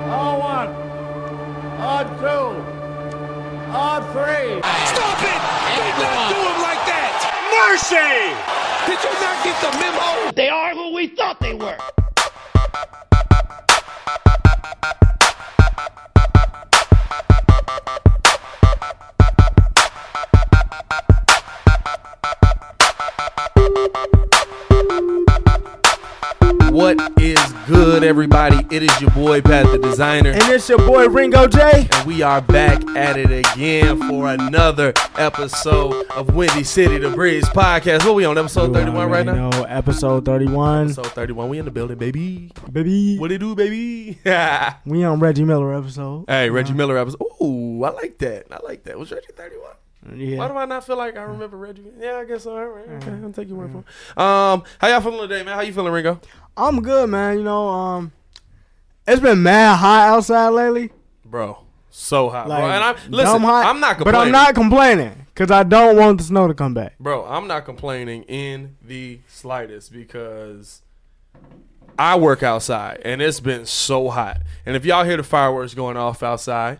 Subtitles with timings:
[0.00, 0.68] On one,
[1.80, 2.26] on two,
[3.72, 4.60] on three.
[4.92, 5.40] Stop it!
[5.72, 7.16] Do not do him like that!
[7.50, 7.96] Mercy!
[8.86, 10.32] Did you not get the memo?
[10.32, 11.78] They are who we thought they were.
[26.70, 27.35] What is
[27.66, 28.64] good, everybody?
[28.74, 31.88] It is your boy Pat the Designer, And it's your boy Ringo J.
[31.90, 37.44] and we are back at it again for another episode of Windy City the Bridge
[37.46, 38.04] podcast.
[38.04, 39.50] What we on episode thirty one right now?
[39.50, 40.84] No, episode 31.
[40.86, 41.48] Episode thirty one.
[41.48, 42.52] We in the building, baby.
[42.70, 43.18] Baby.
[43.18, 44.18] What it do, baby?
[44.86, 46.24] We on Reggie Miller episode.
[46.28, 47.22] hey, Reggie Miller episode.
[47.42, 48.46] Ooh, I like that.
[48.50, 48.98] I like that.
[48.98, 49.72] Was Reggie thirty one?
[50.18, 50.38] Yeah.
[50.38, 51.84] Why do I not feel like I remember Reggie?
[51.98, 52.56] Yeah, I guess so.
[52.56, 54.18] All right, okay, I'll take your word for it.
[54.22, 55.54] Um, how y'all feeling today, man?
[55.56, 56.20] How you feeling, Ringo?
[56.56, 57.38] I'm good, man.
[57.38, 58.12] You know, um,
[59.06, 60.90] it's been mad hot outside lately.
[61.24, 61.58] Bro,
[61.90, 62.70] so hot, Like, bro.
[62.70, 63.40] And I'm listen.
[63.42, 66.54] hot, I'm not But complaining, I'm not complaining because I don't want the snow to
[66.54, 66.98] come back.
[66.98, 67.24] bro.
[67.26, 70.82] I'm not complaining in the slightest because
[71.98, 74.40] I work outside and it's been so hot.
[74.64, 76.78] And if y'all hear the fireworks going off outside,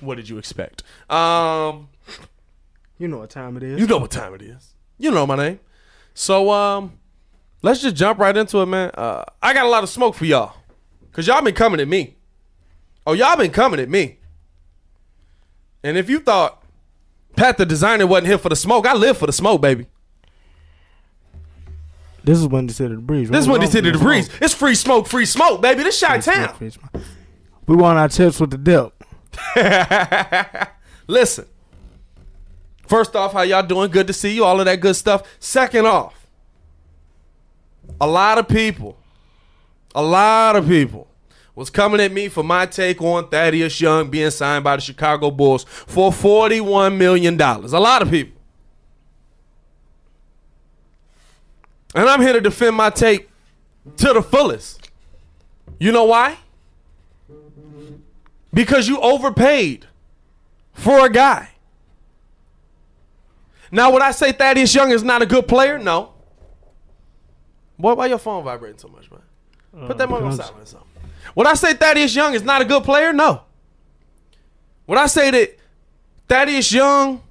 [0.00, 0.82] what did you expect?
[1.10, 1.88] Um,
[2.98, 3.78] You know what time it is.
[3.80, 4.74] you know what time it is.
[4.98, 5.60] You know my name.
[6.14, 6.98] So um,
[7.62, 8.90] let's just jump right into it, man.
[8.94, 10.54] Uh, I got a lot of smoke for y'all
[11.10, 12.16] because y'all been coming at me.
[13.06, 14.18] Oh, y'all been coming at me.
[15.82, 16.62] And if you thought
[17.36, 19.86] Pat the designer wasn't here for the smoke, I live for the smoke, baby.
[22.22, 23.30] this is when they said the breeze.
[23.30, 24.28] This is when they said the breeze.
[24.40, 25.82] It's free smoke, free smoke, baby.
[25.82, 26.54] This shot town.
[27.66, 28.92] We want our tips with the dip.
[31.06, 31.46] Listen.
[32.86, 33.90] First off, how y'all doing?
[33.90, 34.44] Good to see you.
[34.44, 35.22] All of that good stuff.
[35.38, 36.19] Second off,
[38.00, 38.96] a lot of people,
[39.94, 41.08] a lot of people
[41.54, 45.30] was coming at me for my take on Thaddeus Young being signed by the Chicago
[45.30, 47.40] Bulls for $41 million.
[47.40, 48.40] A lot of people.
[51.94, 53.28] And I'm here to defend my take
[53.96, 54.90] to the fullest.
[55.78, 56.38] You know why?
[58.52, 59.86] Because you overpaid
[60.72, 61.50] for a guy.
[63.72, 65.78] Now, would I say Thaddeus Young is not a good player?
[65.78, 66.09] No.
[67.80, 69.86] Boy, why your phone vibrating so much, man?
[69.86, 70.88] Put that uh, mother on silent or something.
[71.34, 73.12] Would I say Thaddeus Young is not a good player?
[73.12, 73.42] No.
[74.86, 75.58] Would I say that
[76.28, 77.22] Thaddeus Young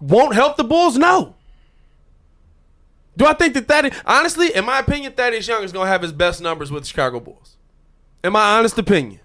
[0.00, 0.98] won't help the Bulls?
[0.98, 1.36] No.
[3.16, 6.02] Do I think that Thaddeus, honestly, in my opinion, Thaddeus Young is going to have
[6.02, 7.56] his best numbers with the Chicago Bulls?
[8.24, 9.20] In my honest opinion.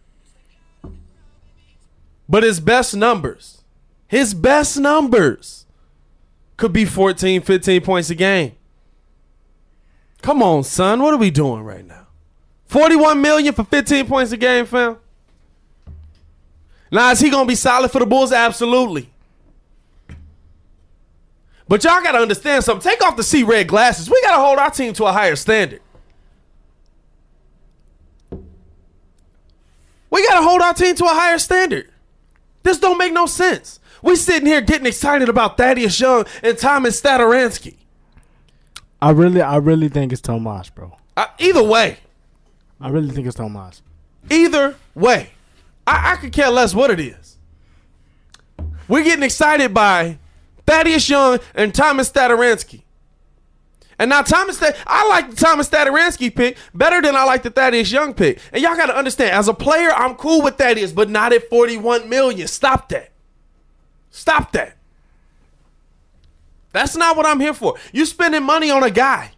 [2.28, 3.64] But his best numbers,
[4.08, 5.66] his best numbers
[6.58, 8.56] could be 14, 15 points a game.
[10.22, 11.02] Come on, son.
[11.02, 12.08] What are we doing right now?
[12.68, 14.98] 41 million for 15 points a game, fam.
[16.92, 18.32] Now, is he going to be solid for the Bulls?
[18.32, 19.10] Absolutely.
[21.68, 22.90] But y'all got to understand something.
[22.90, 24.10] Take off the sea red glasses.
[24.10, 25.82] We got to hold our team to a higher standard.
[30.10, 31.92] We got to hold our team to a higher standard.
[32.64, 33.80] This don't make no sense.
[34.02, 37.76] We sitting here getting excited about Thaddeus Young and Thomas Stadaransky.
[39.02, 40.98] I really, I really think it's Tomas, bro.
[41.16, 41.98] Uh, either way,
[42.82, 43.82] I really think it's Tomas.
[44.30, 45.32] either way,
[45.88, 47.38] I, I could care less what it is.
[48.88, 50.18] We're getting excited by
[50.66, 52.84] Thaddeus Young and Thomas Stadaransky.
[54.00, 57.92] And now Thomas, I like the Thomas Stadaransky pick better than I like the Thaddeus
[57.92, 58.40] Young pick.
[58.54, 61.50] And y'all got to understand, as a player, I'm cool with Thaddeus, but not at
[61.50, 62.48] 41 million.
[62.48, 63.12] Stop that.
[64.10, 64.78] Stop that.
[66.72, 67.76] That's not what I'm here for.
[67.92, 69.32] You spending money on a guy.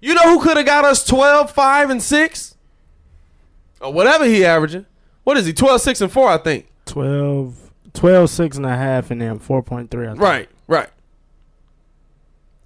[0.00, 2.56] You know who could have got us 12, 5, and 6?
[3.80, 4.86] Or whatever he averaging.
[5.24, 5.52] What is he?
[5.52, 6.66] 12, 6, and 4, I think.
[6.86, 9.82] 12, 12, 6 and a half, and then 4.3.
[9.82, 10.20] I think.
[10.20, 10.90] Right, right.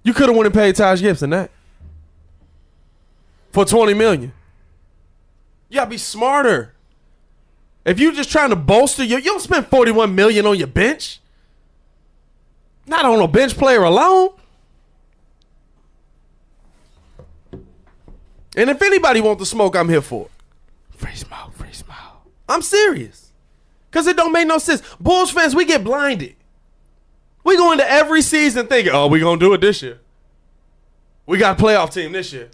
[0.03, 1.51] You could have went and paid Taj Gibson that.
[3.51, 4.33] For 20 million.
[5.69, 6.73] You gotta be smarter.
[7.85, 11.20] If you're just trying to bolster your you don't spend 41 million on your bench.
[12.91, 14.31] Not on a bench player alone.
[18.57, 20.97] And if anybody want the smoke, I'm here for it.
[20.97, 21.95] Free smoke, free smoke.
[22.49, 23.31] I'm serious.
[23.91, 24.83] Cause it don't make no sense.
[24.99, 26.35] Bulls fans, we get blinded.
[27.45, 29.99] We go into every season thinking, oh, we gonna do it this year.
[31.25, 32.49] We got a playoff team this year.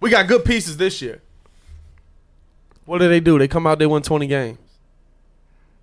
[0.00, 1.22] We got good pieces this year.
[2.84, 3.38] What do they do?
[3.38, 4.58] They come out, they win 20 games.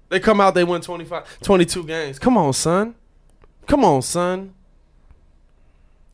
[0.10, 2.20] They come out, they win 25, 22 games.
[2.20, 2.96] Come on, son.
[3.72, 4.54] Come on, son.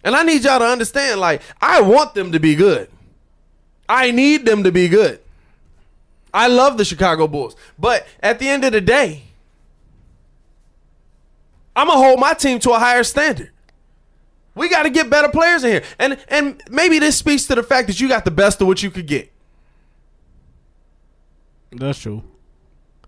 [0.03, 2.87] And I need y'all to understand, like, I want them to be good.
[3.89, 5.19] I need them to be good.
[6.31, 7.55] I love the Chicago Bulls.
[7.79, 9.23] But at the end of the day,
[11.75, 13.49] I'm gonna hold my team to a higher standard.
[14.53, 15.83] We got to get better players in here.
[15.97, 18.83] And and maybe this speaks to the fact that you got the best of what
[18.83, 19.33] you could get.
[21.71, 22.21] That's true.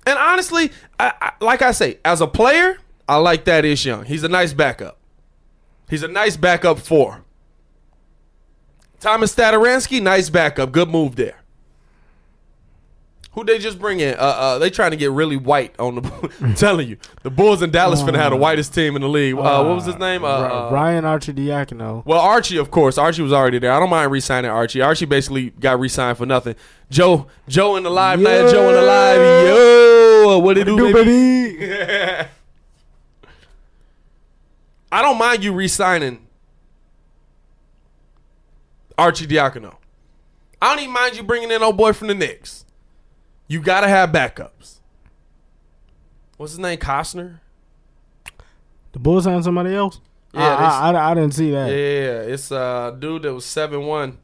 [0.07, 2.80] And honestly, I, I, like I say, as a player,
[3.10, 4.06] I like Thaddeus Young.
[4.06, 4.98] He's a nice backup.
[5.90, 7.24] He's a nice backup four.
[9.00, 10.72] Thomas Stadaransky, nice backup.
[10.72, 11.38] Good move there.
[13.32, 14.14] Who they just bring in?
[14.16, 16.32] Uh, uh, they trying to get really white on the.
[16.42, 19.36] I'm telling you, the Bulls in Dallas finna have the whitest team in the league.
[19.36, 20.24] Uh, what was his name?
[20.24, 22.06] Uh, uh, Ryan Arcidiacono.
[22.06, 22.98] well, Archie, of course.
[23.00, 23.72] Archie was already there.
[23.72, 24.82] I don't mind re-signing Archie.
[24.82, 26.56] Archie basically got re-signed for nothing.
[26.92, 28.52] Joe, Joe in the live night.
[28.52, 29.48] Joe in the live.
[29.48, 31.58] Yo, what it do, Do baby?
[31.58, 32.28] baby.
[34.91, 36.27] I don't mind you re-signing
[38.97, 39.75] Arcidiacono.
[40.62, 42.65] I don't even mind you bringing in old boy from the Knicks.
[43.47, 44.80] You gotta have backups.
[46.38, 46.80] What's his name?
[46.80, 47.39] Costner.
[48.91, 50.00] The Bulls signed somebody else.
[50.33, 51.68] Yeah, I, I, I, I didn't see that.
[51.69, 54.18] Yeah, it's a dude that was seven one.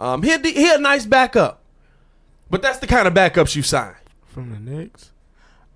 [0.00, 1.62] Um, he had, he a nice backup,
[2.50, 3.94] but that's the kind of backups you sign.
[4.26, 5.10] From the Knicks.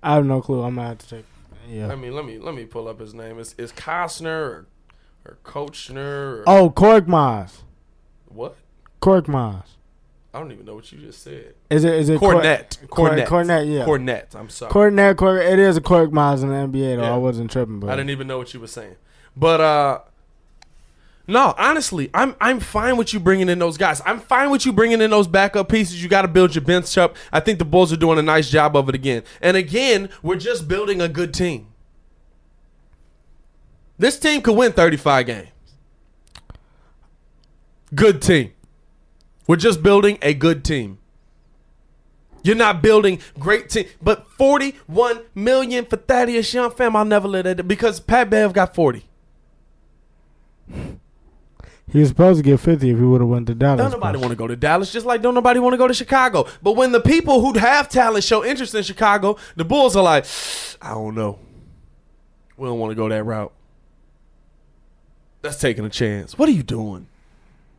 [0.01, 0.63] I have no clue.
[0.63, 1.23] I'm gonna have to check.
[1.67, 1.91] Yeah.
[1.91, 3.39] I mean, let me let me pull up his name.
[3.39, 4.67] It's it's Costner or
[5.25, 7.61] or Coachner or oh, Korkmaz.
[8.27, 8.55] what?
[9.01, 9.63] Korkmaz.
[10.33, 11.55] I don't even know what you just said.
[11.69, 11.93] Is it?
[11.93, 12.89] Is it Cor- Kornet.
[12.89, 13.25] Cor- Kornet.
[13.25, 13.85] Kornet, yeah.
[13.85, 14.35] Kornet.
[14.35, 14.71] I'm sorry.
[14.71, 15.41] Kornet, Kork.
[15.41, 17.03] It is a Korkmaz in the NBA though.
[17.03, 17.13] Yeah.
[17.13, 18.95] I wasn't tripping, but I didn't even know what you were saying.
[19.35, 19.99] But uh
[21.27, 24.01] no, honestly, I'm I'm fine with you bringing in those guys.
[24.05, 26.01] I'm fine with you bringing in those backup pieces.
[26.01, 27.17] You got to build your bench up.
[27.33, 29.23] I think the Bulls are doing a nice job of it again.
[29.41, 31.67] And again, we're just building a good team.
[33.97, 35.47] This team could win 35 games.
[37.93, 38.53] Good team.
[39.47, 40.99] We're just building a good team.
[42.43, 46.95] You're not building great team, but 41 million for Thaddeus Young, fam.
[46.95, 49.03] I'll never let that because Pat Bev got 40.
[51.91, 53.79] He was supposed to get 50 if he would have went to Dallas.
[53.79, 55.93] Don't nobody want to go to Dallas, just like don't nobody want to go to
[55.93, 56.45] Chicago.
[56.61, 60.25] But when the people who have talent show interest in Chicago, the Bulls are like,
[60.81, 61.39] I don't know.
[62.57, 63.53] We don't want to go that route.
[65.41, 66.37] That's taking a chance.
[66.37, 67.07] What are you doing?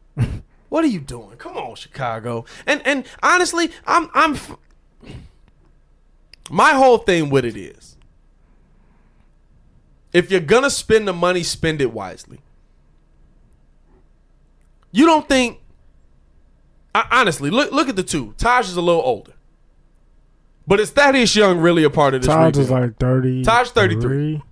[0.68, 1.36] what are you doing?
[1.36, 2.46] Come on, Chicago.
[2.66, 4.56] And and honestly, I'm I'm f-
[6.48, 7.96] my whole thing with it is
[10.14, 12.40] if you're gonna spend the money, spend it wisely.
[14.98, 15.60] You don't think
[16.92, 18.34] I, honestly, look look at the two.
[18.36, 19.32] Taj is a little older.
[20.66, 23.44] But is Thaddeus Young really a part of this Taj is like 30.
[23.44, 24.42] Taj 33.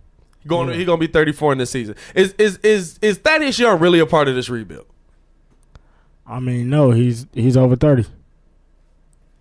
[0.47, 1.97] Going, He gonna be 34 in this season.
[2.15, 4.87] Is is is is Thaddeus Young really a part of this rebuild?
[6.25, 8.07] I mean, no, he's he's over 30.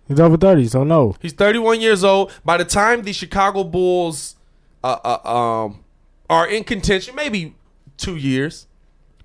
[0.08, 1.14] He's over 30, so no.
[1.22, 2.32] He's 31 years old.
[2.44, 4.34] By the time the Chicago Bulls
[4.82, 5.84] uh, uh, um,
[6.28, 7.54] are in contention, maybe
[7.96, 8.66] two years,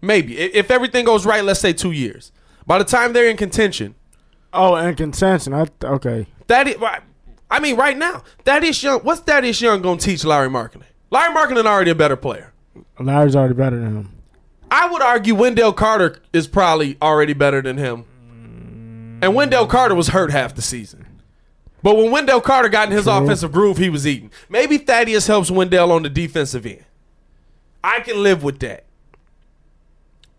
[0.01, 2.31] maybe if, everything goes right, let's say two years.
[2.67, 3.95] By the time they're in contention,
[4.53, 6.27] Oh, and contention, I, okay.
[6.47, 6.75] that is,
[7.49, 8.99] I mean, right now, Thaddeus Young.
[9.01, 10.83] What's Thaddeus Young gonna teach Larry Markkanen?
[11.09, 12.53] Larry Markkanen already a better player.
[12.99, 14.09] Larry's already better than him.
[14.69, 18.05] I would argue Wendell Carter is probably already better than him.
[19.21, 21.05] And Wendell Carter was hurt half the season.
[21.83, 23.13] But when Wendell Carter got in his True.
[23.13, 24.31] offensive groove, he was eating.
[24.49, 26.85] Maybe Thaddeus helps Wendell on the defensive end.
[27.83, 28.85] I can live with that.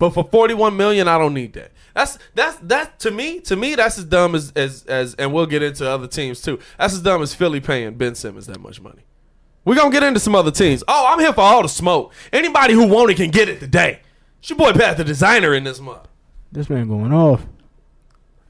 [0.02, 1.70] But for 41 million, I don't need that.
[1.94, 5.46] That's that's that to me, to me, that's as dumb as as as and we'll
[5.46, 6.58] get into other teams too.
[6.76, 9.04] That's as dumb as Philly paying Ben Simmons that much money.
[9.64, 10.82] We're gonna get into some other teams.
[10.88, 12.12] Oh, I'm here for all the smoke.
[12.32, 14.00] Anybody who want it can get it today.
[14.40, 16.08] It's your boy Pat the designer in this month.
[16.50, 17.46] This man going off.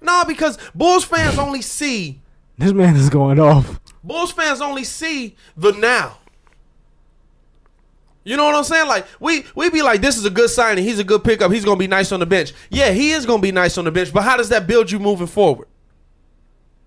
[0.01, 2.23] Nah, because Bulls fans only see
[2.57, 3.79] This man is going off.
[4.03, 6.17] Bulls fans only see the now.
[8.25, 8.89] You know what I'm saying?
[8.89, 10.85] Like we we be like, this is a good signing.
[10.85, 11.51] He's a good pickup.
[11.51, 12.53] He's gonna be nice on the bench.
[12.71, 14.13] Yeah, he is gonna be nice on the bench.
[14.13, 15.69] But how does that build you moving forward?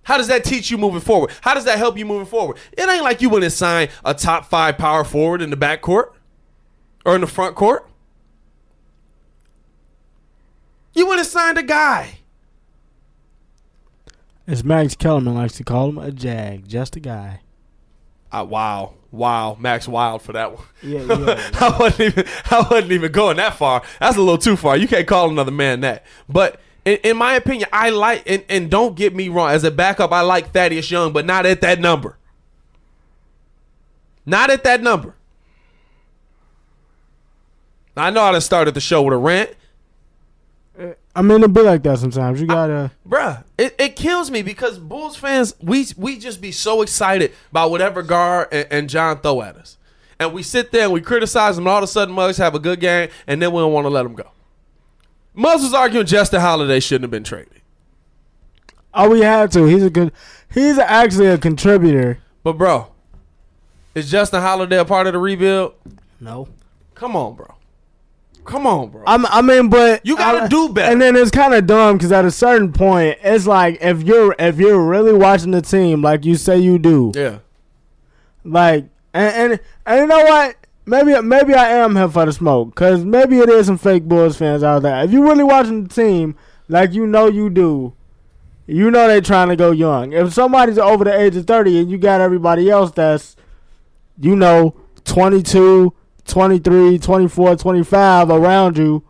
[0.04, 1.32] How does that teach you moving forward?
[1.42, 2.58] How does that help you moving forward?
[2.74, 5.82] It ain't like you went and signed a top five power forward in the back
[5.82, 6.13] court
[7.04, 7.89] or in the front court.
[10.94, 12.20] You went and signed a guy.
[14.48, 17.42] As Max Kellerman likes to call him, a jag, just a guy.
[18.32, 20.65] Uh, wow, wow, Max Wild for that one.
[20.81, 21.50] Yeah, yeah.
[21.60, 23.84] I wasn't even I wasn't even going that far.
[24.00, 24.77] That's a little too far.
[24.77, 26.05] You can't call another man that.
[26.29, 29.50] But in, in my opinion, I like and, and don't get me wrong.
[29.50, 32.17] As a backup, I like Thaddeus Young, but not at that number.
[34.25, 35.15] Not at that number.
[37.98, 39.51] I know how to start at the show with a rant.
[41.15, 42.41] I mean, it be like that sometimes.
[42.41, 42.91] You gotta.
[43.07, 47.72] Bruh, it, it kills me because Bulls fans, we we just be so excited about
[47.72, 49.77] whatever Gar and, and John throw at us.
[50.19, 52.53] And we sit there and we criticize them, and all of a sudden Muggs have
[52.53, 54.29] a good game, and then we don't want to let them go.
[55.34, 57.62] Muggs was arguing Justin Holiday shouldn't have been traded.
[58.93, 59.65] Oh, we had to.
[59.65, 60.12] He's a good.
[60.53, 62.19] He's actually a contributor.
[62.43, 62.88] But bro,
[63.93, 65.75] is Justin Holiday a part of the rebuild?
[66.19, 66.48] No.
[66.93, 67.55] Come on, bro.
[68.46, 69.04] Come on, bro.
[69.08, 70.92] I'm, I mean, but You gotta I- do better.
[70.92, 74.36] And then it's kind of dumb because at a certain point, it's like if you're
[74.38, 77.40] if you're really watching the team like you say you do, yeah.
[78.44, 80.56] like and and, and you know what?
[80.86, 84.38] Maybe maybe I am here for the smoke because maybe it is some fake Bulls
[84.38, 85.04] fans out there.
[85.04, 86.36] If you really watching the team
[86.68, 87.94] like you know you do,
[88.68, 90.14] you know they trying to go young.
[90.14, 93.36] If somebody's over the age of thirty and you got everybody else that's
[94.20, 94.75] you know
[95.06, 95.92] 22,
[96.27, 99.03] 23, 24, 25 around you,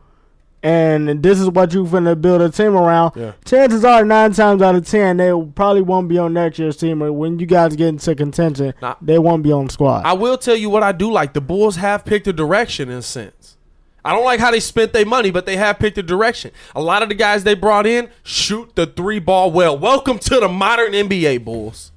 [0.61, 3.31] and this is what you finna build a team around, Yeah.
[3.45, 7.03] chances are nine times out of ten they probably won't be on next year's team.
[7.03, 8.95] Or when you guys get into contention, Nah.
[9.01, 10.03] they won't be on the squad.
[10.05, 11.33] I will tell you what I do like.
[11.33, 13.57] The Bulls have picked a direction in a sense.
[14.03, 16.51] I don't like how they spent their money, but they have picked a direction.
[16.75, 19.77] A lot of the guys they brought in shoot the three ball well.
[19.77, 21.91] Welcome to the modern NBA Bulls.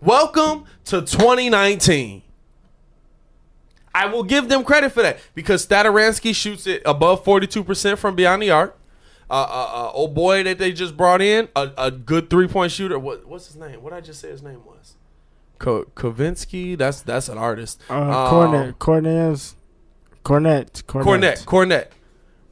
[0.00, 2.22] Welcome to 2019.
[4.02, 8.42] I will give them credit for that because Stadaransky shoots it above 42% from beyond
[8.42, 8.78] the arc.
[9.28, 12.70] Uh, uh, uh, old boy that they just brought in, a, a good three point
[12.70, 12.98] shooter.
[12.98, 13.82] What, what's his name?
[13.82, 14.94] What did I just say his name was?
[15.58, 16.76] Ko- Kavinsky.
[16.78, 17.80] That's that's an artist.
[17.90, 19.56] uh, Um, Kornet, Cornez,
[20.24, 21.44] Kornet, Kornet, Kornet.
[21.44, 21.86] Kornet.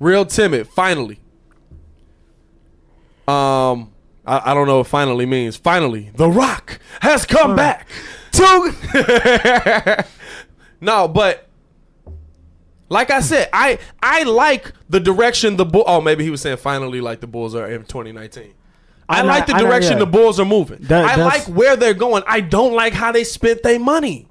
[0.01, 0.67] Real timid.
[0.69, 1.21] Finally.
[3.29, 3.93] Um,
[4.27, 5.57] I, I don't know what finally means.
[5.57, 7.87] Finally, The Rock has come back.
[8.33, 8.75] To
[10.85, 11.49] no, but
[12.89, 15.85] like I said, I I like the direction the bull.
[15.87, 18.53] Oh, maybe he was saying finally, like the Bulls are in 2019.
[19.09, 20.79] I, I know- like the direction the Bulls are moving.
[20.83, 22.23] That- I like where they're going.
[22.27, 24.29] I don't like how they spent their money.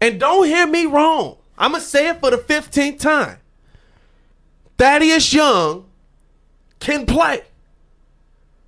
[0.00, 1.36] And don't hear me wrong.
[1.58, 3.38] I'm gonna say it for the 15th time.
[4.76, 5.86] Thaddeus Young
[6.80, 7.42] can play.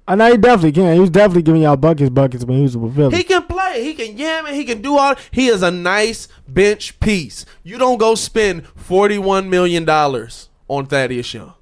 [0.09, 0.95] I know he definitely can.
[0.95, 3.17] He was definitely giving y'all buckets, buckets when he was with Philly.
[3.17, 3.56] He can play.
[3.83, 4.55] He can yam it.
[4.55, 5.15] He can do all.
[5.31, 7.47] He is a nice bench piece.
[7.63, 11.55] You don't go spend forty-one million dollars on Thaddeus Young.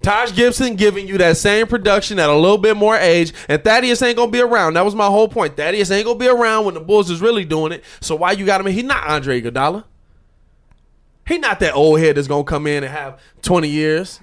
[0.00, 4.00] Taj Gibson giving you that same production at a little bit more age, and Thaddeus
[4.00, 4.74] ain't gonna be around.
[4.74, 5.56] That was my whole point.
[5.56, 7.82] Thaddeus ain't gonna be around when the Bulls is really doing it.
[8.00, 8.72] So why you got him?
[8.72, 9.84] He's not Andre Iguodala.
[11.26, 14.20] He not that old head that's gonna come in and have twenty years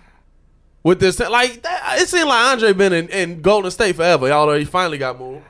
[0.81, 1.19] with this.
[1.19, 4.31] Like that, it seemed like Andre been in, in Golden State forever.
[4.31, 5.43] Although he finally got moved.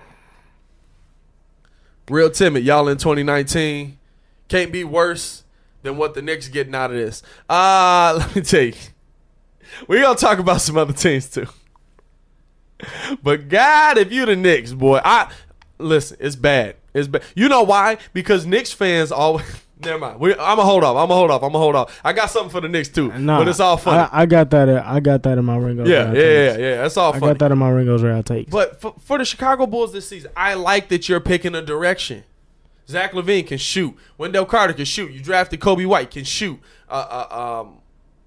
[2.10, 3.98] Real timid, y'all in 2019
[4.48, 5.44] can't be worse
[5.82, 7.24] than what the Knicks getting out of this.
[7.50, 8.74] Uh let me tell you,
[9.88, 11.48] we gonna talk about some other teams too.
[13.24, 15.32] But God, if you the Knicks, boy, I
[15.78, 16.18] listen.
[16.20, 16.76] It's bad.
[16.94, 17.24] It's bad.
[17.36, 17.98] You know why?
[18.14, 19.46] Because Knicks fans always.
[19.86, 20.20] Never mind.
[20.20, 20.96] We, I'm gonna hold off.
[20.98, 21.44] I'm gonna hold off.
[21.44, 22.02] I'm gonna hold off.
[22.04, 24.10] I got something for the Knicks too, Nah, but it's all funny.
[24.12, 24.68] I, I got that.
[24.70, 25.86] uh, I got that in my Ringo.
[25.86, 26.76] yeah, yeah, yeah, yeah.
[26.82, 27.18] That's all fun.
[27.18, 27.32] I funny.
[27.34, 28.50] got that in my Ringo's round takes.
[28.52, 32.24] But for, for the Chicago Bulls this season, I like that you're picking a direction.
[32.88, 33.96] Zach LaVine can shoot.
[34.18, 35.12] Wendell Carter can shoot.
[35.12, 36.60] You drafted Coby White can shoot.
[36.90, 37.78] Uh, uh, um,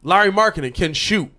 [0.03, 1.31] Larry Markkanen can shoot.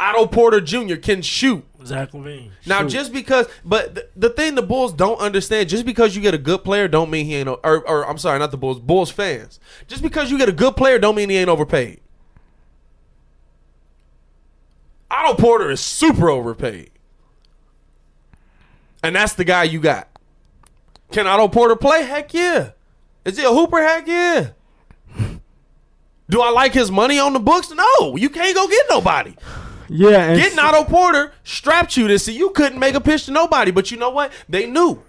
[0.00, 0.96] Otto Porter Jr.
[0.96, 1.62] can shoot.
[1.84, 2.50] Zach LaVine.
[2.64, 6.32] Now, just because, but the, the thing the Bulls don't understand, just because you get
[6.32, 7.48] a good player, don't mean he ain't.
[7.48, 9.60] Or, or I'm sorry, not the Bulls, Bulls fans.
[9.88, 12.00] Just because you get a good player, don't mean he ain't overpaid.
[15.10, 16.90] Otto Porter is super overpaid,
[19.02, 20.08] and that's the guy you got.
[21.10, 22.04] Can Otto Porter play?
[22.04, 22.70] Heck yeah.
[23.26, 23.82] Is he a hooper?
[23.82, 24.50] Heck yeah.
[26.30, 27.70] Do I like his money on the books?
[27.70, 29.34] No, you can't go get nobody.
[29.90, 33.32] Yeah, and Getting Otto Porter strapped you to See, you couldn't make a pitch to
[33.32, 34.32] nobody, but you know what?
[34.48, 35.02] They knew.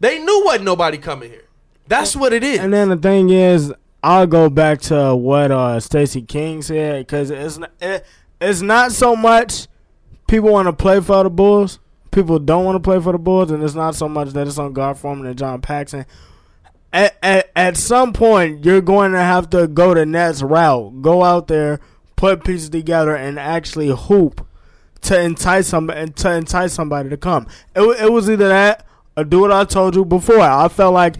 [0.00, 1.44] They knew what nobody coming here.
[1.86, 2.60] That's what it is.
[2.60, 7.30] And then the thing is, I'll go back to what uh Stacey King said because
[7.30, 8.04] it's not, it,
[8.40, 9.66] it's not so much
[10.28, 11.80] people want to play for the Bulls.
[12.12, 14.58] People don't want to play for the Bulls, and it's not so much that it's
[14.58, 16.06] on Gar Forman and John Paxson.
[16.92, 21.02] At, at at some point, you're going to have to go the Nets route.
[21.02, 21.80] Go out there,
[22.18, 24.46] put pieces together, and actually hoop
[25.02, 27.46] to entice somebody to entice somebody to come.
[27.74, 28.84] It, it was either that
[29.16, 30.40] or do what I told you before.
[30.40, 31.14] I felt like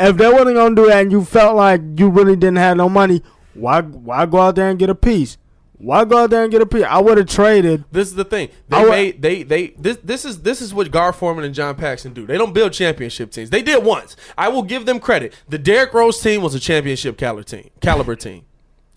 [0.00, 2.88] if they wasn't gonna do that and you felt like you really didn't have no
[2.88, 5.36] money, why why go out there and get a piece?
[5.76, 6.84] Why go out there and get a piece?
[6.84, 7.84] I would have traded.
[7.92, 8.48] This is the thing.
[8.68, 12.14] They made they they this this is this is what Gar Forman and John Paxson
[12.14, 12.26] do.
[12.26, 13.50] They don't build championship teams.
[13.50, 14.16] They did once.
[14.38, 15.34] I will give them credit.
[15.46, 18.46] The Derrick Rose team was a championship caliber team, caliber team,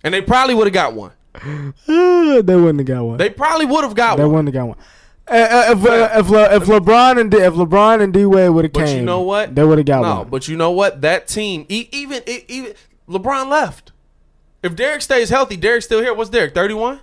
[0.01, 1.11] and they probably would have got one.
[1.33, 1.71] Uh,
[2.41, 3.17] they wouldn't have got one.
[3.17, 4.29] They probably would have got They one.
[4.29, 4.77] They wouldn't have got one.
[5.27, 8.49] Uh, uh, if, uh, if Le, if LeBron and D, if LeBron and D Wade
[8.49, 9.55] would have But came, you know what?
[9.55, 10.29] They would have got no, one.
[10.29, 11.01] but you know what?
[11.01, 12.73] That team, even even
[13.07, 13.91] LeBron left.
[14.61, 16.13] If Derrick stays healthy, Derrick's still here.
[16.13, 16.53] What's Derrick?
[16.53, 16.99] Thirty one.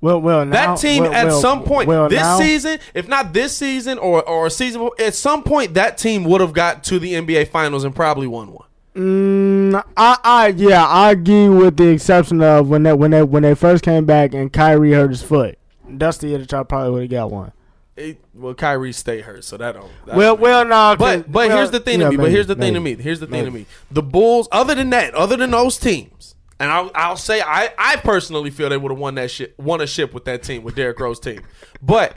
[0.00, 3.08] well, well, now, That team well, at well, some point well, this now- season, if
[3.08, 6.84] not this season or or a season at some point, that team would have got
[6.84, 8.66] to the NBA Finals and probably won one.
[8.94, 13.42] Mm, I, I, yeah, I agree with the exception of when they when they when
[13.42, 15.58] they first came back and Kyrie hurt his foot.
[15.88, 17.52] That's the year that y'all probably would have got one.
[17.96, 19.90] It, well, Kyrie stay hurt, so that don't.
[20.06, 22.16] that Well, don't- well, no, But but well, here's the thing yeah, to me.
[22.16, 22.94] but here's the thing to me.
[22.94, 23.66] Here's the thing to me.
[23.90, 27.96] The Bulls, other than that, other than those teams, and I'll, I'll say I I
[27.96, 30.76] personally feel they would have won that shit, won a ship with that team with
[30.76, 31.40] Derrick Rose team.
[31.82, 32.16] But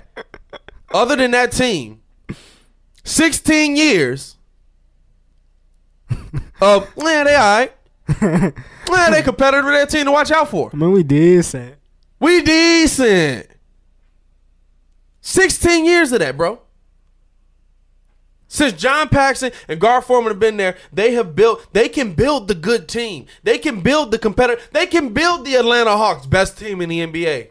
[0.93, 2.01] other than that team,
[3.03, 4.37] 16 years
[6.61, 7.73] Um, of man, they all right.
[8.21, 10.69] man, they competitive with that team to watch out for.
[10.71, 11.75] I mean, we decent.
[12.19, 13.47] We decent.
[15.19, 16.61] 16 years of that, bro.
[18.47, 22.47] Since John Paxson and Gar Forman have been there, they have built, they can build
[22.47, 23.25] the good team.
[23.41, 24.61] They can build the competitor.
[24.71, 27.49] They can build the Atlanta Hawks, best team in the NBA.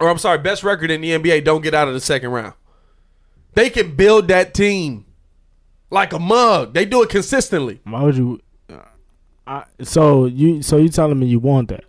[0.00, 1.44] Or I'm sorry, best record in the NBA.
[1.44, 2.54] Don't get out of the second round.
[3.52, 5.03] They can build that team
[5.90, 6.74] like a mug.
[6.74, 7.80] They do it consistently.
[7.84, 8.40] Why would you?
[8.68, 8.78] uh,
[9.46, 11.84] I, so you so you telling me you want that?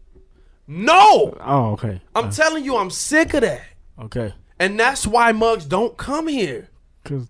[0.67, 2.01] No, Oh, okay.
[2.15, 3.61] I'm telling you, I'm sick of that.
[4.01, 4.33] Okay.
[4.59, 6.69] And that's why mugs don't come here.
[7.03, 7.27] Cause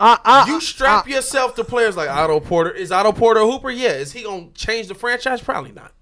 [0.00, 2.70] I, I You strap yourself to players like Otto Porter.
[2.70, 3.70] Is Otto Porter a hooper?
[3.70, 3.90] Yeah.
[3.90, 5.40] Is he gonna change the franchise?
[5.42, 5.92] Probably not.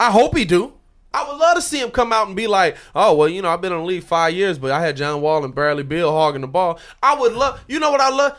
[0.00, 0.72] I hope he do.
[1.14, 3.50] I would love to see him come out and be like, "Oh well, you know,
[3.50, 6.10] I've been in the league five years, but I had John Wall and Bradley Beal
[6.10, 7.60] hogging the ball." I would love.
[7.68, 8.36] You know what I love?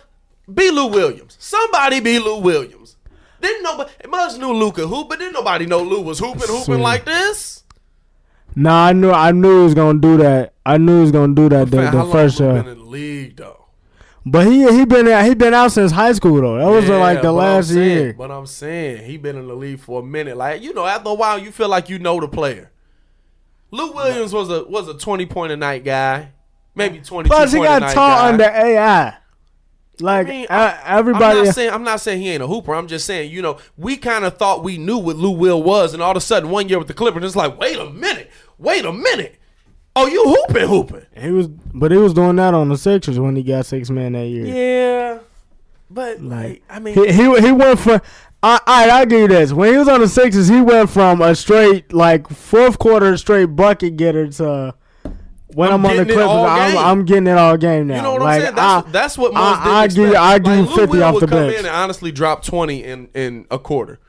[0.51, 1.35] Be Lou Williams.
[1.39, 2.97] Somebody be Lou Williams.
[3.41, 3.91] Didn't nobody?
[4.09, 6.77] Mugs knew Luca hoop, but didn't nobody know Lou was hooping, hooping Sweet.
[6.77, 7.63] like this.
[8.55, 10.53] Nah, I knew I knew he was gonna do that.
[10.65, 12.83] I knew he was gonna do that the, Man, the first uh, been in the
[12.85, 13.65] league though?
[14.25, 16.57] But he he been out, he been out since high school though.
[16.57, 18.13] That was uh, like the last saying- year.
[18.13, 20.37] But I'm saying he been in the league for a minute.
[20.37, 22.71] Like you know, after a while, you feel like you know the player.
[23.71, 26.29] Lou Williams was a was a twenty point a night guy,
[26.75, 27.27] maybe twenty.
[27.27, 28.27] Plus he got taught guy.
[28.29, 29.15] under AI.
[30.03, 31.39] Like I mean, I- everybody.
[31.39, 32.75] I'm not saying I'm not saying he ain't a hooper.
[32.75, 35.93] I'm just saying you know we kind of thought we knew what Lou Will was,
[35.93, 38.29] and all of a sudden one year with the Clippers, it's like wait a minute,
[38.57, 39.39] wait a minute.
[39.95, 41.05] Oh, you hooping, hooping.
[41.15, 44.11] he was, but he was doing that on the Sixers when he got six man
[44.13, 44.45] that year.
[44.47, 45.19] Yeah,
[45.89, 48.01] but Like I mean, he he, he went from.
[48.41, 49.53] I I I'll give you this.
[49.53, 53.55] When he was on the Sixers, he went from a straight like fourth quarter straight
[53.55, 54.75] bucket getter to.
[55.53, 56.77] When I'm I'm, on the Clippers, I'm.
[56.77, 57.97] I'm getting it all game now.
[57.97, 58.55] You know what like, I'm saying?
[58.55, 60.15] That's, I, that's what most I, I give you.
[60.15, 61.59] I give Like, 50 Will off the come bench.
[61.59, 63.99] in and honestly drop 20 in, in a quarter.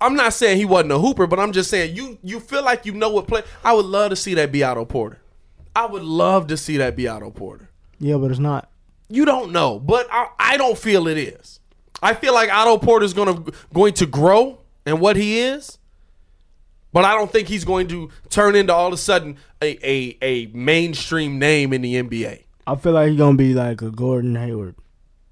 [0.00, 2.84] I'm not saying he wasn't a hooper, but I'm just saying you you feel like
[2.84, 3.42] you know what play.
[3.64, 5.20] I would love to see that be Otto Porter.
[5.74, 7.70] I would love to see that be Otto Porter.
[7.98, 8.70] Yeah, but it's not.
[9.08, 11.60] You don't know, but I, I don't feel it is.
[12.02, 15.78] I feel like Otto Porter is going to going to grow and what he is,
[16.94, 20.16] but I don't think he's going to turn into all of a sudden a, a,
[20.22, 22.44] a mainstream name in the NBA.
[22.66, 24.76] I feel like he's gonna be like a Gordon Hayward.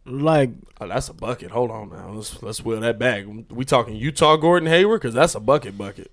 [0.05, 1.53] Like Oh, that's a bucket.
[1.53, 2.11] Hold on now.
[2.11, 3.25] Let's let's wheel that back.
[3.51, 6.11] We talking Utah Gordon Hayward because that's a bucket bucket.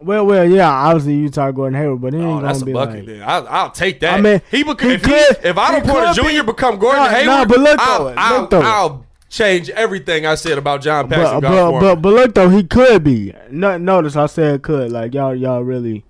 [0.00, 2.64] Well, well, yeah, obviously Utah Gordon Hayward, but he oh, ain't Oh, gonna that's a
[2.66, 2.96] be bucket.
[2.98, 3.06] like.
[3.06, 4.18] then I'll, I'll take that.
[4.18, 6.22] I mean, he, bec- he if could- he, if Otto Porter Jr.
[6.22, 8.60] be- become Gordon Nah, Hayward, nah, but look I'll, though, I'll, look though.
[8.60, 11.40] I'll change everything I said about John Paxson.
[11.40, 13.34] But, but, but but look though, he could be.
[13.50, 14.90] No, notice I said could.
[14.92, 16.04] Like y'all y'all really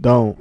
[0.00, 0.38] don't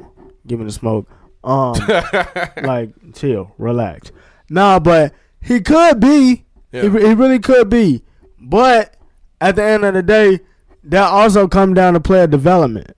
[0.48, 1.10] give me the smoke.
[1.44, 1.76] Um,
[2.64, 4.12] like chill, relax.
[4.50, 6.46] Nah, but he could be.
[6.72, 6.88] He, Yeah.
[6.88, 8.04] re- he really could be.
[8.40, 8.96] But
[9.40, 10.40] at the end of the day,
[10.84, 12.92] that also come down to player development.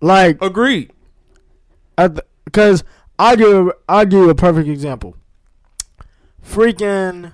[0.00, 0.92] Like agreed.
[2.44, 2.84] because
[3.18, 5.16] I'll give I'll give a perfect example.
[6.44, 7.32] Freaking,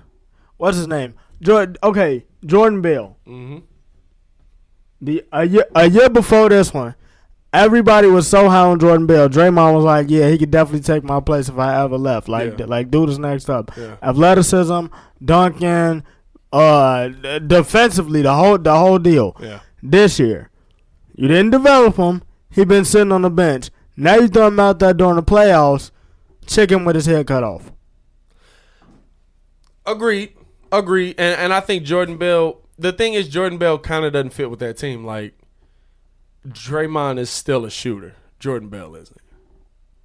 [0.57, 1.15] what's his name?
[1.41, 1.75] Jordan.
[1.83, 3.17] Okay, Jordan Bell.
[3.25, 3.57] hmm
[5.01, 6.95] The a year a year before this one,
[7.51, 9.27] everybody was so high on Jordan Bell.
[9.29, 12.59] Draymond was like, "Yeah, he could definitely take my place if I ever left." Like,
[12.59, 12.65] Yeah.
[12.65, 13.71] like dude is next up.
[13.77, 13.95] Yeah.
[14.03, 14.85] Athleticism,
[15.23, 16.03] dunking,
[16.53, 17.07] uh,
[17.47, 19.35] defensively, the whole the whole deal.
[19.39, 19.61] Yeah.
[19.81, 20.49] This year,
[21.15, 22.21] you didn't develop him.
[22.53, 23.69] he been sitting on the bench.
[23.95, 25.89] Now you throw him out there during the playoffs,
[26.45, 27.71] chicken with his head cut off.
[29.85, 30.33] Agreed.
[30.71, 31.15] Agreed.
[31.17, 32.61] And and I think Jordan Bell.
[32.77, 35.05] The thing is, Jordan Bell kind of doesn't fit with that team.
[35.05, 35.33] Like
[36.47, 38.15] Draymond is still a shooter.
[38.39, 39.17] Jordan Bell isn't.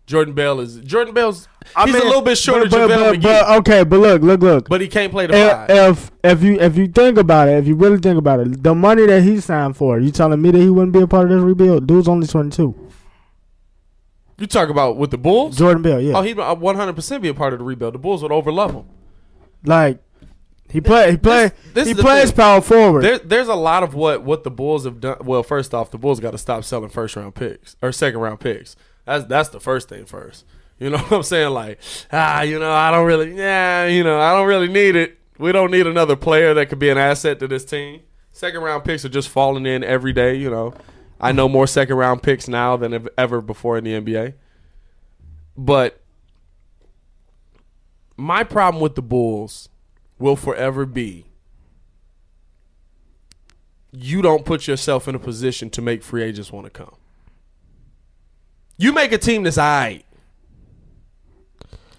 [0.07, 1.49] Jordan Bell is Jordan Bell's.
[1.85, 4.69] He's a little bit shorter but, but, but, okay, but look, look, look.
[4.69, 5.71] but he can't play the if, five.
[5.71, 8.73] if if you if you think about it, if you really think about it, the
[8.75, 11.31] money that he signed for, you telling me that he wouldn't be a part of
[11.31, 11.89] this rebuild?
[11.89, 12.73] Dude's only twenty two.
[14.39, 15.57] you talk about with the Bulls?
[15.57, 16.15] Jordan Bell, yeah.
[16.15, 17.95] Oh, he'd uh, one hundred percent be a part of the rebuild.
[17.95, 18.85] The Bulls would overlove him.
[19.65, 20.01] like
[20.71, 22.37] he play he play this he plays thing.
[22.37, 23.03] power forward.
[23.05, 25.19] There, there's a lot of what what the Bulls have done.
[25.23, 28.41] Well, first off, the Bulls got to stop selling first round picks or second round
[28.41, 28.77] picks.
[29.05, 30.45] That's that's the first thing first.
[30.79, 31.51] You know what I'm saying?
[31.51, 31.81] Like,
[32.13, 35.19] ah, you know, I don't really, yeah, you know, I don't really need it.
[35.39, 38.03] We don't need another player that could be an asset to this team.
[38.33, 40.35] Second round picks are just falling in every day.
[40.35, 40.75] You know,
[41.21, 44.35] I know more second round picks now than ever before in the NBA.
[45.57, 46.03] But
[48.17, 49.69] my problem with the Bulls
[50.19, 51.27] will forever be
[53.99, 56.95] you don't put yourself in a position to make free agents want to come.
[58.77, 60.05] You make a team that's all right.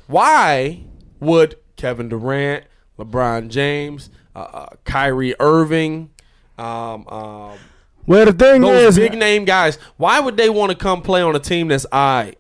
[0.06, 0.84] Why
[1.20, 2.66] would Kevin Durant,
[3.00, 6.12] LeBron James, uh, uh, Kyrie Irving,
[6.58, 7.58] um, um,
[8.06, 11.22] well, the thing those is, big name guys, why would they want to come play
[11.22, 12.38] on a team that's all right?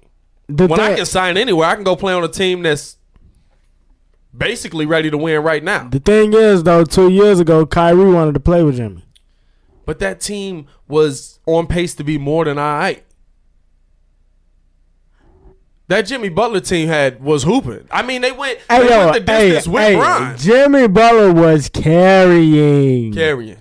[0.47, 2.96] the When I can sign anywhere, I can go play on a team that's
[4.38, 5.88] basically ready to win right now.
[5.89, 9.04] the thing is though, two years ago, Kyrie wanted to play with Jimmy.
[9.86, 13.04] But that team was on pace to be more than all right.
[15.89, 17.88] That Jimmy Butler team had was hooping.
[17.89, 21.32] I mean, they went, they Hey, yo, went the hey, distance with hey, Jimmy Butler
[21.34, 23.58] was carrying, carrying.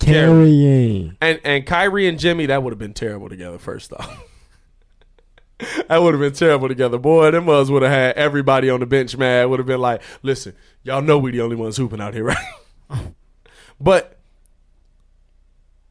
[0.00, 1.16] carrying.
[1.20, 3.58] And and Kyrie and Jimmy, that would have been terrible together.
[3.60, 4.24] First off,
[5.88, 6.98] that would have been terrible together.
[6.98, 9.48] Boy, them us would have had everybody on the bench mad.
[9.48, 12.24] Would have been like, listen, y'all know we the only ones hooping out here,
[12.90, 13.12] right?
[13.80, 14.18] but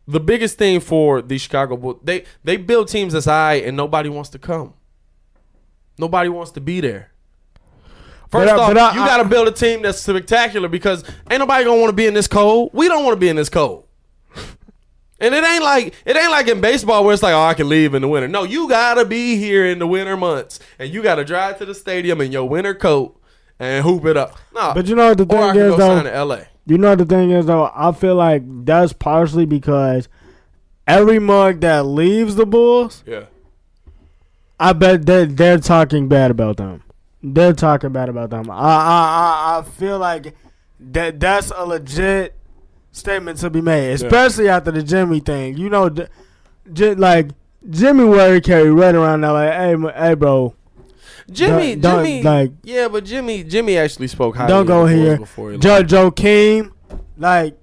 [0.08, 4.10] the biggest thing for the Chicago Bulls, they they build teams that's high, and nobody
[4.10, 4.74] wants to come.
[5.98, 7.12] Nobody wants to be there.
[8.30, 11.40] First I- off, but I- you got to build a team that's spectacular because ain't
[11.40, 12.72] nobody gonna want to be in this cold.
[12.74, 13.86] We don't want to be in this cold.
[15.22, 17.70] And it ain't like it ain't like in baseball where it's like, oh, I can
[17.70, 18.28] leave in the winter.
[18.28, 21.76] No, you gotta be here in the winter months, and you gotta drive to the
[21.76, 23.18] stadium in your winter coat
[23.60, 24.36] and hoop it up.
[24.54, 25.96] No, But you know what the thing is though.
[25.96, 26.48] sign L.A.
[26.66, 30.10] You know what the thing is though, I feel like that's partially because
[30.88, 33.26] every mug that leaves the Bulls, Yeah,
[34.60, 36.84] I bet they they're talking bad about them.
[37.24, 38.50] They're talking bad about them.
[38.50, 40.36] I I I, I feel like
[40.80, 42.36] that that's a legit
[42.92, 45.58] statement to be made, especially after the Jimmy thing.
[45.58, 46.08] You know, j-
[46.74, 47.30] j- like
[47.70, 50.54] Jimmy Word carry right around there like, hey, m- hey, bro,
[51.32, 54.50] Jimmy, Don't- don't, Jimmy, like- yeah, but Jimmy, Jimmy actually spoke highly.
[54.50, 55.18] don't go here.
[55.18, 56.72] before he Joe Joakim,
[57.18, 57.58] like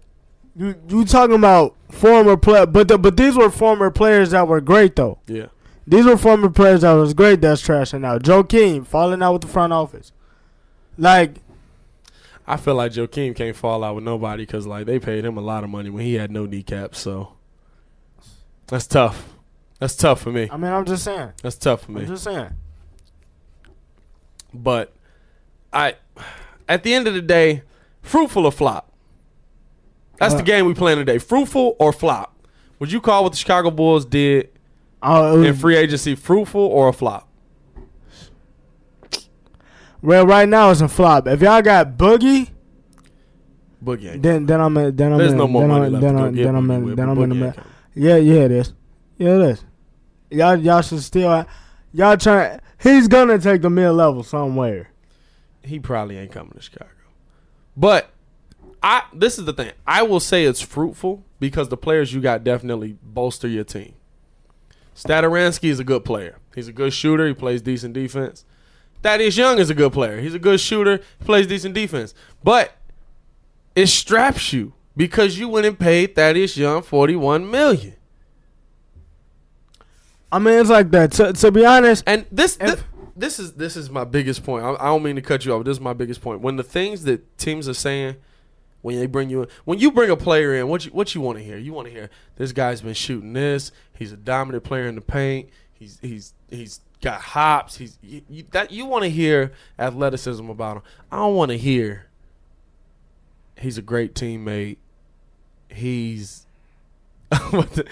[0.56, 4.60] you you talking about former player, but the, but these were former players that were
[4.60, 5.18] great though.
[5.26, 5.46] Yeah,
[5.86, 7.40] These were former players that was great.
[7.40, 8.22] That's trashing out.
[8.22, 10.12] Joakim falling out with the front office.
[10.96, 11.36] Like
[12.50, 15.40] I feel like Joakim can't fall out with nobody because like they paid him a
[15.42, 16.98] lot of money when he had no kneecaps.
[16.98, 17.34] So
[18.68, 19.28] that's tough.
[19.78, 20.48] That's tough for me.
[20.50, 21.32] I mean, I'm just saying.
[21.42, 22.00] That's tough for me.
[22.02, 22.50] I'm just saying.
[24.52, 24.92] But
[25.72, 25.96] I,
[26.68, 27.62] at the end of the day,
[28.02, 28.90] fruitful or flop.
[30.16, 31.18] That's the Uh, game we playing today.
[31.18, 32.34] Fruitful or flop.
[32.78, 34.56] Would you call what the Chicago Bulls did it
[35.46, 37.27] in free agency fruitful or a flop?
[40.02, 41.26] Well, right now it's a flop.
[41.26, 42.50] If y'all got Boogie,
[43.84, 44.22] Boogie ain't.
[44.22, 46.14] then then I'm in, then I'm There's in, no more then money I'm, left then
[46.14, 47.52] to go I'm, get then I'm in, with, then I'm in the ma-
[47.94, 48.72] Yeah, yeah, it is.
[49.16, 49.64] Yeah, it is.
[50.30, 51.46] Y'all y'all should still
[51.92, 52.60] y'all trying.
[52.80, 54.90] He's gonna take the mid level somewhere.
[55.62, 56.90] He probably ain't coming to Chicago.
[57.76, 58.10] But
[58.82, 59.72] I this is the thing.
[59.86, 63.94] I will say it's fruitful because the players you got definitely bolster your team.
[64.94, 66.38] Stadaransky is a good player.
[66.54, 67.26] He's a good shooter.
[67.28, 68.44] He plays decent defense.
[69.02, 70.20] Thaddeus Young is a good player.
[70.20, 70.98] He's a good shooter.
[71.18, 72.14] He plays decent defense.
[72.42, 72.72] But
[73.74, 77.94] it straps you because you went and paid Thaddeus Young forty one million.
[80.30, 81.12] I mean, it's like that.
[81.12, 82.84] To, to be honest, And this, this If-
[83.16, 84.64] this is this is my biggest point.
[84.64, 85.64] I, I don't mean to cut you off.
[85.64, 86.40] This is my biggest point.
[86.40, 88.14] When the things that teams are saying,
[88.80, 91.20] when they bring you in, when you bring a player in, what you what you
[91.20, 91.58] want to hear?
[91.58, 93.72] You want to hear this guy's been shooting this.
[93.96, 95.48] He's a dominant player in the paint.
[95.72, 97.76] He's he's he's got hops.
[97.76, 100.82] He's you, you, that you want to hear athleticism about him.
[101.12, 102.06] I don't want to hear.
[103.56, 104.76] He's a great teammate.
[105.68, 106.46] He's
[107.52, 107.84] this,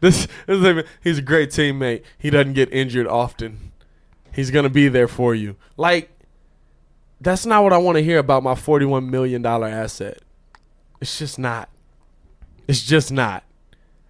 [0.00, 2.02] this is- he's a great teammate.
[2.18, 3.72] He doesn't get injured often.
[4.32, 5.56] He's gonna be there for you.
[5.76, 6.10] Like
[7.20, 10.18] that's not what I want to hear about my forty-one million dollar asset.
[11.00, 11.68] It's just not.
[12.68, 13.42] It's just not.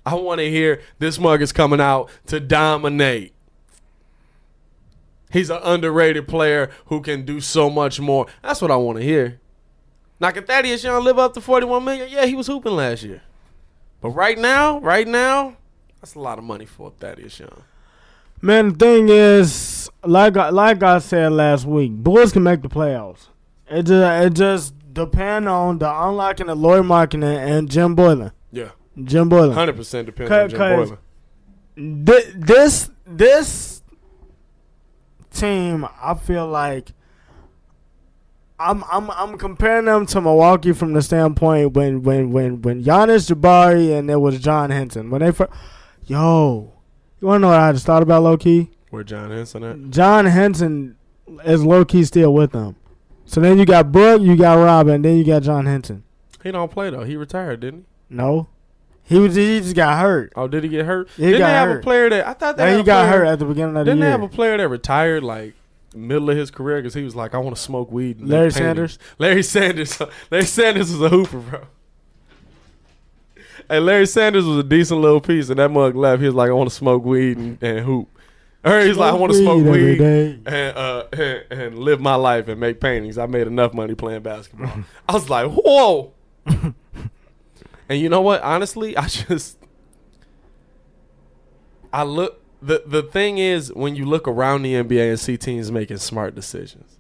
[0.05, 3.33] I want to hear this mug is coming out to dominate.
[5.31, 8.27] He's an underrated player who can do so much more.
[8.43, 9.41] That's what I want to hear.
[10.19, 12.09] Now, can Thaddeus Young live up to 41 million?
[12.11, 13.23] Yeah, he was hooping last year.
[14.01, 15.57] But right now, right now,
[16.01, 17.63] that's a lot of money for Thaddeus Young.
[18.43, 22.69] Man, the thing is, like I, like I said last week, Bulls can make the
[22.69, 23.29] playoffs.
[23.69, 28.33] It just it just depend on the unlocking of Lloyd Marketing and Jim Boylen.
[28.51, 28.71] Yeah,
[29.05, 29.55] Jim Boylen.
[29.55, 32.07] 100% depends on Jim Boylen.
[32.07, 33.80] Th- this this
[35.31, 36.93] team, I feel like
[38.59, 43.33] I'm I'm I'm comparing them to Milwaukee from the standpoint when when when when Giannis
[43.33, 45.51] Jabari and it was John Henson when they first,
[46.07, 46.73] yo,
[47.21, 48.71] you wanna know what I just thought about low key?
[48.91, 49.91] Where John Henson at?
[49.91, 50.97] John Henson
[51.45, 52.77] is low key still with them.
[53.25, 56.05] So then you got Brook, you got Robin, then you got John Henson.
[56.43, 57.05] He don't play though.
[57.05, 58.17] He retired, didn't he?
[58.17, 58.49] No,
[59.11, 60.33] he was he just got hurt.
[60.37, 61.09] Oh, did he get hurt?
[61.17, 61.81] He didn't they have hurt.
[61.81, 64.01] a player that I thought they he got hurt at the beginning of the Didn't
[64.01, 65.55] they have a player that retired like
[65.95, 68.21] middle of his career because he was like, I want to smoke weed.
[68.21, 68.53] and Larry.
[68.53, 69.01] Sanders?
[69.19, 70.01] Larry Sanders.
[70.31, 71.67] Larry Sanders was a hooper, bro.
[73.69, 76.21] Hey, Larry Sanders was a decent little piece, and that mug left.
[76.21, 78.09] He was like, I want to smoke weed and, and hoop.
[78.65, 82.47] Or he's like, I want to smoke weed and, uh, and and live my life
[82.47, 83.17] and make paintings.
[83.17, 84.85] I made enough money playing basketball.
[85.09, 86.13] I was like, whoa.
[87.91, 88.41] And you know what?
[88.43, 89.59] Honestly, I just
[91.93, 95.71] I look the the thing is when you look around the NBA and see teams
[95.71, 96.97] making smart decisions.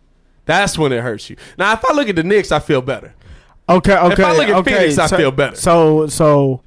[0.46, 1.36] That's when it hurts you.
[1.56, 3.14] Now, if I look at the Knicks, I feel better.
[3.68, 4.12] Okay, okay.
[4.12, 5.54] if I look at okay, Phoenix, I so, feel better.
[5.54, 6.62] So, so,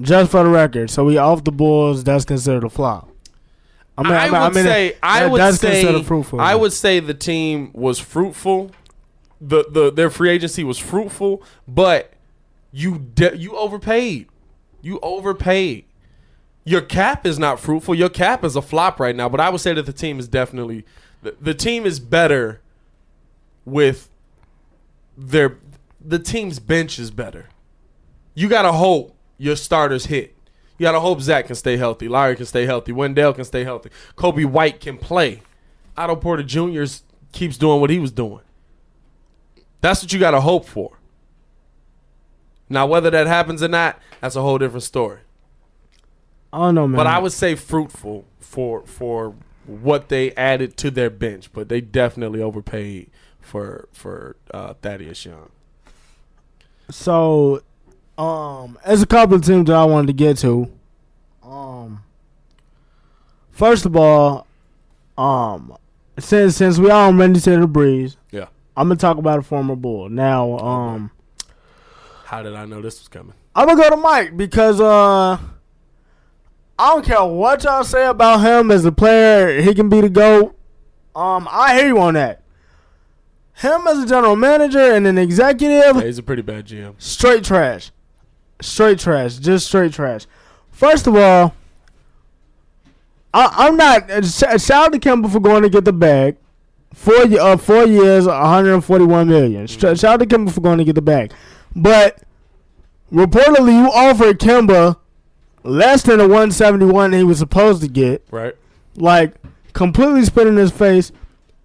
[0.00, 2.02] just for the record, so we off the Bulls.
[2.02, 3.08] That's considered a flop.
[3.96, 6.40] I mean, I, mean, would mean, say I would that's say considered fruitful.
[6.40, 8.72] I would say the team was fruitful.
[9.40, 12.09] The the their free agency was fruitful, but
[12.72, 14.28] you de- you overpaid.
[14.82, 15.84] You overpaid.
[16.64, 17.94] Your cap is not fruitful.
[17.94, 20.28] Your cap is a flop right now, but I would say that the team is
[20.28, 20.84] definitely
[21.22, 22.60] the, the team is better
[23.64, 24.08] with
[25.16, 25.58] their
[26.00, 27.48] the team's bench is better.
[28.34, 30.36] You gotta hope your starters hit.
[30.78, 33.90] You gotta hope Zach can stay healthy, Larry can stay healthy, Wendell can stay healthy,
[34.16, 35.42] Coby White can play.
[35.96, 36.84] Otto Porter Jr.
[37.32, 38.40] keeps doing what he was doing.
[39.80, 40.99] That's what you gotta hope for.
[42.70, 45.18] Now, whether that happens or not, that's a whole different story.
[46.52, 46.96] I don't know, man.
[46.96, 49.34] But I would say fruitful for for
[49.66, 55.50] what they added to their bench, but they definitely overpaid for for uh, Thaddeus Young.
[56.90, 57.62] So,
[58.18, 60.70] um, there's a couple of teams that I wanted to get to.
[61.42, 62.02] Um,
[63.50, 64.46] first of all,
[65.18, 65.76] um,
[66.18, 68.46] since since we all ready to the breeze, Yeah.
[68.76, 70.08] I'm gonna talk about a former Bull.
[70.08, 71.10] Now, um,
[72.30, 73.34] How did I know this was coming?
[73.56, 75.38] I'm gonna go to Mike because uh, I
[76.78, 79.60] don't care what y'all say about him as a player.
[79.60, 80.56] He can be the goat.
[81.16, 82.42] Um, I hear you on that.
[83.54, 86.94] Him as a general manager and an executive, Yeah, he's a pretty bad GM.
[86.98, 87.90] straight trash.
[88.62, 89.36] Straight trash.
[89.38, 90.26] Just straight trash.
[90.70, 91.52] First of all,
[93.34, 94.08] I, I'm not.
[94.08, 96.36] Uh, shout out to Campbell for going to get the bag.
[96.94, 99.66] Four, uh, four years, 141 million.
[99.66, 101.32] Sh- Shout out to Kemba for going to get the bag.
[101.76, 102.22] But
[103.12, 104.96] reportedly, you offered Kemba
[105.62, 108.54] less than the 171 he was supposed to get Right?
[108.96, 109.34] like
[109.72, 111.12] completely spit in his face,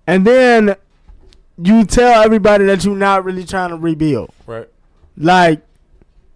[0.06, 0.76] and then
[1.58, 4.30] you tell everybody that you're not really trying to rebuild.
[4.46, 4.68] Right.
[5.18, 5.62] Like,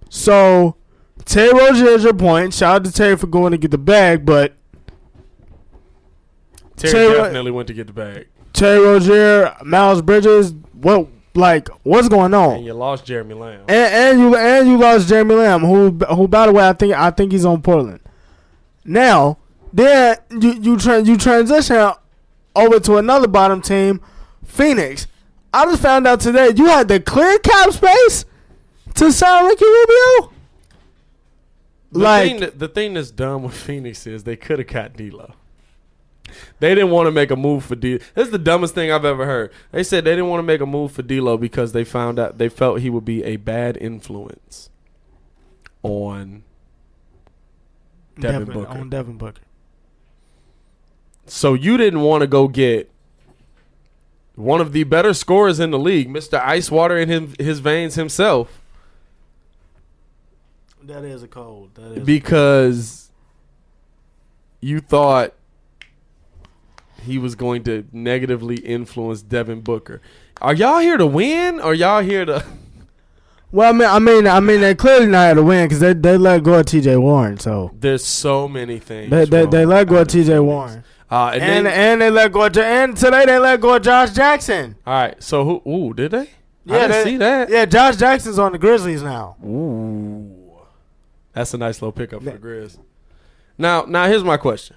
[0.10, 0.78] so
[1.26, 2.54] Terry Rozier is your point.
[2.54, 4.54] Shout out to Terry for going to get the bag, but
[6.78, 8.28] Terry Terry- definitely went to get the bag.
[8.54, 12.58] Terry Rozier, Miles Bridges, what like what's going on?
[12.58, 13.62] And you lost Jeremy Lamb.
[13.68, 16.94] And, and you and you lost Jeremy Lamb, who who by the way I think
[16.94, 18.00] I think he's on Portland.
[18.86, 19.38] Now,
[19.72, 21.92] then you you tra- you transition
[22.56, 24.02] over to another bottom team,
[24.46, 25.08] Phoenix.
[25.54, 28.26] I just found out today you had the clear cap space
[28.96, 30.34] to sign Ricky Rubio.
[31.92, 34.94] The like thing that, the thing that's dumb with Phoenix is they could have got
[34.94, 35.34] D'Lo.
[36.60, 37.98] They didn't want to make a move for D.
[38.16, 39.52] This is the dumbest thing I've ever heard.
[39.72, 42.38] They said they didn't want to make a move for D'Lo because they found out
[42.38, 44.70] they felt he would be a bad influence
[45.84, 46.44] on
[48.20, 48.70] Devin Devin- Booker.
[48.80, 49.42] on Devin Booker.
[51.26, 52.92] So you didn't want to go get
[54.36, 56.42] one of the better scorers in the league, Mr.
[56.44, 58.62] Ice Water in his, his veins himself,
[60.82, 61.76] That is a cold.
[61.76, 63.12] That is because
[64.62, 65.34] you thought
[67.10, 70.02] he was going to negatively influence Devin Booker.
[70.42, 72.46] Are y'all here to win or y'all here to
[73.52, 75.94] well, I mean, I mean, I mean, they clearly not here to win because they
[75.94, 76.96] they let go of T.J.
[76.98, 77.38] Warren.
[77.40, 79.10] So There's so many things.
[79.10, 80.40] they they, they let go of T.J.
[80.40, 83.76] Warren, Uh, and, and then, and they let go of and today they let go
[83.76, 84.76] of Josh Jackson.
[84.86, 85.22] all right.
[85.22, 85.70] So who?
[85.70, 86.30] Ooh, did they?
[86.66, 87.50] Yeah, I didn't they- see that.
[87.50, 89.36] Yeah, Josh Jackson's on the Grizzlies now.
[89.44, 90.62] Ooh,
[91.34, 92.78] that's a nice little pickup for the Grizz.
[93.58, 94.76] Now, now here's my question.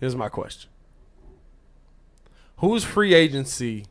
[0.00, 0.68] Here's my question.
[2.58, 3.86] Whose free agency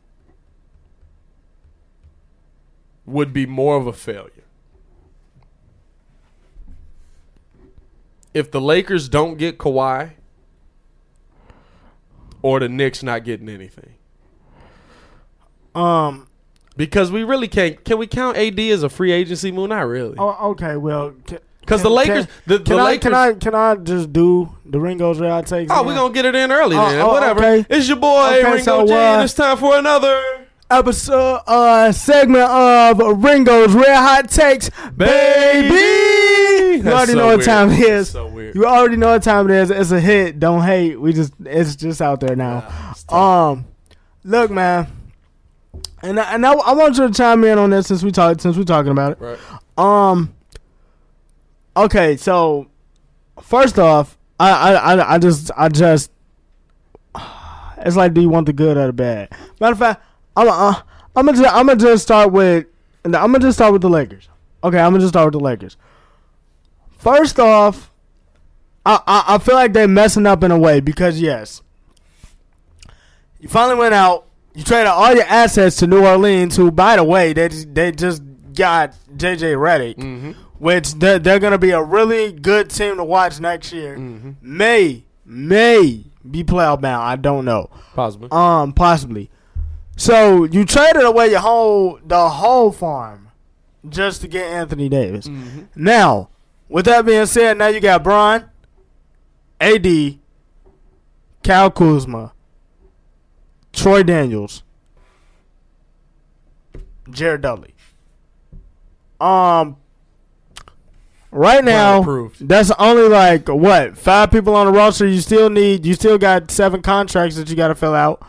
[3.06, 4.44] would be more of a failure?
[8.34, 10.12] If the Lakers don't get Kawhi,
[12.42, 13.94] or the Knicks not getting anything?
[15.74, 16.26] Um.
[16.76, 17.84] Because we really can't.
[17.84, 19.70] Can we count AD as a free agency move?
[19.70, 20.14] Not really.
[20.16, 20.76] Oh, okay.
[20.76, 21.14] Well,
[21.68, 24.80] Because the Lakers, can- the, the Can I can I can I just do the
[24.80, 25.70] Ringo's Red Hot Takes?
[25.74, 27.00] oh, we're gonna get it in early Oh, then.
[27.00, 27.40] oh, Whatever.
[27.44, 27.66] okay.
[27.68, 30.22] It's your boy Okay, Ringo so, J, uh, and it's time for another
[30.70, 35.74] episode uh segment of Ringo's Red Hot Takes, baby.
[36.78, 37.46] You That's already so know what weird.
[37.46, 38.08] time it is.
[38.10, 38.38] So.
[38.38, 39.70] You already know what time it is.
[39.70, 40.38] It's a hit.
[40.40, 40.98] Don't hate.
[41.00, 42.66] We just it's just out there now.
[43.08, 43.66] Um,
[44.24, 44.86] look, man,
[46.02, 48.40] and I, and I, I want you to chime in on this since we talk
[48.40, 49.18] since we're talking about it.
[49.20, 49.38] Right.
[49.76, 50.34] Um.
[51.78, 52.66] Okay, so
[53.40, 56.10] first off, I I I, just I just
[57.78, 59.30] it's like, do you want the good or the bad?
[59.60, 60.04] Matter of fact,
[60.36, 60.74] I'm uh,
[61.14, 62.66] I'm gonna just, I'm gonna just start with
[63.04, 64.28] I'm gonna just start with the Lakers.
[64.64, 65.76] Okay, I'm gonna just start with the Lakers.
[66.98, 67.92] First off,
[68.84, 71.62] I I, I feel like they're messing up in a way because yes,
[73.38, 74.26] you finally went out.
[74.54, 77.92] You traded all your assets to New Orleans, who, by the way, they just, they
[77.92, 78.20] just
[78.54, 80.32] got JJ Redick, Mm-hmm.
[80.58, 83.96] Which they're, they're going to be a really good team to watch next year.
[83.96, 84.32] Mm-hmm.
[84.40, 87.02] May may be playoff bound.
[87.02, 87.70] I don't know.
[87.94, 88.28] Possibly.
[88.30, 89.30] Um, possibly.
[89.96, 93.28] So you traded away your whole the whole farm
[93.88, 95.28] just to get Anthony Davis.
[95.28, 95.62] Mm-hmm.
[95.74, 96.30] Now,
[96.68, 98.44] with that being said, now you got Braun,
[99.60, 100.18] AD,
[101.42, 102.32] Cal Kuzma,
[103.72, 104.62] Troy Daniels,
[107.10, 107.74] Jared Dudley.
[109.20, 109.76] Um,
[111.30, 112.48] right now, approved.
[112.48, 115.06] that's only like what five people on the roster.
[115.06, 115.84] You still need.
[115.86, 118.22] You still got seven contracts that you got to fill out.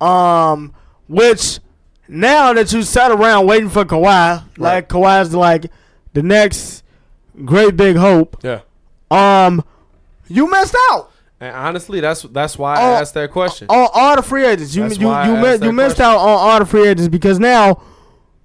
[0.00, 0.74] Um,
[1.08, 1.58] which
[2.08, 5.66] now that you sat around waiting for Kawhi, like Kawhi's like
[6.12, 6.84] the next
[7.44, 8.36] great big hope.
[8.42, 8.60] yeah.
[9.10, 9.64] Um,
[10.28, 13.66] you missed out And honestly, that's that's why I asked that question.
[13.70, 14.74] on all the free agents.
[14.76, 16.04] You That's you you, you missed question.
[16.04, 17.82] out on all the free agents because now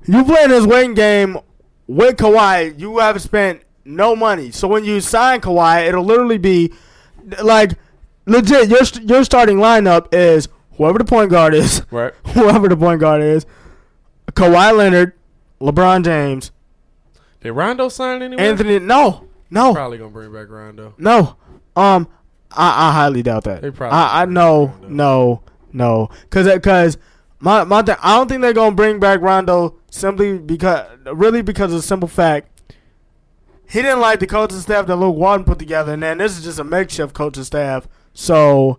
[0.06, 1.38] you playing this waiting game
[1.86, 2.80] with Kawhi.
[2.80, 4.52] You haven't spent no money.
[4.52, 6.74] So when you sign Kawhi, it'll literally be
[7.42, 7.72] like
[8.26, 8.70] legit.
[8.70, 12.14] Your your starting lineup is whoever the point guard is, Right.
[12.28, 13.46] whoever the point guard is,
[14.32, 15.14] Kawhi Leonard,
[15.62, 16.52] LeBron James,
[17.42, 18.46] Did Rondo sign anywhere?
[18.46, 18.80] Anthony.
[18.80, 20.94] No, no, Probably gonna bring back Rondo.
[20.98, 21.36] no.
[21.76, 22.08] Um,
[22.52, 23.64] I, I highly doubt that.
[23.64, 25.42] They probably I, I know, no,
[25.72, 26.98] no, because because
[27.40, 31.72] my my th- I don't think they're gonna bring back Rondo simply because really because
[31.74, 32.53] of the simple fact
[33.74, 36.44] he didn't like the coaching staff that Luke Walton put together, and then this is
[36.44, 38.78] just a makeshift coaching staff, so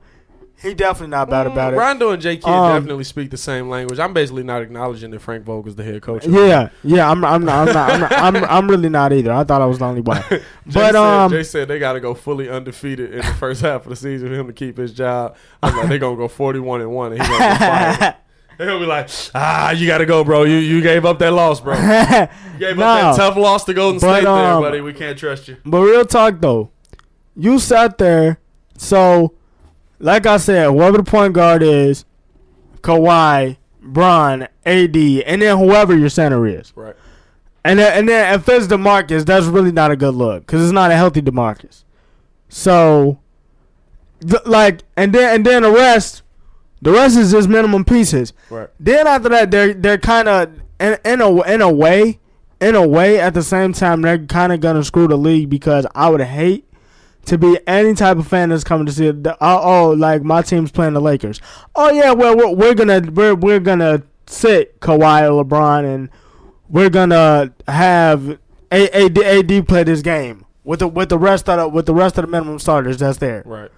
[0.62, 1.76] he definitely not bad about it.
[1.76, 2.36] Rondo and J.
[2.36, 3.98] Kidd Um, definitely speak the same language.
[3.98, 6.24] I'm basically not acknowledging that Frank Vogel's the head coach.
[6.28, 9.32] Yeah, yeah, I'm I'm not, I'm not, I'm, not, I'm I'm really not either.
[9.32, 11.94] I thought I was the only one, Jay but said, um, Jay said they got
[11.94, 14.76] to go fully undefeated in the first half of the season for him to keep
[14.76, 15.36] his job.
[15.60, 18.14] I'm like, they're gonna go 41 and one, and he's gonna get fired.
[18.58, 20.44] He'll be like, ah, you got to go, bro.
[20.44, 21.74] You you gave up that loss, bro.
[22.54, 22.84] You gave No.
[22.86, 24.80] up that tough loss to Golden But, State, there, um, buddy.
[24.80, 25.56] We can't trust you.
[25.64, 26.70] But real talk though,
[27.36, 28.38] you sat there.
[28.78, 29.34] So,
[29.98, 32.04] like I said, whoever the point guard is,
[32.82, 36.94] Kawhi, Bron, AD, and then whoever your center is, Right.
[37.64, 40.72] and then and then if it's Demarcus, that's really not a good look because it's
[40.72, 41.84] not a healthy Demarcus.
[42.48, 43.18] So,
[44.20, 46.22] th- like, and then and then the rest,
[46.84, 48.32] the rest is just minimum pieces.
[48.50, 48.68] Right.
[48.78, 52.20] Then after that, they're they're kind of in in a in a way,
[52.60, 53.18] in a way.
[53.20, 56.68] At the same time, they're kind of gonna screw the league because I would hate
[57.26, 59.26] to be any type of fan that's coming to see it.
[59.26, 61.40] Oh, oh, like my team's playing the Lakers.
[61.74, 66.10] Oh yeah, well we're, we're gonna we're we're gonna sit Kawhi or LeBron and
[66.68, 68.38] we're gonna have
[68.70, 72.24] AD play this game with the with the rest of the with the rest of
[72.24, 73.70] the minimum starters that's there Right.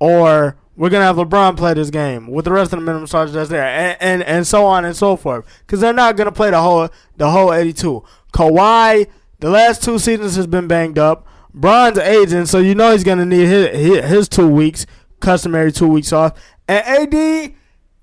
[0.00, 3.34] or we're gonna have LeBron play this game with the rest of the minimum starters
[3.34, 5.46] that's there, and and, and so on and so forth.
[5.66, 8.02] Because they're not gonna play the whole the whole 82.
[8.32, 9.06] Kawhi,
[9.40, 11.26] The last two seasons has been banged up.
[11.52, 14.86] Bron's aging, so you know he's gonna need his, his, two weeks,
[15.20, 16.32] customary two weeks off.
[16.66, 17.54] And AD,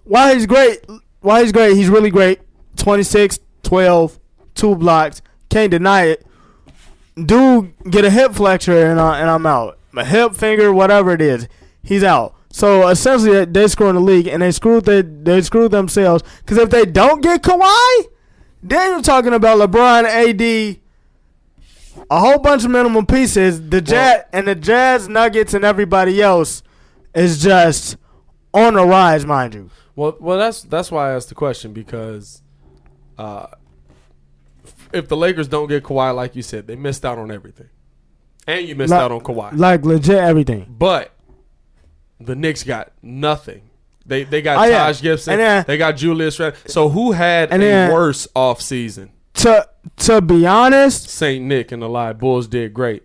[0.04, 0.86] while he's great,
[1.22, 2.42] while he's great, he's really great.
[2.76, 4.20] 26, 12,
[4.54, 5.22] two blocks.
[5.50, 6.26] Can't deny it.
[7.16, 9.80] Dude, get a hip flexor and, uh, and I'm out.
[9.92, 11.48] My hip, finger, whatever it is,
[11.82, 12.36] he's out.
[12.52, 16.24] So essentially, they screwing the league, and they screwed they they screwed themselves.
[16.40, 18.06] Because if they don't get Kawhi,
[18.64, 20.80] then you're talking about LeBron, AD,
[22.10, 23.70] a whole bunch of minimum pieces.
[23.70, 26.64] The Jazz and the Jazz, Nuggets, and everybody else
[27.14, 27.98] is just
[28.54, 29.70] on the rise, mind you.
[29.96, 32.42] Well, well, that's that's why I asked the question because,
[33.18, 33.48] uh,
[34.92, 37.70] if the Lakers don't get Kawhi, like you said, they missed out on everything,
[38.48, 39.56] and you missed Like- out on Kawhi.
[39.58, 40.66] Like legit everything.
[40.80, 41.14] but
[42.20, 43.62] the Knicks got nothing.
[44.06, 44.80] They they got Oh, yeah.
[44.86, 45.38] Taj Gibson.
[45.38, 46.40] Then- they got Julius.
[46.66, 49.12] So who had a then- worse off season?
[49.36, 49.68] To
[49.98, 52.12] to be honest, Saint Nick and the lie.
[52.14, 53.04] Bulls did great.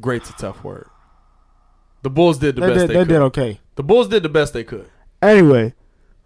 [0.00, 0.88] Great's a tough word.
[2.02, 3.08] The Bulls did the they best did they, they could.
[3.08, 3.60] did okay.
[3.76, 4.88] The Bulls did the best they could.
[5.22, 5.74] Anyway,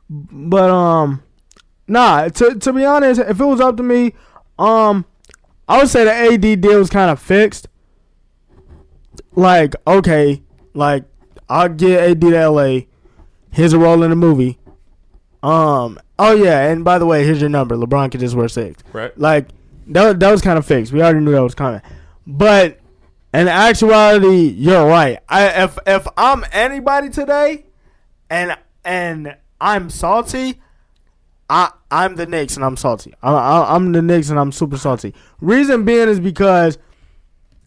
[0.09, 1.23] but um,
[1.87, 2.29] nah.
[2.29, 4.15] To to be honest, if it was up to me,
[4.59, 5.05] um,
[5.69, 7.69] I would say the AD deal was kind of fixed.
[9.35, 10.43] Like okay,
[10.75, 11.05] like
[11.49, 12.81] I'll get AD to LA.
[13.51, 14.59] Here's a role in the movie.
[15.43, 15.99] Um.
[16.19, 17.77] Oh yeah, and by the way, here's your number.
[17.77, 18.83] LeBron could just wear six.
[18.93, 19.17] Right.
[19.19, 19.49] Like
[19.89, 20.21] that.
[20.21, 20.93] That was kind of fixed.
[20.93, 21.81] We already knew that was coming.
[22.27, 22.79] But
[23.33, 25.19] in actuality, you're right.
[25.29, 27.65] I if if I'm anybody today,
[28.29, 30.61] and and I'm salty.
[31.49, 33.13] I I'm the Knicks and I'm salty.
[33.23, 35.15] I, I, I'm the Knicks and I'm super salty.
[35.41, 36.79] Reason being is because,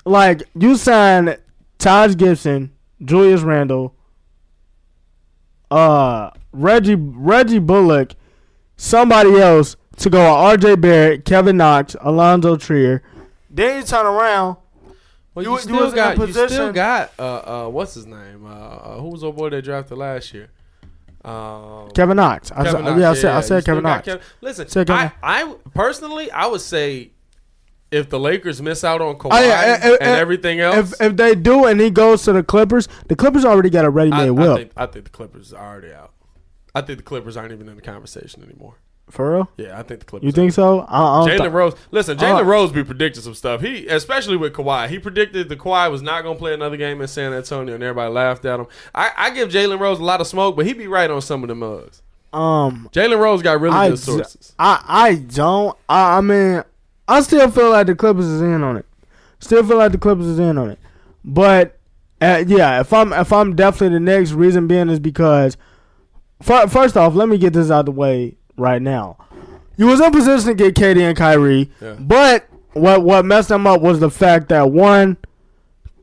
[0.06, 1.38] like, you signed
[1.78, 2.72] Taj Gibson,
[3.04, 3.96] Julius Randle,
[5.72, 8.14] uh, Reggie Reggie Bullock,
[8.78, 10.76] somebody else to go with R.J.
[10.76, 13.04] Barrett, Kevin Knox, Alonzo Trier.
[13.50, 14.58] Then you turn around.
[15.36, 17.24] Well, You- you, you still was got you still got uh
[17.66, 20.50] uh what's his name uh, uh who was the boy they drafted last year.
[21.26, 22.52] Um, Kevin Knox.
[22.52, 24.26] I, Kevin said, Knox, yeah, I said, I said Kevin got Knox.
[24.42, 27.13] Listen, Said Kevin I, I personally I would say
[27.94, 31.36] if the Lakers miss out on Kawhi Oh, yeah, and, everything else, If if they
[31.36, 34.58] do and he goes to the Clippers, the Clippers already got a ready-made will.
[34.58, 36.12] think I think the Clippers are already out.
[36.76, 38.76] I think the Clippers aren't even in the conversation anymore.
[39.10, 39.50] For real?
[39.58, 40.26] Yeah, I think the Clippers.
[40.26, 40.80] You think so?
[40.82, 41.76] I, I don't Jalen thi- Rose.
[41.92, 43.62] Listen, Jalen Uh, Rose be predicting some stuff.
[43.62, 47.02] He, especially with Kawhi, he predicted the Kawhi was not going to play another game
[47.02, 48.66] in San Antonio, and everybody laughed at him.
[48.96, 51.44] I, I give Jalen Rose a lot of smoke, but he be right on some
[51.44, 52.02] of the mugs.
[52.32, 54.56] Um, Jalen Rose got really I, good sources.
[54.58, 55.78] I I don't.
[55.88, 56.64] I, I mean,
[57.08, 58.86] I still feel like the Clippers is in on it.
[59.40, 60.80] Still feel like the Clippers is in on it.
[61.26, 61.78] But
[62.22, 65.58] uh, yeah, if I'm if I'm definitely the next reason being is because
[66.42, 69.18] fir- first off, let me get this out of the way right now.
[69.76, 71.96] You was in position to get KD and Kyrie, Yeah.
[72.00, 75.18] but what what messed them up was the fact that one,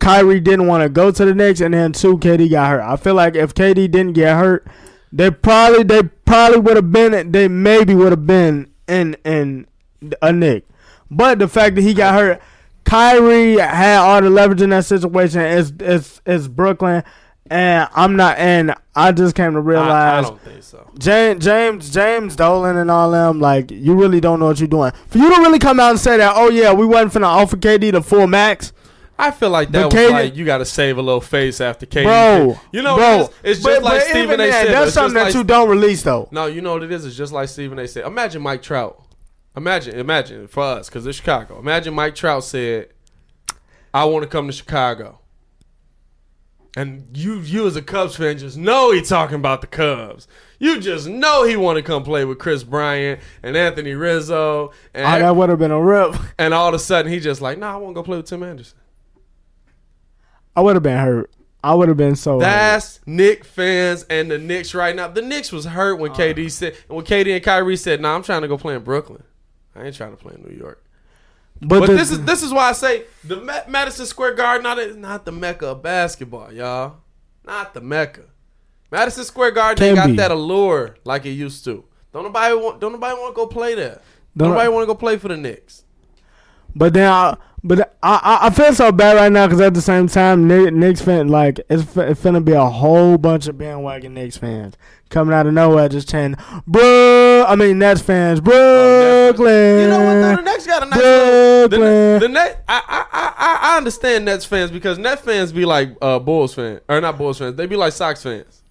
[0.01, 2.81] Kyrie didn't want to go to the Knicks, and then two, KD got hurt.
[2.83, 4.67] I feel like if KD didn't get hurt,
[5.13, 9.67] they probably they probably would have been they maybe would have been in in
[10.21, 10.65] a Nick.
[11.11, 12.41] But the fact that he got hurt,
[12.85, 15.41] Kyrie had all the leverage in that situation.
[15.41, 17.03] It's it's it's Brooklyn,
[17.51, 18.39] and I'm not.
[18.39, 20.91] And I just came to I, I realize don't think so.
[20.99, 24.93] James, James, James Dolan and all them, like you really don't know what you're doing.
[25.09, 27.57] For you to really come out and say that, oh yeah, we wasn't finna offer
[27.57, 28.73] KD the full max,
[29.19, 31.87] I feel like that But was like you got to save a little face after
[31.87, 32.05] KD.
[32.05, 32.59] bro.
[32.73, 33.57] you know, bro, what it is?
[33.59, 34.51] it's but- just like but Stephen A.
[34.53, 34.67] said.
[34.69, 36.29] That's something that like- you don't release though.
[36.31, 37.05] No, you know what it is?
[37.05, 37.87] It's just like Stephen A.
[37.87, 38.07] said.
[38.07, 39.03] Imagine Mike Trout.
[39.57, 41.59] Imagine, imagine for us, because it's Chicago.
[41.59, 42.91] Imagine Mike Trout said,
[43.93, 45.19] "I want to come to Chicago,"
[46.77, 50.29] and you, you as a Cubs fan, just know he talking about the Cubs.
[50.61, 55.05] You just know he want to come play with Kris Bryant and Anthony Rizzo, and
[55.05, 56.15] Oh, that would have been a rip.
[56.39, 58.27] and all of a sudden he just like, "Nah, I want to go play with
[58.27, 58.79] Tim Anderson."
[60.55, 61.31] I would have been hurt.
[61.63, 62.35] I would have been so.
[62.35, 62.41] hurt.
[62.41, 65.09] That's Knick fans and the Knicks right now.
[65.09, 66.17] The Knicks was hurt when ah.
[66.17, 69.25] KD said when KD and Kyrie said, "Nah, I'm trying to go play in Brooklyn.
[69.75, 70.85] I ain't trying to play in New York."
[71.61, 74.63] but But the- this is this is why I say the Ma- Madison Square Garden
[74.63, 76.97] not a, not the mecca of basketball, y'all.
[77.45, 78.23] Not the mecca.
[78.91, 80.17] Madison Square Garden ain't got be.
[80.17, 81.85] that allure like it used to.
[82.13, 84.01] Don't nobody want don't nobody want to go play there.
[84.37, 85.85] Don't, Don't- nobody want to go play for the Knicks.
[86.75, 89.83] But then, I, but I, I, I feel so bad right now because at the
[89.83, 94.39] same time, Knicks fan like it's, it's finna be a whole bunch of bandwagon Knicks
[94.39, 94.77] fans
[95.11, 99.81] coming out of nowhere just chanting, "Bro," I mean Nets fans, Brooklyn.
[99.81, 100.15] You know what?
[100.15, 100.37] Though?
[100.37, 101.69] The Nets got a nice little.
[101.69, 102.21] The, Brooklyn.
[102.21, 106.19] the Net, I, I, I, I understand Nets fans because Net fans be like uh,
[106.19, 107.57] Bulls fans or not Bulls fans.
[107.57, 108.63] They be like Sox fans.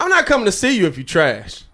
[0.00, 1.64] I'm not coming to see you if you trash.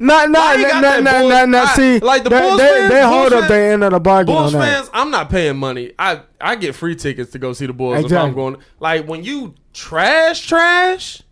[0.00, 3.00] Not, not, you not, not, not, not, see, like the they, Bulls they, fans- they
[3.00, 4.74] Bulls hold up fans- their end of the bargain Bulls on that.
[4.76, 5.92] fans, I'm not paying money.
[5.98, 8.56] I I get free tickets to go see the Bulls if I'm going.
[8.80, 11.22] Like when you trash, trash.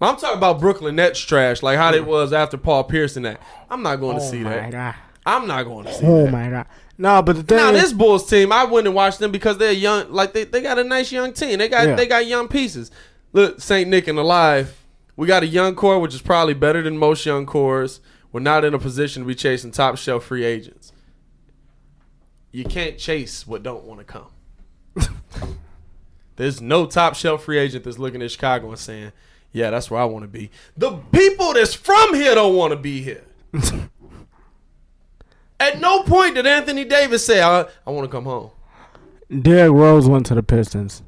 [0.00, 3.40] I'm talking about Brooklyn Nets trash, like how it was after Paul Pierce and that.
[3.70, 4.70] I'm not going to Oh see my that.
[4.72, 4.94] god!
[5.24, 6.28] I'm not going to see Oh that.
[6.28, 6.66] Oh my god!
[6.98, 9.70] No, but the thing Now is, this Bulls team, I wouldn't watch them because they're
[9.72, 10.12] young.
[10.12, 11.58] Like they, they got a nice young team.
[11.58, 11.94] They got Yeah.
[11.94, 12.90] they got young pieces.
[13.32, 14.76] Look, Saint Nick and Alive.
[15.14, 18.00] We got a young core, which is probably better than most young cores.
[18.32, 20.92] We're not in a position to be chasing top shelf free agents.
[22.50, 24.28] You can't chase what don't want to come.
[26.36, 29.12] There's no top shelf free agent that's looking at Chicago and saying,
[29.52, 32.76] "Yeah, that's where I want to be." The people that's from here don't want to
[32.76, 33.24] be here.
[35.60, 38.50] At no point did Anthony Davis say, "I, I want to come home."
[39.40, 41.02] Derrick Rose went to the Pistons.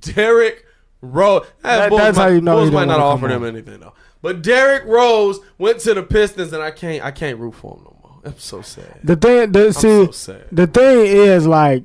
[0.00, 0.64] Derrick
[1.00, 1.46] Rose.
[1.62, 3.94] That- Bulls that's might, how you know Bulls might not offer them anything though.
[4.22, 7.04] But Derrick Rose went to the Pistons, and I can't.
[7.04, 8.20] I can't root for him no more.
[8.24, 9.00] I'm so sad.
[9.02, 11.82] The thing, the, see, so the thing is like,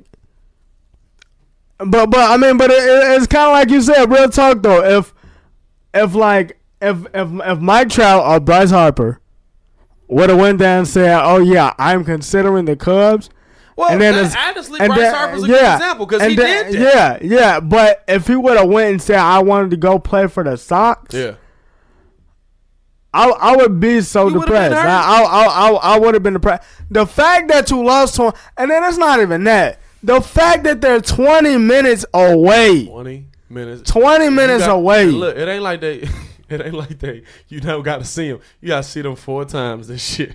[1.78, 4.62] but but I mean, but it, it- it's kind of like you said, real talk
[4.62, 4.84] though.
[4.98, 5.14] If
[5.94, 9.20] if like if if if Mike Trout or Bryce Harper
[10.08, 13.30] would have went down and said, "Oh yeah, I'm considering the Cubs,"
[13.76, 16.22] Well, and then that- it's- honestly, and Bryce then- Harper's a yeah, good example because
[16.22, 17.22] he then- did that.
[17.22, 17.60] Yeah, yeah.
[17.60, 20.56] But if he would have went and said, "I wanted to go play for the
[20.56, 21.34] Sox," Yeah.
[23.14, 24.74] I, I would be so You depressed.
[24.76, 26.68] I I I, I, would have been depressed.
[26.90, 29.80] The fact that you lost to him, and then it's not even that.
[30.02, 33.90] The fact that they're 20 minutes away, Twenty minutes.
[33.90, 35.06] 20 minutes got- away.
[35.06, 36.08] Look, it ain't like they.
[36.50, 37.24] It ain't like they.
[37.48, 38.40] You never got to see them.
[38.62, 40.34] You got to see them four times this shit.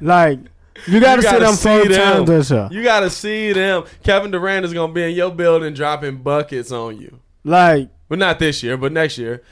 [0.00, 0.40] Like
[0.88, 1.92] you got to You see gotta them four them.
[1.92, 2.68] times this year.
[2.72, 3.84] You got to see them.
[4.02, 7.20] Kevin Durant is gonna be in your building dropping buckets on you.
[7.44, 9.42] Like But not this year, but next year.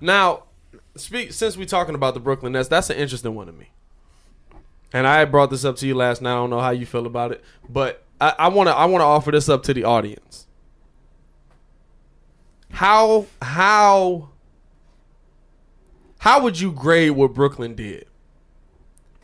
[0.00, 0.44] Now,
[1.00, 3.70] speak since we're talking about the Brooklyn Nets, that's an interesting one to me.
[4.92, 6.32] And I brought this up to you last night.
[6.32, 9.30] I don't know how you feel about it, but I, I wanna I wanna offer
[9.30, 10.46] this up to the audience.
[12.72, 14.30] How how
[16.18, 18.06] how would you grade what Brooklyn did?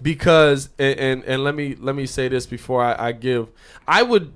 [0.01, 3.49] Because and and, and let me let me say this before I, I give
[3.89, 4.33] I would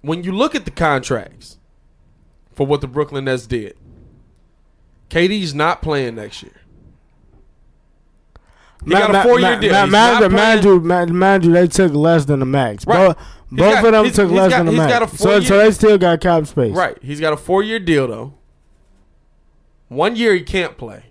[0.00, 1.58] when you look at the contracts
[2.52, 3.76] for what the Brooklyn Nets did.
[5.10, 6.52] KD's not playing next year.
[8.84, 9.72] He got a four year deal.
[9.72, 12.86] Ma- mind, you- mind you, mind, mind you, they took less than the max.
[12.86, 13.08] Right.
[13.08, 13.16] Both,
[13.50, 15.12] both got- of them took less got- than the max.
[15.12, 16.74] so, four-year- so they still got cap space.
[16.74, 16.96] Right.
[17.02, 18.34] He's got a four year deal though.
[19.88, 21.04] One year he can't play.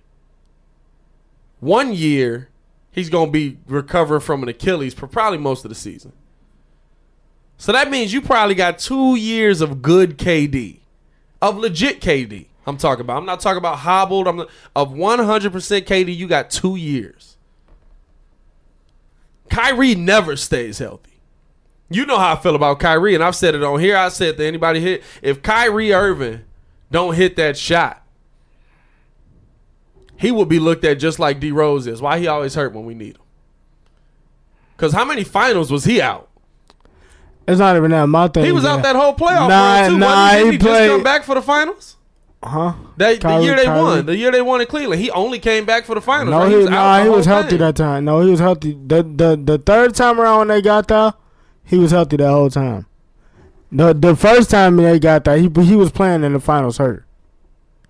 [1.59, 2.49] One year
[2.91, 6.11] he's gonna be recovering from an Achilles for probably most of the season.
[7.57, 10.81] So that means you probably got two years of good KD,
[11.41, 12.47] of legit KD.
[12.65, 13.17] I'm talking about.
[13.17, 14.27] I'm not talking about hobbled.
[14.27, 15.51] I'm not, of 100%
[15.85, 16.15] KD.
[16.15, 17.37] You got two years.
[19.49, 21.11] Kyrie never stays healthy.
[21.89, 23.95] You know how I feel about Kyrie, and I've said it on here.
[23.95, 26.41] I said to anybody hit if Kyrie Irving
[26.89, 28.03] don't hit that shot,
[30.17, 32.01] he will be looked at just like D Rose is.
[32.01, 33.21] Why he always hurt when we need him?
[34.75, 36.29] Because how many finals was he out?
[37.47, 38.07] It's not even that.
[38.07, 38.45] My thing.
[38.45, 39.97] He was is out that whole playoff Nah, run too.
[39.99, 40.45] nah, wasn't he?
[40.45, 41.97] He he just come back for the finals?
[42.45, 42.73] Huh?
[42.97, 45.65] That, the year they Kyrie- won, the year they won in Cleveland, he only came
[45.65, 46.29] back for the finals.
[46.29, 46.49] No, right?
[46.51, 47.59] he, was nah, he was healthy thing.
[47.59, 48.05] that time.
[48.05, 48.73] No, he was healthy.
[48.73, 51.13] The the the third time around when they got there,
[51.63, 52.85] he was healthy the whole time.
[53.71, 57.05] The the first time they got there, he he was playing in the finals hurt.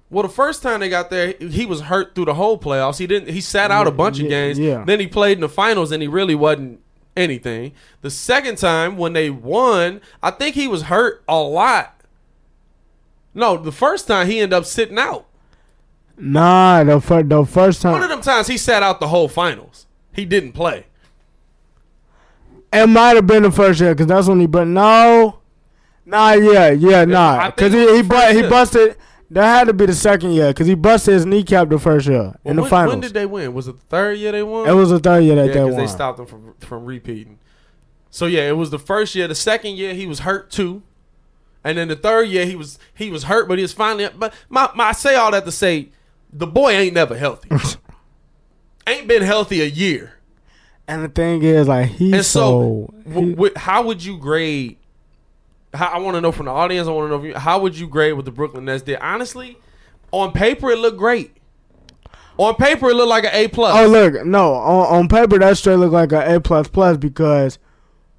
[0.09, 2.99] Well, the first time they got there, he was hurt through the whole playoffs.
[2.99, 3.29] He didn't.
[3.33, 4.57] He sat out a bunch of games.
[4.57, 4.85] yeah.
[4.85, 6.79] Then he played in the finals, and he really wasn't
[7.17, 7.73] anything.
[8.01, 11.94] The second time when they won, I think he was hurt a lot.
[13.36, 15.27] No, the first time he ended up sitting out.
[16.17, 17.91] Nah, the first the first time.
[17.91, 19.86] One of them times he sat out the whole finals.
[20.13, 20.86] He didn't play.
[22.71, 24.47] it might have been the first year because that's when he.
[24.47, 25.39] But no,
[26.05, 28.95] nah, yeah, yeah, nah, because he he, bu- he busted.
[29.31, 32.21] That had to be the second year because he busted his kneecap the first year
[32.21, 32.93] Well, in the when, finals.
[32.93, 33.53] when did they win?
[33.55, 34.69] Was it the third year they won?
[34.69, 35.81] it was the third year that yeah, they because won.
[35.81, 37.39] they stopped them from from repeating.
[38.11, 39.27] So yeah, it was the first year.
[39.27, 40.83] The second year he was hurt too,
[41.66, 44.07] and then the third year he was he was hurt, but he was finally.
[44.16, 45.89] But my, my I say all that to say,
[46.32, 47.49] the boy ain't never healthy.
[48.88, 50.13] ain't been healthy a year.
[50.88, 53.20] and the thing is, like, he's And so, so.
[53.20, 54.78] he- w- how would you grade?
[55.74, 56.88] How, I want to know from the audience.
[56.88, 57.36] I want to know from you.
[57.36, 58.97] How would you grade what the Brooklyn Nets did?
[59.01, 59.57] Honestly,
[60.11, 61.36] on paper it looked great.
[62.38, 63.76] On paper it looked like an A plus.
[63.78, 67.57] Oh look, no, on, on paper that straight looked like an A plus plus because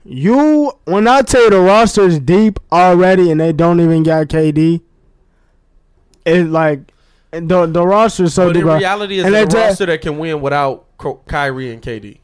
[0.06, 4.80] you when I tell you the roster's deep already and they don't even got KD,
[6.24, 6.92] it like
[7.32, 8.62] the the roster's so but deep.
[8.62, 10.86] in reality, is and a roster that can win without
[11.26, 12.18] Kyrie and KD?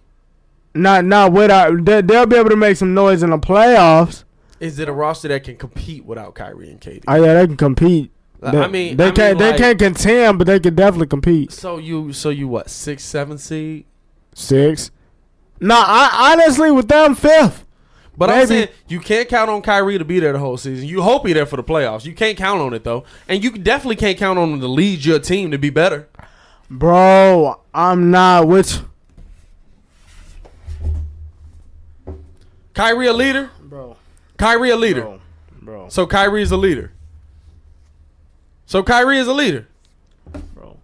[0.74, 1.84] Not not without.
[1.84, 4.24] They, they'll be able to make some noise in the playoffs.
[4.60, 7.02] Is it a roster that can compete without Kyrie and KD?
[7.08, 8.10] Oh yeah, they can compete.
[8.40, 9.38] Like, They, I mean- they I can't.
[9.38, 11.52] like- they can't contend, but they can definitely compete.
[11.52, 12.70] So you, so you what?
[12.70, 13.84] Six, seven seed?
[14.34, 14.90] Six.
[15.60, 17.64] No, I honestly with them fifth.
[18.16, 20.86] But I'm saying you can't count on Kyrie to be there the whole season.
[20.86, 22.04] You hope he there for the playoffs.
[22.04, 25.04] You can't count on it though, and you definitely can't count on him to lead
[25.04, 26.08] your team to be better.
[26.70, 28.82] Bro, I'm not with
[32.74, 33.50] Kyrie a leader.
[33.60, 33.96] bro.
[34.36, 35.02] Kyrie a leader.
[35.02, 35.20] Bro,
[35.60, 36.92] bro, So Kyrie is a leader.
[38.66, 39.68] So Kyrie is a leader.
[40.54, 40.78] bro.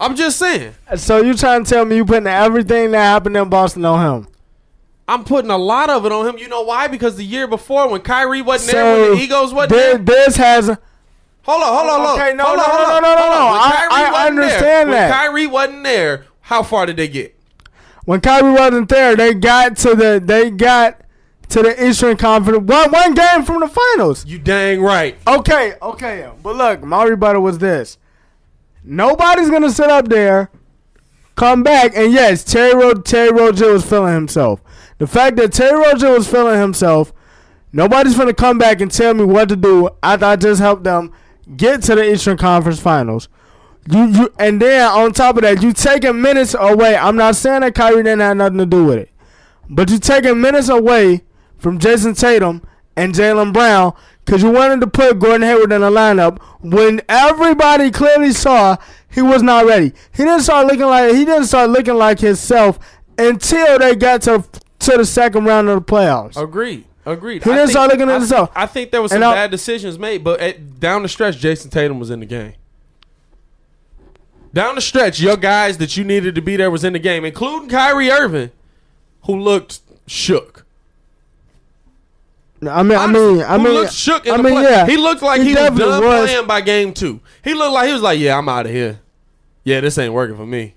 [0.00, 0.74] I'm just saying.
[0.96, 4.31] So you trying to tell me you putting everything that happened in Boston on him?
[5.08, 6.38] I'm putting a lot of it on him.
[6.38, 6.86] You know why?
[6.88, 9.98] Because the year before, when Kyrie wasn't So there, when the egos wasn't thi- there.
[9.98, 10.66] This has
[11.44, 12.20] Hold on, hold on, look.
[12.20, 13.36] Okay, no, hold no, on, no, hold no, on, no, no, hold no.
[13.36, 15.10] I- I wasn't there- understand that.
[15.10, 17.34] When Kyrie wasn't there, how far did they get?
[18.04, 21.00] when Kyrie wasn't there, they got to the they got
[21.50, 24.24] to the Eastern Conference one one game from the finals.
[24.26, 25.16] You dang right.
[25.26, 27.98] Okay, okay, but look, my rebuttal was this:
[28.84, 30.50] nobody's gonna sit up there,
[31.36, 34.60] come back, and yes, Terry Ro- Terry Rozier was feeling himself.
[35.02, 37.12] The fact that Terry Rozier was feeling himself,
[37.72, 41.10] nobody's gonna come back and tell me what to do after I just helped them
[41.56, 43.28] get to the Eastern Conference Finals.
[43.90, 46.96] You, you, and then on top of that, you taking minutes away.
[46.96, 49.10] I'm not saying that Kyrie didn't have nothing to do with it,
[49.68, 51.22] but you taking minutes away
[51.58, 52.62] from Jayson Tatum
[52.94, 53.94] and Jaylen Brown
[54.24, 58.76] because you wanted to put Gordon Hayward in the lineup when everybody clearly saw
[59.10, 59.94] he was not ready.
[60.12, 62.78] He didn't start looking like he didn't start looking like himself
[63.18, 64.44] until they got to
[64.82, 66.36] to the second round of the playoffs.
[66.40, 66.84] Agreed.
[67.04, 67.42] Agreed.
[67.42, 68.50] He I didn't think- start looking at I, himself.
[68.54, 71.98] I think there was some bad decisions made, but at, down the stretch, Jayson Tatum
[71.98, 72.54] was in the game.
[74.54, 77.24] Down the stretch, your guys that you needed to be there was in the game,
[77.24, 78.50] including Kyrie Irving,
[79.24, 80.66] who looked shook.
[82.68, 84.62] I mean, I mean, I mean, looked shook I mean, play.
[84.62, 86.30] yeah, He looked like He he, was done was.
[86.30, 87.20] playing by game two.
[87.42, 89.00] He looked like he was like, "Yeah, I'm out of here.
[89.64, 90.74] Yeah, this ain't working for me.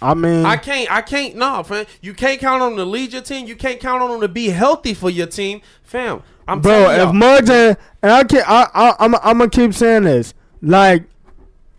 [0.00, 0.90] I mean, I can't.
[0.90, 1.36] I can't.
[1.36, 1.86] No, fam.
[2.00, 3.46] You can't count on him to lead your team.
[3.46, 6.22] You can't count on them to be healthy for your team, fam.
[6.46, 6.72] I'm bro.
[6.86, 7.14] telling If.
[7.14, 10.34] Muggs and, and I can, I, I, I'm, I'm gonna keep saying this.
[10.60, 11.04] Like,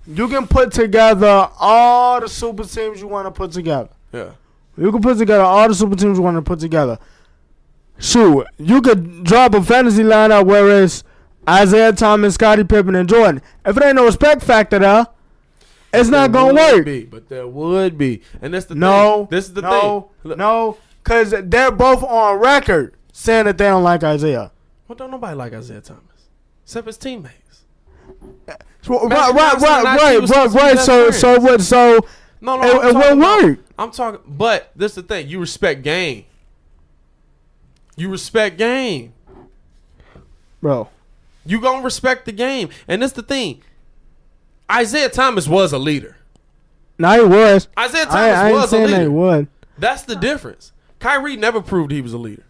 [0.07, 3.89] you can put together all the super teams you want to put together.
[4.11, 4.31] yeah.
[4.77, 6.97] You can put together all the super teams you want to put together.
[7.99, 11.03] Shoot, you could drop a fantasy lineup where it's
[11.47, 13.41] Isaiah Thomas, Scottie Pippen, and Jordan.
[13.65, 15.07] If it ain't no respect factor there,
[15.93, 16.85] it's not gonna work.
[16.85, 19.27] Be, but there would be, and that's the No, thing.
[19.37, 19.69] This is the no,
[20.21, 20.29] thing.
[20.29, 24.51] Look, no, because they're both on record saying that they don't like Isaiah.
[24.87, 26.03] Well, don't nobody like Isaiah Thomas
[26.63, 27.63] except his teammates.
[28.81, 30.79] So, right, right, right, right, right, supposed to be right.
[30.79, 31.19] So, friends.
[31.19, 31.61] so what?
[31.61, 31.99] So
[32.41, 33.59] No, no, It- it won't work.
[33.79, 35.29] I'm talking, but this is the thing.
[35.29, 36.25] You respect game.
[37.95, 39.13] You respect game.
[40.61, 40.89] bro,
[41.45, 43.61] You gonna respect the game, and this the thing.
[44.74, 46.17] Isaiah Thomas was a leader.
[46.97, 47.67] now he was.
[47.78, 49.47] Isaiah Thomas I, I was a saying that he leader.
[49.78, 50.71] That's the difference.
[50.99, 52.43] Kyrie never proved he was a leader.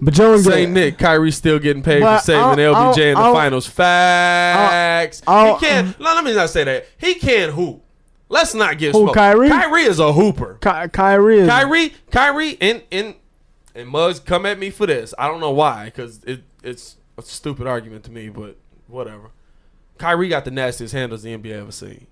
[0.00, 3.32] But you Say Nick, Kyrie still getting paid for saving I'll- LBJ in the I'll-
[3.32, 3.66] finals.
[3.66, 5.22] Facts.
[5.26, 5.98] I'll- he can't.
[6.00, 6.86] no, let me not say that.
[6.98, 7.82] He can't hoop.
[8.28, 9.14] Let's not get Who, smoked.
[9.14, 9.48] Kyrie?
[9.48, 10.58] Kyrie is a hooper.
[10.60, 11.48] Ky- Kyrie is.
[11.48, 13.14] Kyrie, Kyrie, and and
[13.74, 15.14] and Muggs come at me for this.
[15.18, 18.56] I don't know why, because it it's a stupid argument to me, but
[18.88, 19.30] whatever.
[19.98, 22.06] Kyrie got the nastiest handles the NBA ever seen.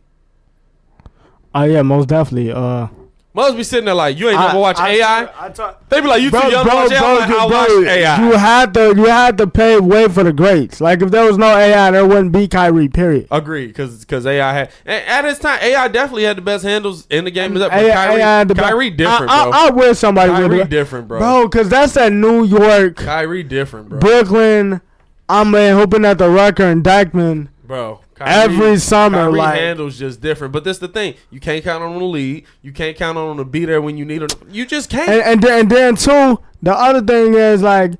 [1.54, 2.52] Oh yeah, most definitely.
[2.52, 2.88] Uh,
[3.34, 5.46] Muggs be sitting there like, you ain't never watch I, AI.
[5.46, 6.98] I, talk, they be like, you too bro, young to bro, watch AI.
[6.98, 8.26] I'm like, bro, I bro, watch AI.
[8.26, 10.82] You had to, you had to pay way for the greats.
[10.82, 12.88] Like if there was no AI, there wouldn't be Kyrie.
[12.88, 13.28] Period.
[13.30, 17.06] Agreed, because because AI had and at his time AI definitely had the best handles
[17.08, 17.54] in the game.
[17.54, 19.34] But AI, Kyrie, AI had the best- Kyrie different, bro.
[19.34, 20.68] I, I wish somebody Kyrie would.
[20.68, 21.18] different, bro.
[21.18, 23.98] bro, because that's that New York, Kyrie different, bro.
[23.98, 24.82] Brooklyn.
[25.28, 27.48] I'm uh, hoping that the Rucker and Dyckman.
[27.72, 30.52] Bro, Kyrie, Every summer, Kyrie like- handles just different.
[30.52, 32.44] But this the thing: you can't count on the lead.
[32.60, 34.28] You can't count on to be there when you need him.
[34.50, 35.08] You just can't.
[35.08, 37.92] And, and then, and then too, the other thing is like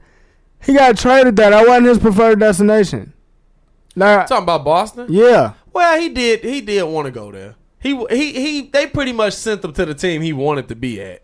[0.63, 1.37] he got traded.
[1.37, 3.15] That I wasn't his preferred destination.
[3.97, 5.07] Like, Talking about Boston.
[5.09, 6.45] yeah, Well, he did.
[6.45, 7.55] He did want to go there.
[7.81, 8.61] He he he.
[8.69, 11.23] They pretty much sent him to the team he wanted to be at.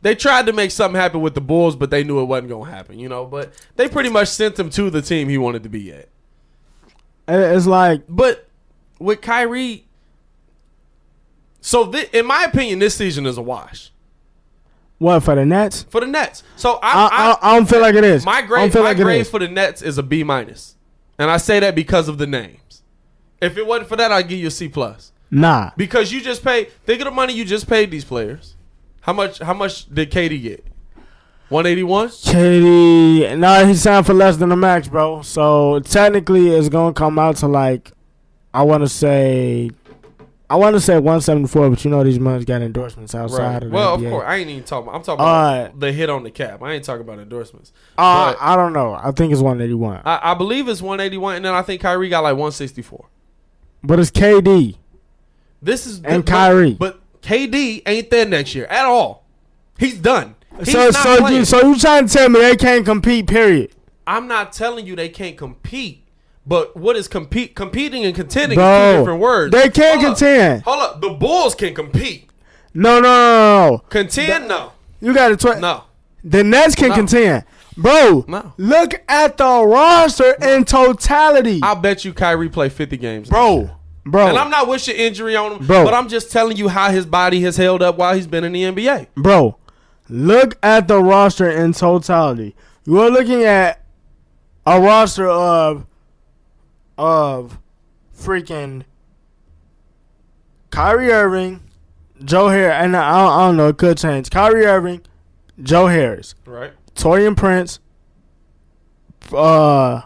[0.00, 2.70] They tried to make something happen with the Bulls, but they knew it wasn't gonna
[2.70, 2.98] happen.
[2.98, 5.92] You know, but they pretty much sent him to the team he wanted to be
[5.92, 6.08] at.
[7.28, 8.48] It- it's like But
[8.98, 9.86] with Kyrie,
[11.60, 13.90] so thi- in my opinion, this season is a wash
[14.98, 15.84] what for the Nets.
[15.90, 16.42] for the Nets.
[16.56, 18.24] So I, I, I, I don't feel like it is.
[18.24, 19.30] my I don't grade, feel my like it grade is.
[19.30, 20.76] for the Nets is a B minus,
[21.18, 22.82] and I say that because of the names.
[23.40, 25.12] If it wasn't for that, I'd give you a C plus.
[25.30, 25.72] Nah.
[25.76, 26.70] Because you just paid.
[26.86, 28.54] Think of the money you just paid these players.
[29.00, 29.38] How much?
[29.40, 30.64] How much did KD get?
[31.54, 32.08] One eighty one.
[32.08, 35.22] KD, nah, he signed for less than the max, bro.
[35.22, 37.92] So technically, it's gonna come out to like,
[38.52, 39.70] I want to say,
[40.50, 43.62] I want to say 174, but you know these months got endorsements outside Right.
[43.62, 44.88] of the Well, of course, I ain't even talking.
[44.88, 46.60] About, I'm talking about Uh, the hit on the cap.
[46.60, 47.70] I ain't talking about endorsements.
[47.96, 48.94] Uh, But- I don't know.
[49.00, 52.24] I think it's 181, I, I believe it's 181, and then I think Kyrie got
[52.24, 53.06] like 164.
[53.84, 54.74] but it's KD.
[55.62, 56.74] This is And but- Kyrie.
[56.74, 59.24] but KD ain't there next year at all.
[59.78, 60.34] He's done.
[60.58, 61.36] He's so, so playing.
[61.38, 63.26] you, so you trying to tell me they can't compete?
[63.26, 63.74] Period,
[64.06, 66.06] I'm not telling you they can't compete,
[66.46, 67.54] but what is compete?
[67.56, 68.66] Competing and contending bro.
[68.90, 69.52] is two different words.
[69.52, 70.18] They can't Hold up.
[70.18, 70.62] contend.
[70.62, 72.30] Hold up, the Bulls can compete.
[72.72, 73.82] No, no, no, no.
[73.88, 75.84] Contend, no, You got to tw- no.
[76.22, 76.94] The Nets can No.
[76.96, 77.44] contend,
[77.76, 78.24] bro.
[78.26, 78.52] No.
[78.56, 83.70] Look at the roster in totality, I bet you Kyrie play 50 games, bro.
[84.06, 85.82] Bro, And I'm not wishing injury on him, Bro.
[85.84, 88.52] but I'm just telling you how his body has held up while he's been in
[88.52, 89.06] the NBA.
[89.16, 89.56] bro.
[90.14, 92.54] Look at the roster in totality.
[92.86, 93.82] You are looking at
[94.64, 95.86] a roster of
[96.96, 97.58] of
[98.16, 98.84] freaking
[100.70, 101.62] Kyrie Irving,
[102.24, 104.30] Joe Harris, and I don't, I don't know, it could change.
[104.30, 105.02] Kyrie Irving,
[105.60, 106.72] Joe Harris, Right.
[106.94, 107.80] Taurean Prince.
[109.32, 110.02] Uh, I,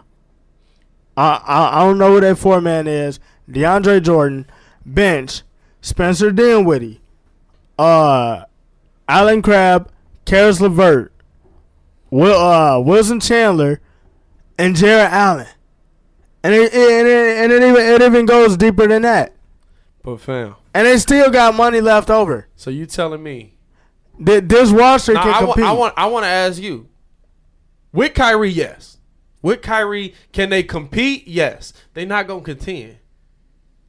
[1.17, 3.19] I I don't know who that four man is.
[3.47, 4.47] DeAndre Jordan,
[4.83, 5.43] bench,
[5.81, 6.99] Spencer Dinwiddie,
[7.77, 8.45] uh,
[9.07, 9.87] Allen Crabbe,
[10.29, 11.11] Caris LeVert,
[12.11, 13.81] Will uh Wilson Chandler,
[14.57, 15.47] and Jarrett Allen.
[16.43, 19.33] And it, and it, and it even it even goes deeper than that.
[20.03, 22.47] But fam, And they still got money left over.
[22.55, 23.57] so you telling me?
[24.23, 25.65] Th- This roster can I, compete.
[25.65, 26.87] I want I want to ask you.
[27.91, 28.97] With Kyrie, yes.
[29.41, 31.27] With Kyrie, can they compete?
[31.27, 31.73] Yes.
[31.93, 32.97] They not gonna contend.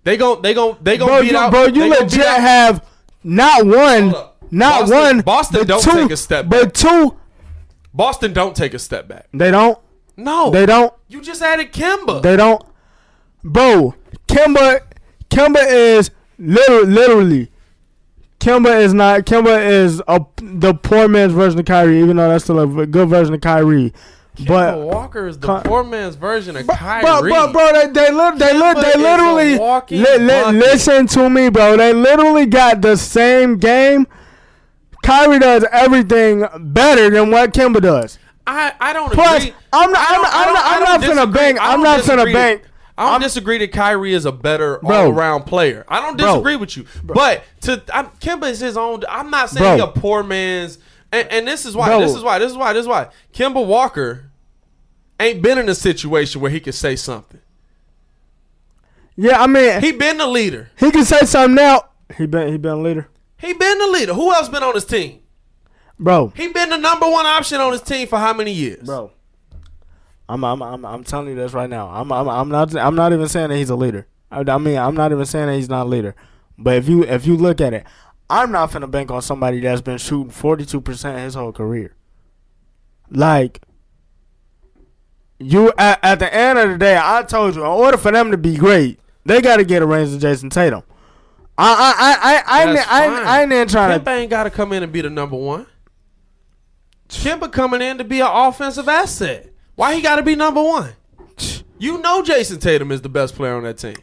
[0.05, 1.51] They gon' they gon' they gonna bro, beat you, out.
[1.51, 2.87] bro, you legit have
[3.23, 4.15] not one.
[4.51, 5.21] Not Boston- one.
[5.21, 7.17] Boston don't two, take a step but two.
[7.95, 9.27] Boston don't take a step back.
[9.33, 9.79] They don't.
[10.17, 10.93] No, They don't.
[11.09, 12.23] You just added Kemba.
[12.23, 12.63] They don't.
[13.43, 13.95] Bro,
[14.29, 14.81] Kemba,
[15.31, 17.53] Kemba is literally, literally.
[18.39, 19.21] Kemba is not.
[19.21, 23.09] Kemba is a the poor man's version of Kyrie, even though that's still a good
[23.09, 23.93] version of Kyrie.
[24.37, 27.31] Kemba But Walker is the poor man's version of Bro, Kyrie.
[27.31, 31.77] bro, bro, they they li- they, li- they literally li- li- listen to me, bro.
[31.77, 34.07] They literally got the same game.
[35.03, 38.19] Kyrie does everything better than what Kemba does.
[38.47, 39.55] I, I don't Plus, agree.
[39.73, 41.35] I'm not- I don't- I'm not- I don't- I'm not don't finna disagree.
[41.41, 42.63] bank- I I'm don't not finna bank.
[42.99, 44.97] I don't I'm- disagree that Kyrie is a better Bro.
[45.07, 45.85] all around player.
[45.89, 46.27] I don't Bro.
[46.27, 46.85] disagree with you.
[47.05, 49.03] But to I'm, Kemba is his own.
[49.09, 49.87] I'm not saying Bro.
[49.87, 50.79] a poor man's.
[51.13, 51.89] And, and this is why.
[51.89, 52.01] Bro.
[52.01, 52.39] This is why.
[52.39, 52.73] This is why.
[52.73, 53.09] This is why.
[53.33, 54.31] Kemba Walker
[55.19, 57.41] ain't been in a situation where he could say something.
[59.17, 60.71] Yeah, I mean, he, He been the leader.
[60.79, 61.85] he can say something now.
[62.17, 63.09] He been he been a leader,
[63.41, 64.15] He been the leader.
[64.15, 65.21] Who else been on his team?
[66.01, 66.33] bro.
[66.35, 68.85] He been the number one option on his team for how many years?
[68.85, 69.13] Bro,
[70.29, 71.89] I'm I'm I'm, I'm telling you this right now.
[71.89, 74.09] I'm, I'm I'm not I'm not even saying that he's a leader.
[74.31, 76.15] I, I mean, I'm not even saying that he's not a leader.
[76.59, 77.85] But if you if you look at it,
[78.29, 81.95] I'm not finna bank on somebody that's been shooting 42 percent his whole career.
[83.11, 83.63] Like
[85.39, 88.31] you at, at the end of the day, I told you, in order for them
[88.31, 90.83] to be great, they got to get a range of Jayson Tatum.
[91.63, 93.27] I I I I I, That's I, fine.
[93.27, 94.11] I, I ain't even trying Kemba to.
[94.11, 95.67] ain't got to come in and be the number one.
[97.09, 99.49] Kemba coming in to be an offensive asset.
[99.75, 100.93] Why he got to be number one?
[101.79, 103.97] You know Jayson Tatum is the best player on that team.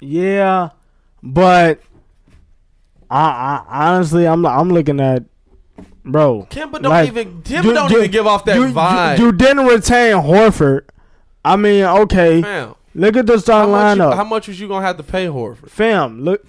[0.00, 0.70] Yeah,
[1.22, 1.80] but
[3.10, 5.24] I, I honestly, I'm I'm looking at,
[6.04, 6.46] bro.
[6.50, 9.18] Kemba don't even- Kemba don't even give off that you, vibe.
[9.18, 10.82] You, you didn't retain Horford.
[11.44, 12.42] I mean, okay.
[12.42, 14.14] Fam, Look at the how starting you- lineup.
[14.16, 15.70] how much was you gonna have to pay Horford?
[15.70, 16.44] Fam, look.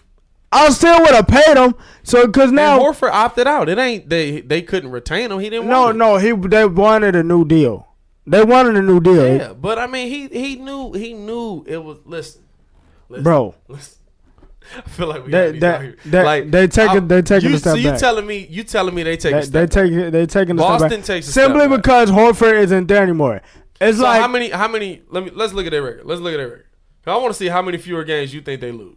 [0.52, 1.76] I still would have paid him.
[2.02, 3.70] So, cause now, and Horford opted out.
[3.70, 5.40] It ain't they they couldn't retain him.
[5.40, 5.68] He didn't.
[5.68, 7.88] no, no, he they wanted a new deal.
[8.26, 11.84] They wanted a new deal, Yeah, but I mean, he he knew he knew it
[11.84, 11.98] was.
[12.06, 12.42] Listen,
[13.10, 13.56] listen bro.
[13.68, 13.96] listen.
[14.78, 15.96] I feel like we They- they- out here.
[16.06, 18.00] they- like they take I- they taking you, a step So you back.
[18.00, 20.12] telling me you telling me they taking They, a step they back.
[20.12, 21.06] they taking a Boston step back.
[21.06, 21.78] takes step simply back.
[21.82, 23.42] because Horford isn't there anymore.
[23.82, 24.50] It's So like how many?
[24.50, 25.02] How many?
[25.10, 26.06] Let me let's look at their record.
[26.06, 26.66] Let's look at their record.
[27.08, 28.96] I want to see how many fewer games you think they lose.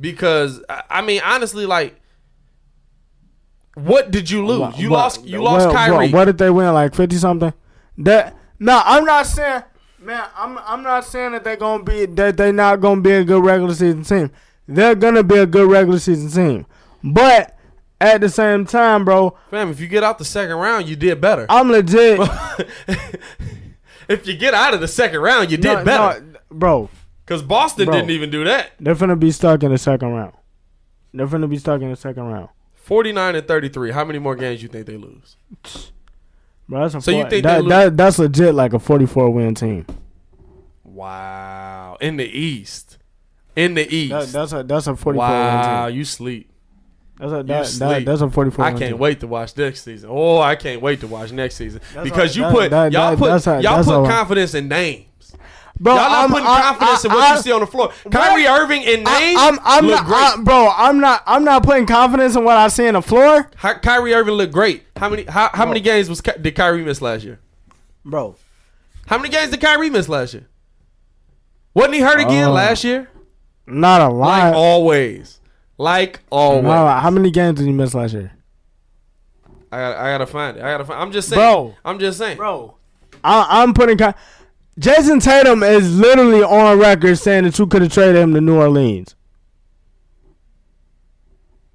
[0.00, 2.00] Because I, mean, honestly, like,
[3.74, 4.78] what did you lose?
[4.78, 5.24] you lost.
[5.24, 5.96] You lost what- Kyrie.
[5.96, 6.72] What, what did they win?
[6.72, 7.52] Like fifty something.
[7.98, 9.64] That no, I'm not saying,
[9.98, 10.24] man.
[10.36, 13.44] I'm I'm not saying that they're gonna be that they're not gonna be a good
[13.44, 14.30] regular season team.
[14.68, 16.66] They're gonna be a good regular season team,
[17.02, 17.57] but
[18.00, 21.20] at the same time, bro, Fam, if you get out the second round, you did
[21.20, 21.46] better.
[21.48, 22.20] I'm legit.
[24.08, 26.20] if you get out of the second round, you did no, better.
[26.20, 26.90] no, bro.
[27.24, 27.94] Because Boston Bro.
[27.94, 28.70] didn't even do that.
[28.80, 30.32] They're going to be stuck in the second round.
[31.12, 32.48] They're going to be stuck in the second round.
[32.72, 33.90] 49 and 33.
[33.90, 35.36] How many more games you think they lose?
[36.66, 39.28] Bro, that's a So you think that, they lose- that, that's legit like a 44
[39.28, 39.84] win team.
[40.84, 41.98] Wow.
[42.00, 42.96] In the East.
[43.54, 44.10] In the East.
[44.10, 45.98] That, that's a that's a 44 wow, win team.
[45.98, 46.50] you sleep.
[47.18, 50.08] That's a that, that, that's a 44 I can't wait to watch next season.
[50.12, 53.84] Oh, I can't wait to watch next season That's because you put y'all put y'all
[53.84, 55.04] put confidence in names.
[55.80, 57.66] Bro, y'all not I'm- putting I- confidence in I- what I- you see on the
[57.66, 57.92] floor.
[58.10, 60.16] Kyrie Irving in I, names I'm I'm look not, great.
[60.18, 60.72] I, bro.
[60.76, 64.14] I'm not I'm not putting confidence in what I see on the floor, Hi- Kyrie
[64.14, 64.84] Irving looked great.
[64.96, 67.38] How many how, how many games was did Kyrie miss last year?
[68.04, 68.36] bro.
[69.06, 70.46] How many games did Kyrie miss last year?
[71.74, 73.08] Wasn't he hurt again Uh, last year?
[73.66, 74.26] Not a lot.
[74.28, 74.54] Like lot.
[74.54, 75.37] always.
[75.78, 76.64] Like always.
[76.64, 77.02] Not a lot.
[77.02, 78.32] How many games did you miss last year,
[79.70, 80.62] I gotta, I gotta find it.
[80.62, 81.00] I gotta find.
[81.00, 81.38] I'm just saying.
[81.38, 81.76] Bro.
[81.84, 82.36] I'm just saying.
[82.36, 82.76] bro?
[83.22, 83.96] I, I'm putting.
[83.98, 84.14] Con-
[84.80, 88.56] Jayson Tatum is literally on record saying that you could have traded him to New
[88.56, 89.14] Orleans.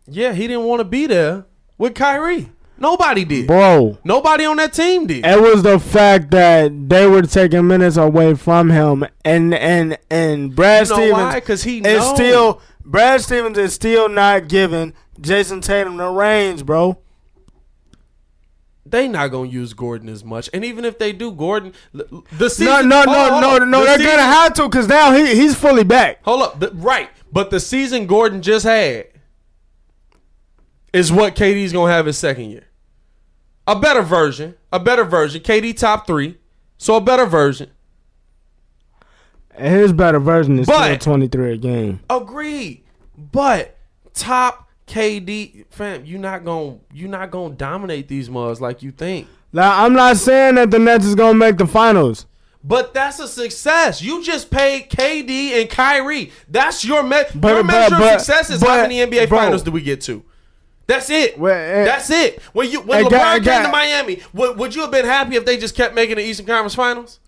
[0.08, 1.46] Yeah, he didn't want to be there
[1.78, 2.50] with Kyrie.
[2.78, 3.48] Nobody did.
[3.48, 5.26] Bro, Nobody on that team did.
[5.26, 10.54] it was the fact that they were taking minutes away from him, and and and
[10.54, 12.16] Brad You know Stevens because he is knows.
[12.16, 16.98] still Brad Stevens is still not giving Jayson Tatum the range, bro.
[18.86, 20.50] they not gonna use Gordon as much.
[20.54, 22.90] And even if they do, Gordon, the season.
[22.90, 23.80] No, no, no, no, no.
[23.80, 26.20] The They're season- gonna have to because now he he's fully back.
[26.24, 27.10] Hold up, the, right?
[27.32, 29.08] But the season Gordon just had
[30.92, 32.66] is what KD's gonna have his second year.
[33.66, 35.42] A better version, a better version.
[35.42, 36.38] KD top three,
[36.78, 37.72] so a better version.
[39.58, 42.00] His better version is But- still 23 a game.
[42.10, 42.84] Agreed,
[43.32, 43.78] but
[44.14, 49.28] top KD fam, you not gonna you not gonna dominate these mugs like you think.
[49.52, 52.26] Now I'm not saying that the Nets is gonna make the finals.
[52.66, 54.02] But that's a success.
[54.02, 56.32] You just paid KD and Kyrie.
[56.50, 59.38] That's your me- But- your measure but- of success is how but, many NBA bro.
[59.38, 60.24] finals do we get to?
[60.88, 61.38] That's it.
[61.40, 62.42] Well, eh, That's it.
[62.54, 65.06] When you when eh, LeBron got- came got- to Miami, would, would you have been
[65.06, 67.20] happy if they just kept making the Eastern Conference Finals?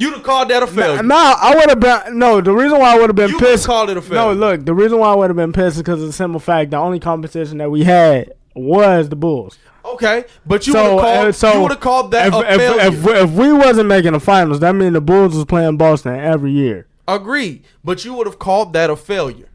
[0.00, 1.02] You'd have called that a failure.
[1.02, 2.40] No, I would have been no.
[2.40, 3.66] The reason why I would have been You pissed.
[3.66, 4.34] called it a failure.
[4.34, 4.64] No, look.
[4.64, 6.78] The reason why I would have been pissed is because of the simple fact the
[6.78, 9.58] only competition that we had was the Bulls.
[9.84, 12.34] Okay, but you so, would have called, uh, so you would have called that if,
[12.34, 12.80] a if, failure.
[12.80, 16.52] if, if we wasn't making the finals, that means the Bulls was playing Boston every
[16.52, 16.86] year.
[17.06, 19.49] Agreed, but you would have called that a failure.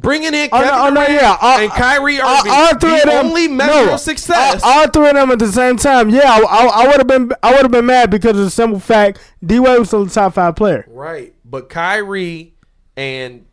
[0.00, 1.36] Bringing in Oh, Kevin no, oh, no, Durant yeah.
[1.40, 4.60] All- and Kyrie all- Irving, all three the of them- only measure no, of success.
[4.64, 6.10] All, all three of them at the same time.
[6.10, 7.32] Yeah, I, would have been.
[7.42, 10.10] I would have been mad because of the simple fact D Wade was still the
[10.10, 10.84] top five player.
[10.88, 11.32] Right.
[11.44, 12.54] But Kyrie
[12.96, 13.44] and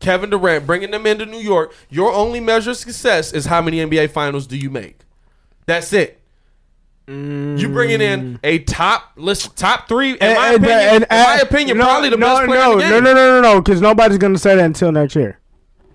[0.00, 3.78] Kevin Durant bringing them into New York, your only measure of success is how many
[3.78, 5.00] NBA finals do you make?
[5.66, 6.18] That's it.
[7.08, 10.12] You bringing in a top list, top three.
[10.12, 12.46] In my And- and- opinion, and- in my and- opinion, no, probably the no, best
[12.46, 12.90] player no, in the game.
[12.90, 15.38] No, no, no, no, no, because nobody's gonna say that until next year.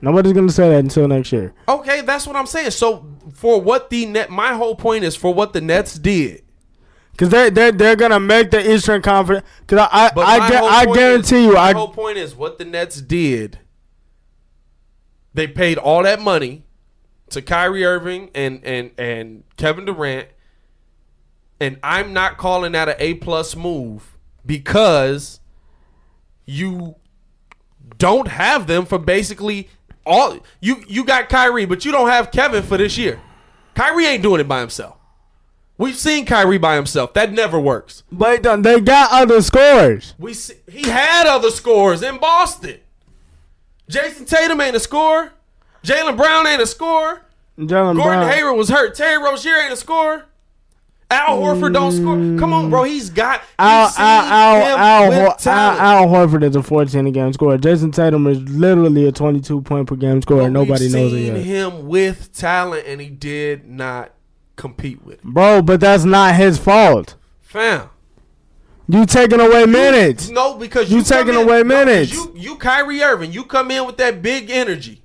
[0.02, 1.54] Nobody's gonna say that until next year.
[1.68, 2.72] Okay, that's what I'm saying.
[2.72, 6.44] So for what the net, my whole point is for what the Nets did.
[7.12, 9.46] Because they they're, they're gonna make the Eastern Conference.
[9.62, 12.36] Because I I, But I, gu- I guarantee is, you, my I whole point is
[12.36, 13.60] what the Nets did.
[15.34, 16.64] They paid all that money
[17.30, 20.30] to Kyrie Irving and and and Kevin Durant,
[21.60, 25.40] and I'm not calling that an A plus move because
[26.46, 26.96] you
[27.98, 29.70] don't have them for basically
[30.08, 33.20] all you you got Kyrie, but you don't have Kevin for this year.
[33.76, 34.98] Kyrie ain't doing it by himself.
[35.78, 37.14] We've seen Kyrie by himself.
[37.14, 38.02] That never works.
[38.12, 40.16] but they- got other scores.
[40.18, 42.80] We see, he had other scores in Boston.
[43.90, 45.34] Jayson Tatum ain't a scorer.
[45.84, 47.22] Jaylen Brown ain't a scorer.
[47.60, 48.32] Jaylen Gordon Brown.
[48.32, 48.96] Hayward was hurt.
[48.96, 50.26] Terry Rozier ain't a scorer.
[51.10, 52.16] Al Horford don't score.
[52.38, 52.84] Come on, bro.
[52.84, 53.42] He's got.
[53.58, 55.82] Al seen Al Al him Al, with Al, talent.
[55.82, 57.58] Al Horford is a 14 a game scorer.
[57.58, 60.50] Jayson Tatum is literally a 22 point per game scorer.
[60.50, 61.38] Nobody knows it yet.
[61.38, 64.12] him with talent, and he did not
[64.58, 65.24] compete with it.
[65.24, 67.16] Bro, but that's not his fault.
[67.42, 67.90] Fam.
[68.90, 70.30] You taking away minutes.
[70.30, 72.14] No, because You you, taking in- away no, minutes.
[72.14, 75.04] You, you, Kyrie Irving, you come in with that big energy.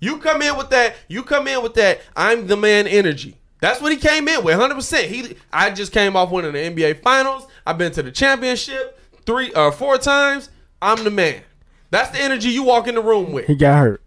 [0.00, 0.94] You come in with that.
[1.08, 2.00] You come in with that.
[2.16, 3.39] I'm the man energy.
[3.60, 4.74] That's what he came in with, 100.
[4.74, 7.46] percent He, I just came off winning the NBA Finals.
[7.66, 10.50] I've been to the championship three or four times.
[10.80, 11.42] I'm the man.
[11.90, 13.46] That's the energy you walk in the room with.
[13.46, 14.02] He got hurt.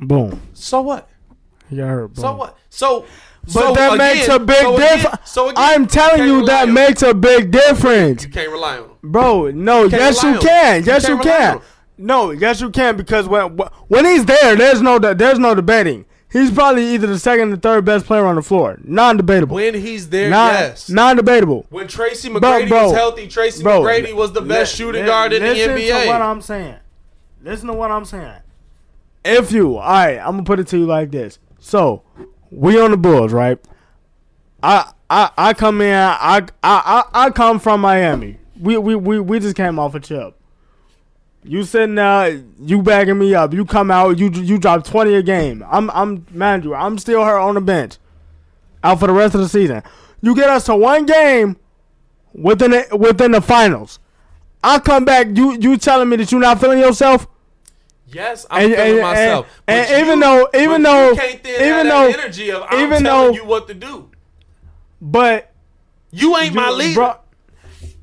[0.00, 0.40] Boom.
[0.52, 1.08] So what?
[1.68, 2.08] He got hurt.
[2.14, 2.22] Boom.
[2.22, 2.58] So what?
[2.70, 3.06] So.
[3.42, 5.30] But so that again- makes a big so difference.
[5.30, 8.24] So again, I'm telling can't you that makes a big difference.
[8.24, 8.90] You can't rely on him.
[9.04, 10.84] Bro, no, can't yes you can.
[10.84, 11.60] Yes you on can.
[11.96, 16.06] No, yes you can because when when he's there, there's no there's no debating.
[16.32, 18.78] He's probably either the second or third best player on the floor.
[18.84, 19.54] Non-debatable.
[19.56, 20.88] When he's there, Non, yes.
[20.88, 21.66] Non-debatable.
[21.70, 25.06] when Tracy McGrady bro, was healthy, Tracy bro, McGrady was the best li- shooting li-
[25.08, 26.02] guard in the NBA.
[26.02, 26.76] To what I'm saying.
[27.42, 28.40] Listen to what I'm saying.
[29.24, 31.38] If you, all right, I'm gonna put it to you like this.
[31.58, 32.02] So,
[32.50, 33.58] we on the Bulls, right?
[34.62, 35.92] I I I come in.
[35.94, 38.38] I I I, I come from Miami.
[38.60, 40.34] We, we we we just came off a chip.
[41.46, 43.54] You sitting there, you bagging me up.
[43.54, 45.64] You come out, you you drop twenty a game.
[45.70, 47.98] I'm I'm man, you, I'm still here on the bench,
[48.82, 49.82] out for the rest of the season.
[50.22, 51.56] You get us to one game
[52.34, 53.98] within the, within the finals.
[54.64, 57.28] I come back, you you telling me that you're not feeling yourself?
[58.08, 59.46] Yes, I'm And- feeling and- myself.
[59.68, 63.34] and- and even though- even you though- even though- energy of I'm even telling though-
[63.34, 64.10] you what to do.
[65.00, 65.52] But
[66.10, 66.94] You ain't my you- leader.
[66.94, 67.16] bro-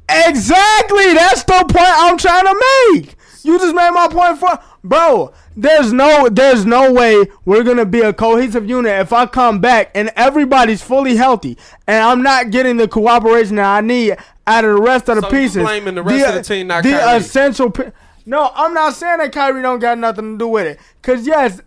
[0.09, 2.63] exactly, that's the point I'm trying to
[2.93, 3.15] make.
[3.43, 5.33] You just made my point for bro.
[5.55, 9.91] There's no there's no way we're gonna be a cohesive unit if I come back
[9.95, 14.17] and everybody's fully healthy and I'm not getting the cooperation that I need
[14.47, 16.83] out of the rest of the So you blaming the rest of the team, not
[16.83, 17.17] the Kyrie.
[17.17, 17.69] essential.
[17.71, 17.91] pi-
[18.25, 20.79] No, I'm not saying that Kyrie don't got nothing to do with it.
[21.01, 21.61] Cause yes,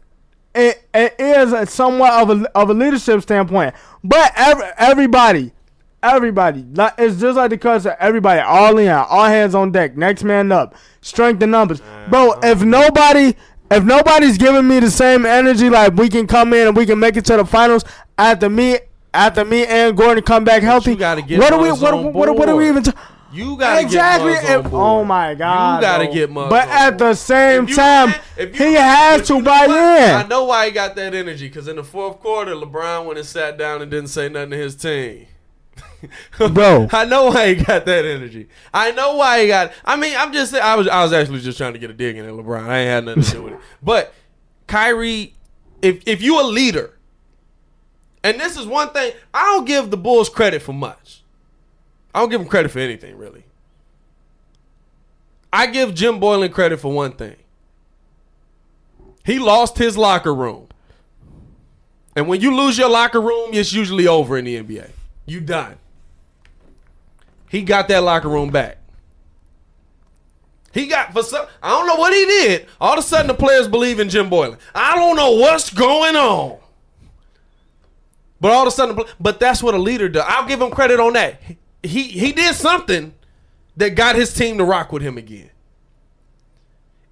[0.55, 5.53] it, it is somewhat of a of a leadership standpoint, but every, everybody,
[6.15, 6.65] everybody,
[6.99, 7.87] it's just like the cuss.
[7.99, 12.39] Everybody, all in, all hands on deck, next man up, strength in numbers, bro.
[12.43, 13.35] If nobody,
[13.71, 16.99] if nobody's giving me the same energy, like we can come in and we can
[16.99, 17.85] make it to the finals
[18.19, 18.79] after me.
[19.15, 21.73] After me and Gordon come back healthy, gotta get what are we?
[21.73, 22.83] What, on what, what are we even?
[22.83, 22.93] ta-
[23.33, 24.33] You gotta exactly.
[24.33, 25.77] If- oh my god!
[25.77, 26.13] You gotta bro.
[26.13, 29.43] get Muggs But at the same If you- time, if you- he has to you
[29.43, 30.01] buy what?
[30.03, 30.17] in.
[30.17, 33.27] I know why he got that energy because in the fourth quarter, LeBron went and
[33.27, 35.29] sat down and didn't say nothing to his team.
[36.53, 36.89] Bro.
[36.93, 38.49] I know why he got that energy.
[38.73, 39.73] I know why he got.
[39.85, 40.51] I mean, I'm just.
[40.53, 40.89] saying- I was.
[40.89, 42.63] I was actually just trying to get a dig in at LeBron.
[42.69, 43.61] I ain't had nothing to do with it.
[43.83, 44.13] But
[44.67, 45.35] Kyrie,
[45.83, 46.99] if if you a leader,
[48.23, 51.23] and this is one thing, I don't give the Bulls credit for much.
[52.15, 53.45] I don't give them credit for anything really.
[55.53, 57.37] I give Jim Boylen credit for one thing.
[59.25, 60.69] He lost his locker room.
[62.15, 64.91] And when you lose your locker room, it's usually over in the NBA.
[65.27, 65.77] You done.
[67.49, 68.79] He got that locker room back.
[70.73, 72.67] He got for some I don't know what he did.
[72.81, 74.59] All of a sudden the players believe in Jim Boylen.
[74.75, 76.59] I don't know what's going on.
[78.41, 80.25] But all of a sudden but that's what a leader does.
[80.27, 81.41] I'll give him credit on that.
[81.83, 83.15] He he did something
[83.77, 85.51] that got his team to rock with him again.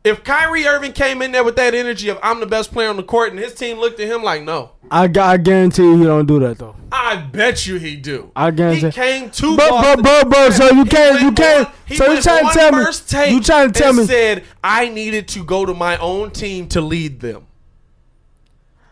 [0.04, 2.96] If Kyrie Irving came in there with that energy of I'm the best player on
[2.98, 6.04] the court and his team looked at him like, no, I, I guarantee you he
[6.04, 6.76] don't do that though.
[6.92, 8.30] I bet you he do.
[8.36, 10.02] I guarantee- He came to But Boston.
[10.02, 13.30] but but but so you can't you can't so you trying to tell me take
[13.32, 16.82] you trying to tell me said I needed to go to my own team to
[16.82, 17.46] lead them.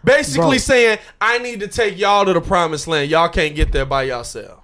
[0.02, 0.58] Basically Bro.
[0.58, 3.10] saying I need to take y'all to the promised land.
[3.10, 4.61] Y'all can't get there by yourselves.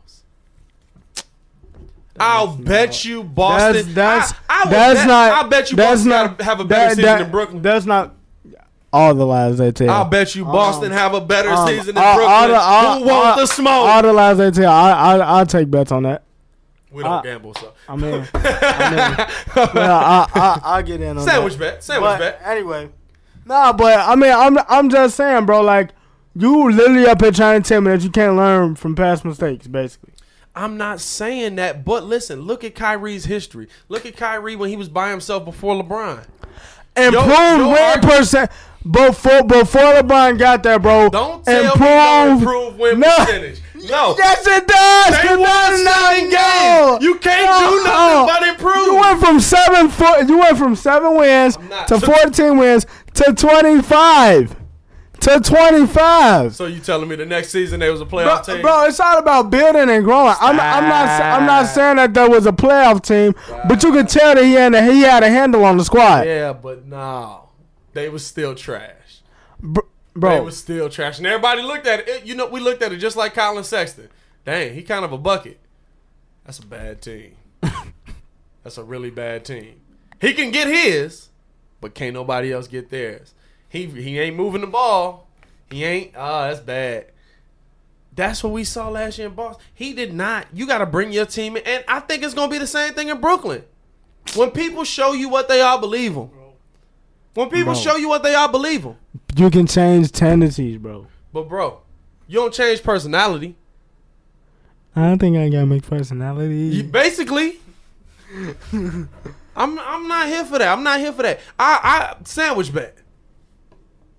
[2.20, 3.94] I'll bet you Boston.
[3.94, 6.64] that's that's I, I that's bet, not I bet you that's Boston not have a
[6.64, 7.62] better that- season that- than Brooklyn.
[7.62, 8.14] That's not
[8.92, 9.90] all the lies they tell.
[9.90, 12.34] I'll bet you Boston have a better Um, season than all- Brooklyn.
[12.36, 13.88] all the- all- Who want all- the smoke?
[13.88, 14.72] All the lies they tell.
[14.72, 16.22] I I I'll take bets on that.
[16.90, 21.18] we don't uh, gamble, so I mean, I mean yeah, I, I I'll get in
[21.18, 21.58] on sandwich that.
[21.74, 21.84] bet.
[21.84, 22.42] Sandwich But bet.
[22.44, 22.88] anyway,
[23.44, 25.60] nah, but I mean, I'm I'm just saying, bro.
[25.60, 25.90] Like
[26.34, 29.66] you literally up here trying to tell me that you can't learn from past mistakes,
[29.66, 30.14] basically.
[30.59, 33.68] I'm not saying that, but listen, look at Kyrie's history.
[33.88, 36.24] Look at Kyrie when he was by himself before LeBron.
[36.96, 37.28] Improved
[37.62, 38.50] win percent
[38.90, 41.11] before before LeBron got there, bro.
[41.11, 43.14] Don't tell me don't improve win No.
[43.18, 43.61] percentage.
[43.88, 44.16] No.
[44.18, 45.22] Yes, it does.
[45.22, 46.98] They won that's not seven no.
[46.98, 47.04] games.
[47.04, 48.26] You can't do Uh-uh.
[48.26, 48.86] nothing but improve.
[48.86, 50.28] You went from seven foot.
[50.28, 51.56] You went from seven wins
[51.86, 52.84] to fourteen wins
[53.14, 54.56] to twenty five
[55.28, 56.54] to twenty five.
[56.54, 58.62] so you telling me the next season they was a playoff Bro, team?
[58.62, 60.34] bro, it's all about building and growing.
[60.40, 61.08] I'm, I'm not.
[61.22, 63.34] I'm not saying that there was a playoff team,
[63.68, 66.26] but you could tell that he had a, he had a handle on the squad,
[66.26, 67.48] Yeah, but no.
[67.92, 69.20] They was still trash.
[69.60, 69.82] bro.
[70.14, 70.42] They bro.
[70.42, 71.18] was still trash.
[71.18, 72.24] And everybody looked at it.
[72.26, 74.08] You know, we looked at it just like Collin Sexton.
[74.44, 75.58] Dang, he kind of a bucket.
[76.44, 77.36] That's a bad team.
[78.62, 79.80] That's a really bad team.
[80.20, 81.28] He can get his,
[81.80, 83.34] but can't nobody else get theirs.
[83.68, 85.28] He he ain't moving the ball.
[85.70, 86.14] He ain't.
[86.16, 87.06] Ah, that's bad.
[88.14, 89.62] That's what we saw last year in Boston.
[89.74, 90.46] He did not.
[90.52, 92.94] You got to bring your team in, and I think it's gonna be the same
[92.94, 93.62] thing in Brooklyn.
[94.34, 96.30] When people show you what they are, believe them.
[97.34, 97.82] When people Bro.
[97.82, 98.96] show you what they are, believe them.
[99.36, 101.06] You can change tendencies, bro.
[101.32, 101.80] But bro,
[102.26, 103.54] you don't change personality.
[104.96, 106.56] I don't think I got mixed personality.
[106.56, 107.60] You, basically,
[108.72, 109.08] I'm
[109.54, 110.76] I'm not here for that.
[110.76, 111.38] I'm not here for that.
[111.56, 112.98] I I sandwich bet.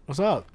[0.10, 0.48] What's up?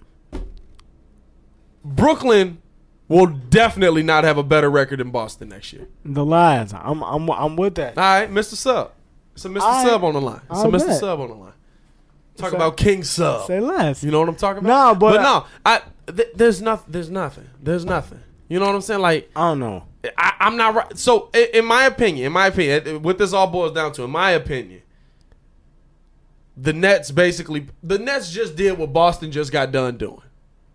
[1.84, 2.60] Brooklyn
[3.06, 5.86] will definitely not have a better record than Boston next year.
[6.04, 6.74] The Lions.
[6.74, 7.96] I'm I'm I'm with that.
[7.96, 8.54] All right, Mr.
[8.54, 8.90] Sub.
[9.34, 9.60] It's a Mr.
[9.62, 10.40] I- Sub on the line.
[10.50, 10.86] It's a Mr.
[10.88, 10.98] bet.
[10.98, 11.52] Sub on the line.
[12.36, 13.46] Talk about King Sub.
[13.46, 14.02] Say less.
[14.02, 14.68] You know what I'm talking about?
[14.68, 15.82] Nah, but- no, I
[16.12, 16.86] th- there's nothing.
[16.90, 17.48] There's nothing.
[17.62, 18.24] There's nothing.
[18.48, 19.02] You know what I'm saying?
[19.02, 19.84] Like I don't know.
[20.18, 20.98] I, I'm not right.
[20.98, 24.10] So, i- in my opinion, in my opinion, what this all boils down to, in
[24.10, 24.82] my opinion,
[26.56, 30.22] the Nets basically, the Nets just did what Boston just got done doing.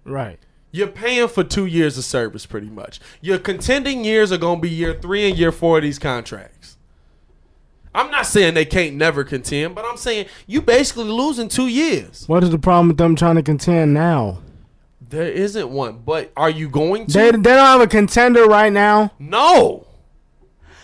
[0.04, 0.40] Right.
[0.72, 3.00] You're paying for two years of service, pretty much.
[3.22, 6.78] Your contending years are going to be year three and year four of these contracts.
[7.96, 12.26] I'm not saying they can't never contend, but I'm saying you basically losing two years.
[12.28, 14.40] What is the problem with them trying to contend now?
[15.02, 17.14] There isn't one, but are you going to?
[17.14, 19.12] They they don't have a contender right now.
[19.18, 19.88] no.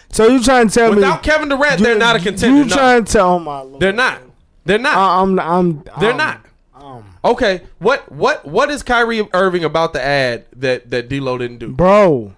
[0.09, 2.57] So you trying to tell Without me without Kevin Durant, you- they're not a contender.
[2.57, 2.75] You No.
[2.75, 3.29] trying to tell?
[3.33, 3.81] Oh my lord.
[3.81, 4.21] They're not.
[4.66, 4.95] They're not.
[4.97, 6.41] I, I'm I'm They're I'm- not.
[6.76, 11.57] um, Okay, what what what is Kyrie Irving about the ad that that D'Lo didn't
[11.59, 11.70] do?
[11.72, 12.34] bro.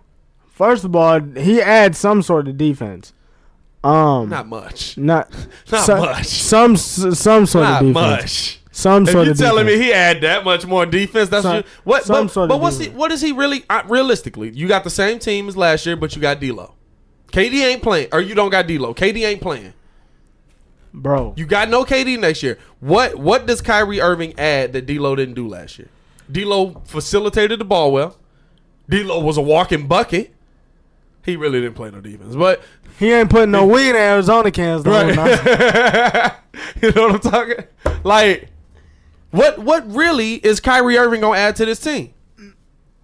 [0.47, 3.13] First of all, he adds some sort of defense.
[3.83, 4.97] Um, Not much.
[4.97, 5.29] not
[5.71, 6.25] Not some, much.
[6.25, 7.95] Some some sort Not of defense.
[7.95, 8.59] Not much.
[8.71, 9.79] Some If sort you're of telling defense.
[9.81, 12.03] me he had that much more defense, that's Some- what.
[12.05, 12.89] some But, sort but of what's he?
[12.89, 13.63] What is he really?
[13.69, 16.73] Uh, realistically, you got the same team as last year, but you got D'Lo.
[17.31, 18.93] KD ain't playing, or you don't got D'Lo.
[18.93, 19.73] KD ain't playing.
[21.01, 21.33] Bro.
[21.37, 22.57] You got no KD next year.
[22.79, 25.89] What What does Kyrie Irving add that D'Lo didn't do last year?
[26.31, 28.17] D'Lo facilitated the ball well.
[28.89, 30.33] D'Lo was a walking bucket.
[31.23, 32.61] He really didn't play no defense, but
[32.99, 34.83] he ain't putting no weed in Arizona cans.
[34.83, 35.09] Though, Right.
[36.81, 37.65] you know what I'm talking?
[38.03, 38.49] Like,
[39.31, 42.13] what what really is Kyrie Irving gonna add to this team?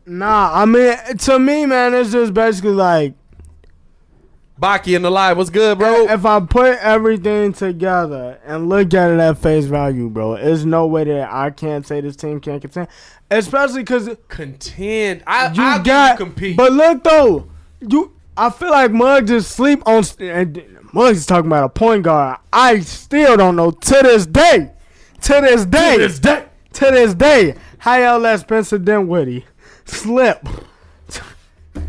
[0.06, 3.14] nah, I mean, to me, man, it's just basically like
[4.60, 6.08] Baki and the live, what's good, bro?
[6.08, 10.86] if I put everything together and look at it at face value, bro, there's no
[10.86, 12.88] way that I can't say this team can't contend.
[13.32, 15.24] Especially because Contend.
[15.26, 16.56] I you I'll got you compete.
[16.56, 17.50] But look though,
[17.82, 20.04] you I feel like Muggs just sleep on.
[20.20, 22.38] And Muggs is talking about a point guard.
[22.52, 24.72] I still don't know to this day,
[25.22, 26.46] to this day, To this day.
[26.74, 29.46] to this day, how y'all let Spencer Dinwiddie
[29.86, 30.48] slip.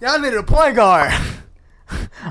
[0.00, 1.12] Y'all need a point guard.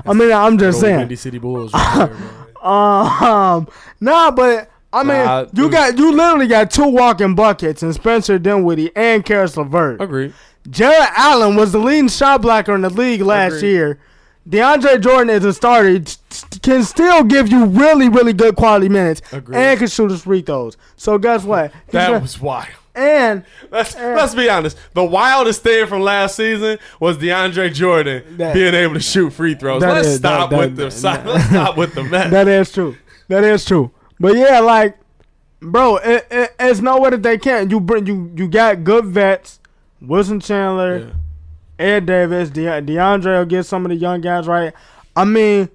[0.06, 0.98] I mean, I'm just saying.
[0.98, 1.72] Windy City Bulls.
[1.72, 2.16] Right there.
[2.62, 3.66] Um,
[4.00, 5.72] nah, but I mean, Nah, you dude.
[5.72, 10.00] got you literally got two walking buckets and Spencer Dinwiddie and Caris LeVert.
[10.02, 10.34] Agreed.
[10.68, 13.68] Jarrett Allen was the leading shot blocker in the league last Agreed.
[13.70, 13.98] year.
[14.46, 16.00] DeAndre Jordan is a starter.
[16.00, 19.56] T- t- can still give you really, really good quality minutes Agreed.
[19.56, 20.76] and can shoot his free throws.
[20.96, 21.72] So guess what?
[21.86, 22.68] He's That gonna- was wild.
[22.94, 24.76] And Let's, let's be honest.
[24.94, 29.54] The wildest thing from last season was DeAndre Jordan That- being able to shoot free
[29.54, 29.82] throws.
[29.82, 32.30] Let's is- stop that- with that- the si- that- let's stop with the mess.
[32.30, 32.96] that is true.
[33.28, 33.90] That is true.
[34.18, 34.98] But yeah, like,
[35.60, 37.70] bro, it, it, it's no way that they can't.
[37.70, 39.60] You bring you you got good vets,
[40.00, 40.98] Wilson Chandler.
[40.98, 41.12] Yeah.
[41.86, 44.74] Ed Davis, De- DeAndre will get some of the young guys right.
[45.16, 45.70] I mean,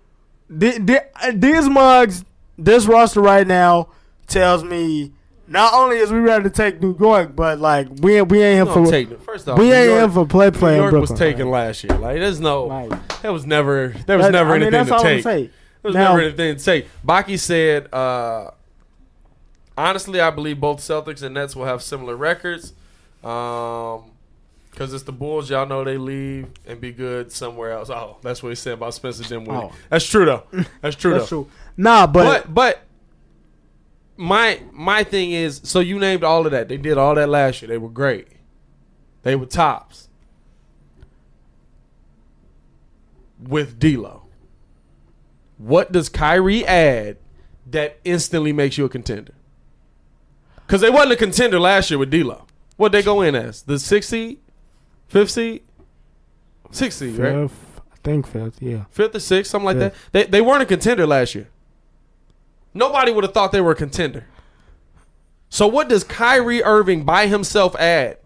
[0.48, 1.04] the, the,
[1.34, 2.24] these mugs,
[2.60, 3.88] this roster right now
[4.28, 5.14] tells me
[5.48, 8.66] not only is we ready to take New York, but like we ain't we ain't
[8.68, 9.22] here for take.
[9.22, 11.12] First off, we New ain't York- here for play play New York Brooklyn.
[11.12, 11.98] was taken last year.
[11.98, 15.02] Like there's no, Like, there was never, there was that- never I mean, anything that's
[15.04, 15.24] to take.
[15.24, 15.52] There
[15.84, 16.88] was Now- never anything to take.
[17.06, 18.52] Baki said, uh,
[19.78, 22.74] honestly, I believe both Celtics and Nets will have similar records.
[23.24, 24.12] Um,
[24.72, 27.90] because it's the Bulls, y'all know they leave and be good somewhere else.
[27.90, 29.52] Oh, that's what he said about Spencer Dinwiddie.
[29.58, 29.72] Oh.
[29.90, 30.44] That's true though.
[30.82, 31.44] That's true That's though.
[31.44, 31.52] true.
[31.78, 32.80] Nah, but, But but
[34.18, 36.68] my my thing is, so you named all of that.
[36.68, 37.70] They did all that last year.
[37.70, 38.28] They were great.
[39.24, 40.10] They were tops.
[43.42, 44.24] With D'Lo,
[45.58, 47.18] what does Kyrie add
[47.68, 49.34] that instantly makes you a contender?
[50.66, 52.48] Because they wasn't a contender last year with D'Lo.
[52.78, 54.40] What they go in as the sixth seed,
[55.08, 55.64] fifth seed,
[56.72, 57.50] sixth seed, right?
[57.50, 58.86] fifth, I think fifth, yeah.
[58.90, 59.94] fifth or sixth, something like that.
[60.12, 61.50] They they weren't a contender last year.
[62.76, 64.28] Nobody would have thought they were a contender.
[65.50, 68.18] So what does Kyrie Irving by himself add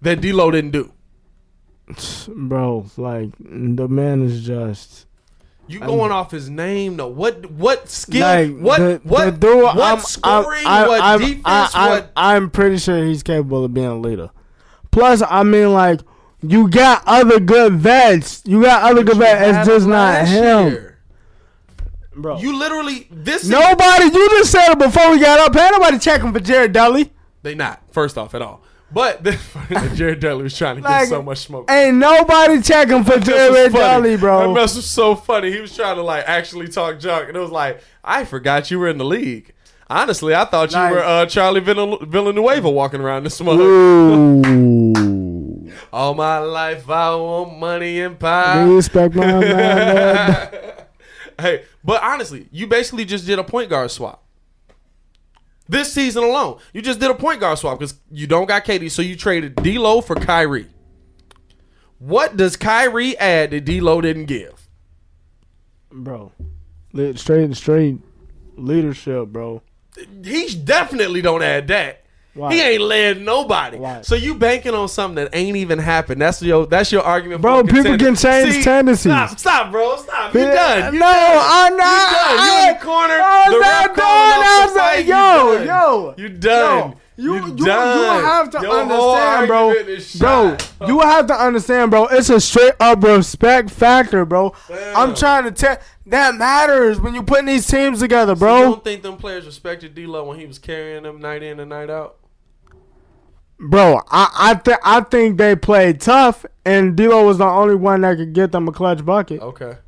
[0.00, 0.92] that D'Lo didn't do?
[2.28, 5.06] Bro, like the man is just
[5.68, 6.96] You going off his name?
[6.96, 7.06] No.
[7.08, 8.22] What what skill?
[8.22, 10.64] like what the, what the dude, what I'm, scoring?
[10.66, 11.44] I'm, what I'm, defense?
[11.44, 12.12] I, what?
[12.16, 14.30] I'm pretty sure he's capable of being a leader.
[14.90, 16.00] Plus, I mean, like
[16.40, 18.42] you got other good vets.
[18.46, 19.58] You got other good vets.
[19.58, 20.95] It's just not him, year.
[22.16, 22.38] Bro.
[22.38, 23.46] You literally this.
[23.48, 24.04] nobody.
[24.04, 25.54] You just said it before we got up.
[25.56, 27.12] Ain't nobody checking for Jared Dudley.
[27.42, 28.62] They not first off at all.
[28.92, 29.22] But
[29.94, 31.68] Jared Dudley was trying to get so much smoke.
[31.70, 33.84] Ain't nobody checking for Jared funny.
[33.84, 34.54] Dudley, That bro.
[34.54, 35.50] mess was so funny.
[35.52, 38.78] He was trying to like actually talk junk, and it was like, I forgot you
[38.78, 39.52] were in the league.
[39.90, 43.62] Honestly, I thought you Like- were uh, Charlie Vill- Villanueva walking around this mother.
[43.64, 44.42] Ooh.
[45.92, 48.68] All my life, I want money and power.
[48.68, 50.48] Respect my man.
[51.40, 54.22] hey, but honestly, you basically just did a point guard swap.
[55.68, 58.90] This season alone, you just did a point guard swap because you don't got KD,
[58.90, 60.68] so you traded D'Lo for Kyrie.
[61.98, 64.66] What does Kyrie add that D'Lo didn't give?
[65.96, 66.32] bro.
[67.14, 67.98] Straight straight
[68.56, 69.62] leadership, bro.
[70.24, 72.04] He definitely don't add that.
[72.36, 72.52] Why?
[72.54, 73.78] He ain't led nobody.
[73.78, 74.02] Why?
[74.02, 76.20] So you banking on something that ain't even happened.
[76.20, 77.40] That's your that's your argument.
[77.40, 79.10] Bro, people can change tendencies.
[79.10, 79.96] Stop, stop, bro.
[79.96, 80.34] Stop.
[80.34, 80.94] You Yeah, done.
[80.94, 81.38] You no, done.
[81.42, 82.10] I'm not.
[82.10, 82.46] You done.
[82.46, 83.14] You in the corner.
[83.22, 84.06] I'm the not done.
[84.06, 84.98] I'm the not- fight.
[85.06, 85.66] You yo, done.
[85.66, 86.88] yo, You done.
[86.90, 89.74] Yo, you, You you, you have to Your understand, bro.
[90.18, 92.06] Bro, you have to understand, bro.
[92.08, 94.52] It's a straight up respect factor, bro.
[94.94, 98.58] I'm trying to tell that matters when you're putting these teams together, bro.
[98.58, 101.70] You don't think them players respected D'Lo when he was carrying them night in and
[101.70, 102.16] night out?
[103.58, 108.02] Bro, I I, th- I think they played tough, and D'Lo was the only one
[108.02, 109.40] that could get them a clutch bucket.
[109.40, 109.78] Okay.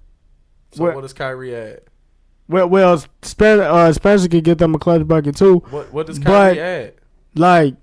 [0.72, 1.80] So What- what does Kyrie add?
[2.48, 5.56] Well, well Spen- uh, Spencer could get them a clutch bucket too.
[5.70, 6.94] What What does But- Kyrie add?
[7.34, 7.74] Like,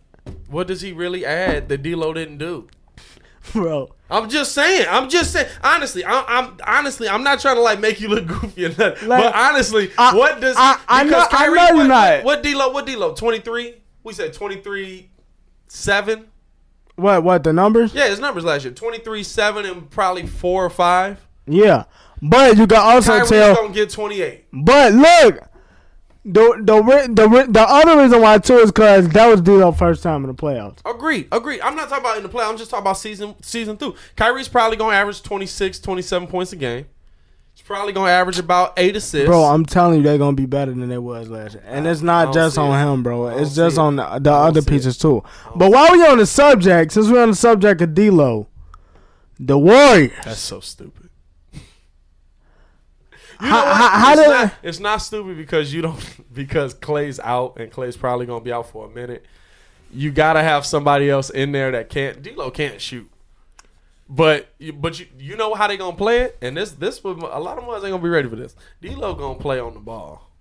[0.50, 2.68] What does he really add that D'Lo didn't do?
[3.54, 4.88] bro, I'm just saying.
[4.90, 5.48] I'm just saying.
[5.64, 7.08] Honestly, I'm, I'm honestly.
[7.08, 9.08] I'm not trying to like make you look goofy or nothing.
[9.08, 11.88] Like, but honestly, I- what does I- I because know- I Kyrie, know you're what,
[11.88, 12.24] not.
[12.24, 12.70] What, what D'Lo?
[12.72, 13.14] What D'Lo?
[13.14, 13.76] Twenty three.
[14.04, 15.10] We said twenty three,
[15.76, 16.28] seven.
[16.96, 17.94] what what the numbers?
[17.94, 21.26] Yeah, his numbers last year: twenty three, seven, and probably four or five.
[21.46, 21.84] Yeah,
[22.22, 23.56] but you can also Kyrie's tell.
[23.56, 24.46] gonna get twenty eight.
[24.52, 25.40] But look,
[26.24, 26.82] the the
[27.14, 30.34] the the other reason why too is because that was D'Lo first time in the
[30.34, 30.80] playoffs.
[30.86, 31.62] Agreed, agreed.
[31.62, 32.44] I'm not talking about in the play.
[32.44, 33.96] I'm just talking about season season through.
[34.16, 36.86] Kyrie's probably gonna average 26, 27 points a game.
[37.66, 39.26] Probably gonna average about eight assists.
[39.28, 42.02] Bro, I'm telling you, they're gonna be better than they was last year, and it's
[42.02, 42.94] I not don't just on it.
[42.94, 43.28] him, bro.
[43.28, 45.00] It's just on the, the other pieces it.
[45.00, 45.24] too.
[45.56, 48.48] But while we on the subject, since we're on the subject of D'Lo,
[49.40, 50.12] the Warriors.
[50.24, 51.10] That's so stupid.
[53.42, 56.00] You How- know how- how it's, did- not, it's not stupid because you don't
[56.34, 59.26] because Clay's out and Clay's probably gonna be out for a minute.
[59.92, 62.22] You gotta have somebody else in there that can't.
[62.22, 63.10] D'Lo can't shoot,
[64.08, 67.08] but you, but you you know how they gonna play it, and this this a
[67.10, 68.56] lot of us ain't gonna be ready for this.
[68.82, 70.32] D'Lo gonna play on the ball.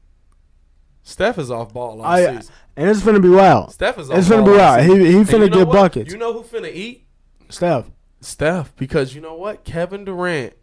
[1.02, 2.54] Steph is off ball all I, season.
[2.76, 3.72] and it's finna be wild.
[3.72, 4.82] Steph is off It's finna ball be wild.
[4.82, 5.00] season.
[5.00, 5.74] He he finna you know get what?
[5.74, 6.10] buckets.
[6.12, 7.06] You know who finna eat?
[7.50, 7.90] Steph.
[8.20, 9.64] Steph, because you know what?
[9.64, 10.54] Kevin Durant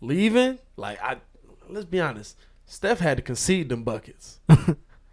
[0.00, 1.16] leaving, like I
[1.68, 2.36] let's be honest,
[2.66, 4.40] Steph had to concede them buckets.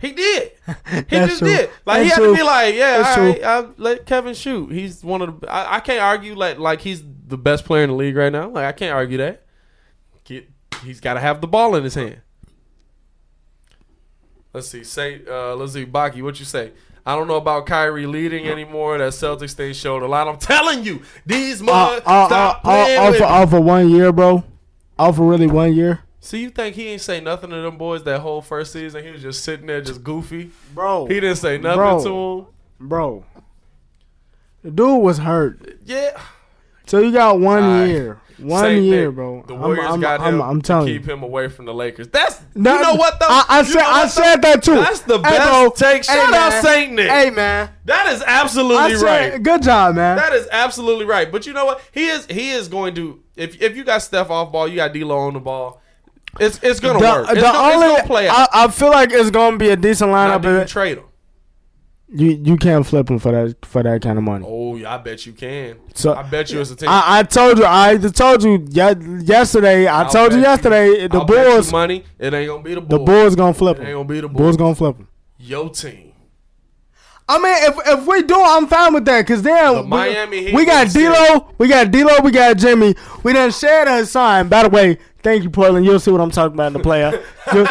[0.01, 0.51] he did.
[1.09, 1.47] He just true.
[1.47, 1.69] did.
[1.85, 2.31] Like he That's had true.
[2.31, 3.43] to be like, yeah, all right.
[3.43, 4.71] I let Kevin shoot.
[4.71, 7.89] He's one of the I, I can't argue like like he's the best player in
[7.89, 8.49] the league right now.
[8.49, 9.43] Like I can't argue that.
[10.23, 10.49] Get,
[10.83, 12.21] he's got to have the ball in his hand.
[14.53, 14.83] Let's see.
[14.83, 16.71] Say, uh, let's see, Baki, what you say?
[17.05, 18.97] I don't know about Kyrie leading anymore.
[18.97, 20.27] That Celtics thing showed a lot.
[20.27, 23.33] I'm telling you, these Uh, mud uh, stop uh, playing off, with of, me.
[23.35, 24.43] off of one year, bro.
[24.99, 28.03] Off of really one year, So you think he ain't say nothing to them boys
[28.03, 29.03] that whole first season?
[29.03, 30.51] He was just sitting there, just goofy.
[30.73, 31.07] bro.
[31.07, 32.03] He didn't say nothing Bro.
[32.03, 32.87] to him.
[32.87, 33.25] bro.
[34.63, 36.21] The dude was hurt, Yeah,
[36.85, 37.85] so you got one right.
[37.87, 39.15] year, one Same year, thing.
[39.15, 39.43] bro.
[39.47, 41.13] The I'm- Warriors I'm, got I'm, him I'm to telling keep you.
[41.13, 42.07] him away from the Lakers.
[42.09, 43.25] That's No, you know what though.
[43.27, 44.07] I, I said I though?
[44.09, 44.75] said that too.
[44.75, 45.69] That's the Hey, best bro.
[45.75, 46.05] take.
[46.05, 46.63] Hey, Shout out man.
[46.63, 47.09] Saint Nick.
[47.09, 49.41] Hey man, That is absolutely said, right.
[49.41, 50.17] good job, man.
[50.17, 51.31] That is absolutely right.
[51.31, 51.81] But you know what?
[51.91, 54.93] He is he is going to if if you got Steph off ball, you got
[54.93, 55.80] D'Lo on the ball.
[56.39, 57.25] It's it's gonna the, work.
[57.29, 58.29] It's, the gonna, only it's play.
[58.29, 60.41] I, I feel like it's gonna be a decent lineup.
[60.41, 61.05] do you trade him?
[62.13, 64.45] You you can't flip him for that for that kind of money.
[64.47, 65.77] Oh, yeah, I bet you can.
[65.93, 66.89] So- I bet you it's a team.
[66.89, 69.87] I, I told you I told you ye- yesterday.
[69.87, 72.03] I I'll told you yesterday the I'll you Bulls money.
[72.19, 72.99] It ain't gonna be the Bulls.
[72.99, 73.35] the Bulls.
[73.35, 74.37] Gonna flip It ain't gonna be the Bulls.
[74.41, 75.07] Bulls gonna flip him.
[75.37, 76.11] Your team.
[77.29, 79.25] I mean, if if we do, I'm fine with that.
[79.25, 80.87] Cause then The we, Miami we got.
[80.89, 82.93] D'Lo, we got D'Lo, we got Jimmy.
[83.23, 84.49] We done shared a sign.
[84.49, 85.85] By the way, thank you, Portland.
[85.85, 87.23] You'll see what I'm talking about in the playoffs.
[87.53, 87.67] you'll,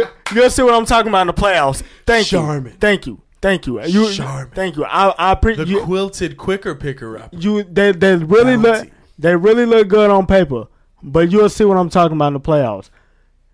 [0.00, 1.82] you'll, you'll see what I'm talking about in the playoffs.
[2.06, 2.72] Thank Charmin.
[2.72, 3.82] you, thank you, thank you.
[3.84, 4.52] You, Charmin.
[4.54, 4.84] thank you.
[4.84, 5.82] I I The appreciate you.
[5.82, 7.30] quilted quicker picker up.
[7.32, 10.66] You they they really look they really look good on paper,
[11.02, 12.90] but you'll see what I'm talking about in the playoffs.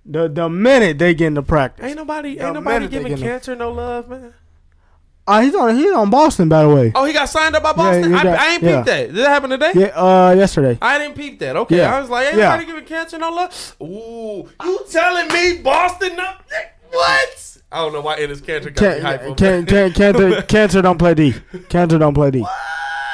[0.04, 3.58] The the minute they get into practice, Ain't nobody The ain't nobody giving get Kanter
[3.58, 4.34] no love, man.
[5.28, 6.92] Uh, he's on he's on Boston by the way.
[6.94, 8.14] Oh, he got signed up by Boston.
[8.14, 8.76] I, got- I ain't yeah.
[8.76, 9.06] peeped that.
[9.06, 9.72] Did that happen today?
[9.74, 10.78] Yeah, uh, yesterday.
[10.80, 11.56] I didn't peep that.
[11.56, 11.96] Okay, Yeah.
[11.96, 12.50] I was like, ain't Yeah.
[12.56, 13.76] nobody giving Kanter no love.
[13.82, 16.14] Ooh, you telling me Boston?
[16.16, 16.30] No,
[16.90, 17.56] what?
[17.72, 20.98] I don't know why Enes Kanter got me hype Can, can, can, cancer, cancer don't
[20.98, 21.34] play D.
[21.68, 22.46] Cancer don't play D.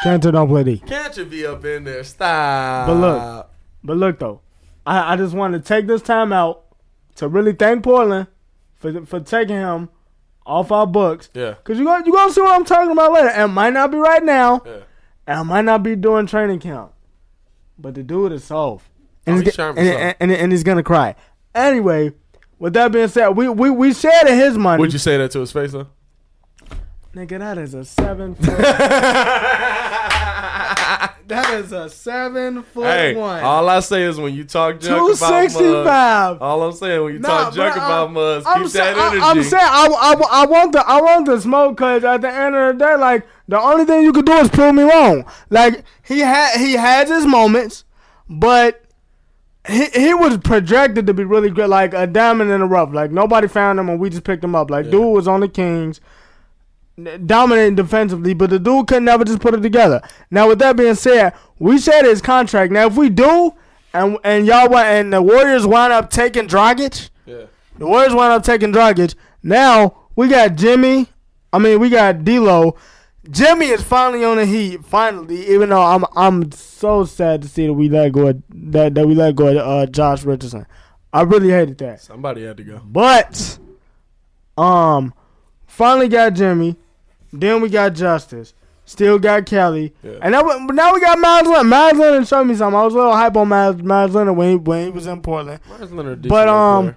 [0.02, 0.78] Cancer don't play D.
[0.78, 2.04] Cancer be up in there.
[2.04, 2.88] Stop.
[2.88, 3.50] But look.
[3.84, 4.40] But look though,
[4.84, 6.62] I, I just wanted to take this time out
[7.16, 8.26] to really thank Portland
[8.76, 9.88] for for taking him
[10.46, 11.30] off our books.
[11.34, 11.54] Yeah.
[11.64, 13.28] Cause you gonna you gonna see what I'm talking about later.
[13.28, 14.62] And it might not be right now.
[14.64, 14.72] Yeah.
[15.26, 16.92] And I might not be doing training camp.
[17.78, 18.86] But the dude is soft.
[18.88, 21.14] Oh, and, Oh, he's, he's ge- trying for and, and, and, and he's gonna cry.
[21.54, 22.12] Anyway,
[22.58, 24.80] with that being said, we we, we shared his money.
[24.80, 25.86] Would you say that to his face though?
[27.14, 28.36] Nigga, that is a seven.
[31.32, 33.42] that is a seven foot Hey, one.
[33.42, 37.18] all I say is when you talk junk about Muggs, all I'm saying when you
[37.20, 39.20] Nah, talk junk about I'm- Muggs, I'm keep that energy.
[39.22, 42.54] I'm saying I, I, I want the I want the smoke because at the end
[42.54, 45.24] of the day, like the only thing you could do is prove me wrong.
[45.50, 47.84] Like he had he has his moments,
[48.28, 48.82] but
[49.68, 52.92] he he was projected to be really good, like a diamond in the rough.
[52.92, 54.70] Like nobody found him and we just picked him up.
[54.70, 56.00] Like dude was on the Kings,
[57.26, 60.00] dominating defensively, but the dude could never just put it together.
[60.30, 62.72] Now with that being said, we said his contract.
[62.72, 63.54] Now if we do,
[63.94, 67.10] and and y'all and the Warriors wind up taking Dragic.
[67.26, 67.44] yeah.
[67.78, 69.14] The Warriors wind up taking Dragic.
[69.42, 71.08] Now we got Jimmy.
[71.52, 72.76] I mean, we got D'Lo.
[73.30, 74.84] Jimmy is finally on the Heat.
[74.84, 78.94] Finally, even though I'm I'm so sad to see that we let go of, that
[78.94, 80.66] that we let go of uh, Josh Richardson.
[81.12, 82.00] I really hated that.
[82.00, 82.80] Somebody had to go.
[82.84, 83.58] But
[84.56, 85.12] um,
[85.66, 86.76] finally got Jimmy.
[87.32, 88.54] Then we got Justise.
[88.84, 89.94] Still got Kelly.
[90.02, 90.18] Yeah.
[90.22, 91.66] And now, we- now we got Meyers Leonard.
[91.68, 92.78] Meyers Leonard showed me something.
[92.78, 95.20] I was a little hype on Miles, Meyers Leonard when he, when he was in
[95.22, 95.60] Portland.
[95.68, 96.26] Where's Leonard?
[96.28, 96.96] But, um.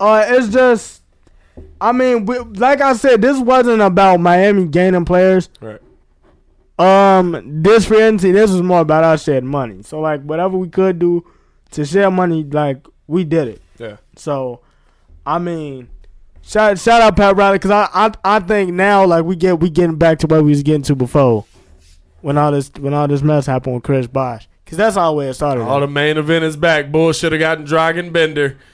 [0.00, 1.02] Uh, it's just,
[1.80, 5.48] I mean, we, like I said, this wasn't about Miami gaining players.
[5.60, 5.80] right.
[6.78, 9.82] Um, this free agency, this was more about us sharing money.
[9.82, 11.26] So like, whatever we could do
[11.72, 13.62] to share money, like we did it.
[13.78, 13.96] Yeah.
[14.14, 14.60] So,
[15.26, 15.88] I mean,
[16.48, 19.70] shout shout out Pat Riley because I, I I think now like we get we
[19.70, 21.44] getting back to where we was getting to before
[22.20, 25.30] when all this when all this mess happened with Chris Bosh because that's all where
[25.30, 25.62] it started.
[25.62, 26.90] All the main event is back.
[26.90, 28.58] Bull should have gotten Dragon Bender.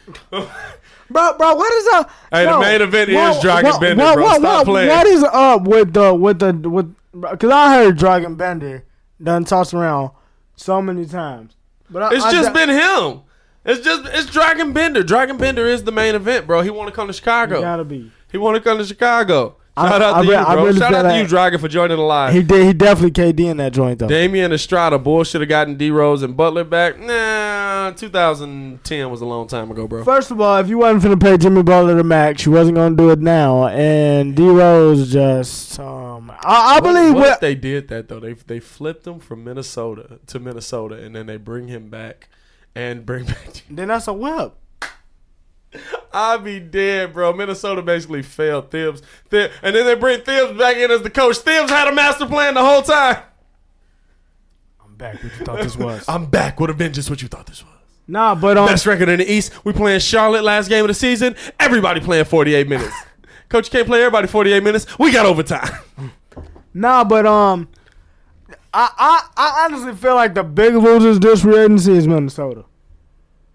[1.11, 2.11] Bro, bro, what is up?
[2.33, 4.39] Hey, the main event is Dragon Bender, bro.
[4.39, 4.89] Stop playing.
[4.89, 6.95] What is up with the with the with?
[7.13, 8.85] Because I heard Dragon Bender
[9.23, 10.13] done tossed around
[10.57, 11.55] so many times,
[11.91, 13.21] but I, It's I just d- been him.
[13.65, 15.03] It's just it's Dragon Bender.
[15.03, 16.61] Dragon Bender is the main event, bro.
[16.63, 17.61] He want to come to Chicago.
[17.61, 18.11] gotta be.
[18.31, 19.57] He want to come to Chicago.
[19.77, 20.65] I- Shout out I to re- you, bro.
[20.67, 22.33] really Shout out to you, Dragon, for joining the live.
[22.33, 22.65] He did.
[22.65, 24.07] He definitely KD in that joint though.
[24.07, 27.01] Damian Estrada, Bull should have gotten D Rose and Butler back.
[27.01, 30.05] Nah, 2010 was a long time ago, bro.
[30.05, 32.95] First of all, if you wasn't finna pay Jimmy Butler the max, you wasn't gonna
[32.95, 33.67] do it now.
[33.69, 38.21] And D Rose just, um, I, I What- believe what they did that though?
[38.21, 42.29] They they flipped him from Minnesota to Minnesota, and then they bring him back
[42.75, 43.63] and bring back.
[43.71, 44.55] then that's a whip.
[46.13, 47.33] I'd be dead, bro.
[47.33, 51.39] Minnesota basically failed Thibs, Thib- and then they bring Thibs back in as the coach.
[51.39, 53.23] Thibs had a master plan the whole time.
[54.85, 55.15] I'm back.
[55.15, 56.05] What you thought this was?
[56.09, 57.11] I'm back with a vengeance.
[57.11, 57.71] What you thought this was?
[58.07, 59.65] nah, but um, Best record in the East.
[59.65, 61.35] We playing Charlotte last game of the season.
[61.59, 62.95] Everybody playing 48 minutes.
[63.49, 64.99] Coach can't play everybody 48 minutes.
[64.99, 65.71] We got overtime.
[66.73, 67.69] Nah, but um,
[68.75, 72.65] I I, I honestly feel like the big losers this free agency is Minnesota.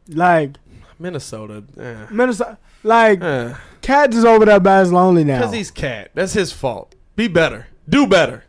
[0.08, 0.52] Like
[0.98, 2.08] Minnesota, eh.
[2.10, 3.54] Minnesota, like Eh.
[3.82, 5.40] Cat is over there by his lonely now.
[5.40, 6.12] Because he's cat.
[6.14, 6.96] That's his fault.
[7.16, 7.68] Be better.
[7.88, 8.44] Do better.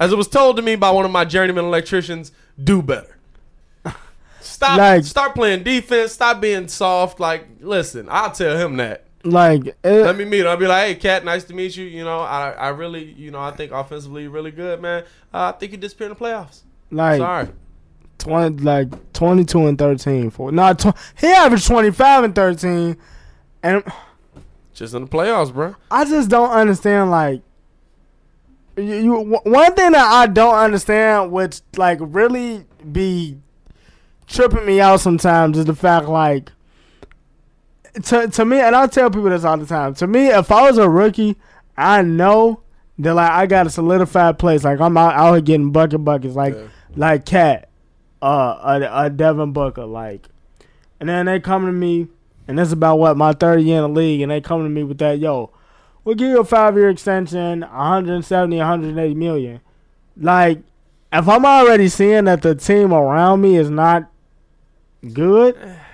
[0.00, 2.32] As it was told to me by one of my journeyman electricians,
[2.62, 3.16] do better.
[4.40, 4.78] Stop.
[4.78, 6.12] Like- start playing defense.
[6.12, 7.18] Stop being soft.
[7.20, 9.05] Like, listen, I'll tell him that.
[9.26, 10.46] Like it, Let me meet him.
[10.48, 11.84] I'll be like, hey, cat, nice to meet you.
[11.84, 15.04] You know, I, I really, you know, I think offensively you're really good, man.
[15.34, 16.62] Uh, I think you disappear in the playoffs.
[16.90, 17.48] like Sorry.
[18.18, 22.96] twenty like twenty two and thirteen for not tw- he averaged twenty five and thirteen,
[23.62, 23.82] and
[24.72, 25.74] Just in the playoffs, bro.
[25.90, 27.42] I just don't understand like.
[28.76, 33.38] You, you one thing that I don't understand, which like really be
[34.26, 36.52] tripping me out sometimes, is the fact like
[38.04, 39.94] to to me, and I tell people this all the time.
[39.94, 41.36] To me, if I was a rookie,
[41.76, 42.60] I know
[42.98, 44.64] that like I got a solidified place.
[44.64, 46.66] Like I'm out, out here getting bucket buckets, like Yeah.
[46.94, 47.68] like Cat,
[48.22, 50.26] uh, a, a Devin Booker, like,
[51.00, 52.08] and then they come to me,
[52.48, 54.68] and this is about what my third year in the league, and they come to
[54.70, 55.50] me with that, yo,
[56.04, 59.60] we'll give you a five year extension, 170, 180 million.
[60.18, 60.60] Like,
[61.12, 64.10] if I'm already seeing that the team around me is not
[65.12, 65.56] good,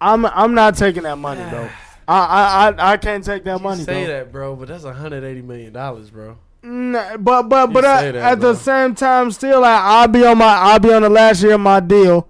[0.00, 1.68] I'm I'm not taking that money, bro.
[2.08, 4.12] I I I, I can't take that money, say bro.
[4.14, 6.36] that, bro, but that's 180 million dollars, bro.
[6.62, 8.52] Nah, but but but You uh, that, at bro.
[8.52, 11.54] the same time, still, like, I'll be on my I'll be on the last year
[11.54, 12.26] of my deal.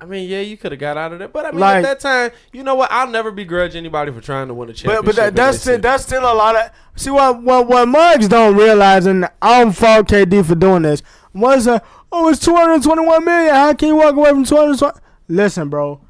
[0.00, 1.82] I mean, yeah, you could have got out of there, but I mean, Like- at
[1.82, 2.90] that time, you know what?
[2.92, 5.04] I'll never begrudge anybody for trying to win a championship.
[5.04, 8.28] But but that, that's still, that's still a lot of see what what what mugs
[8.28, 11.02] don't realize, and I don't fault KD for doing this.
[11.34, 11.80] Was uh,
[12.12, 13.54] oh it's two hundred twenty one million.
[13.54, 14.98] How can you walk away from two hundred twenty?
[15.28, 16.00] Listen, bro.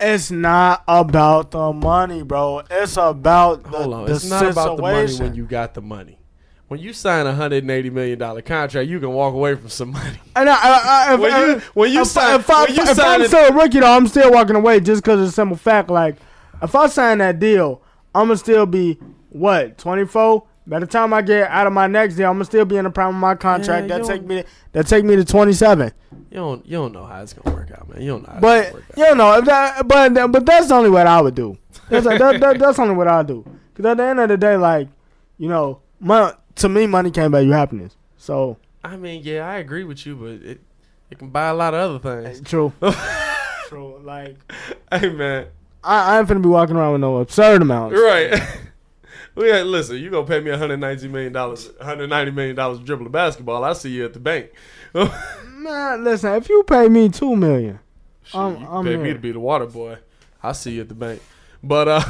[0.00, 2.62] It's not about the money, bro.
[2.70, 4.04] It's about the, Hold on.
[4.06, 6.16] the it's not about the money when you got the money.
[6.68, 9.68] When you sign a hundred and eighty million dollar contract, you can walk away from
[9.68, 10.18] some money.
[10.36, 12.82] And I, I, I, if, When you- when you if, sign- if, I, when you
[12.82, 15.26] if sign I'm it- still a rookie, though, I'm still walking away just because of
[15.26, 15.90] the simple fact.
[15.90, 16.16] Like,
[16.62, 17.82] if I sign that deal,
[18.14, 18.98] I'm gonna still be
[19.30, 20.44] what 24.
[20.70, 22.84] By the time I get out of my next deal, I'm gonna still be in
[22.84, 23.88] the prime of my contract.
[23.88, 25.92] Yeah, that take don't- me that take me to 27.
[26.30, 28.00] You don't you don't know how it's gonna work out, man.
[28.00, 29.08] You don't know how it's But gonna work out.
[29.08, 31.58] you know, that, but but that's only what I would do.
[31.88, 33.44] That's that, that, that's only what I do.
[33.74, 34.86] Because at the end of the day, like
[35.38, 37.96] you know, mon- to me, money can't buy you happiness.
[38.16, 40.60] So I mean, yeah, I agree with you, but it
[41.10, 42.40] it can buy a lot of other things.
[42.48, 42.72] true,
[43.68, 44.00] true.
[44.04, 44.36] Like
[44.92, 45.46] hey man.
[45.82, 47.96] I, I ain't finna be walking around with no absurd amounts.
[47.96, 48.40] You're right.
[49.34, 53.06] we had, listen, you gonna pay me 190 million dollars 190 million dollars to dribble
[53.06, 54.50] a basketball, I see you at the bank.
[54.94, 57.78] Man, listen, if you pay me two million,
[58.24, 59.98] Shit, I'm- you I'm pay me to be the water boy.
[60.42, 61.20] I see you at the bank.
[61.62, 62.00] But uh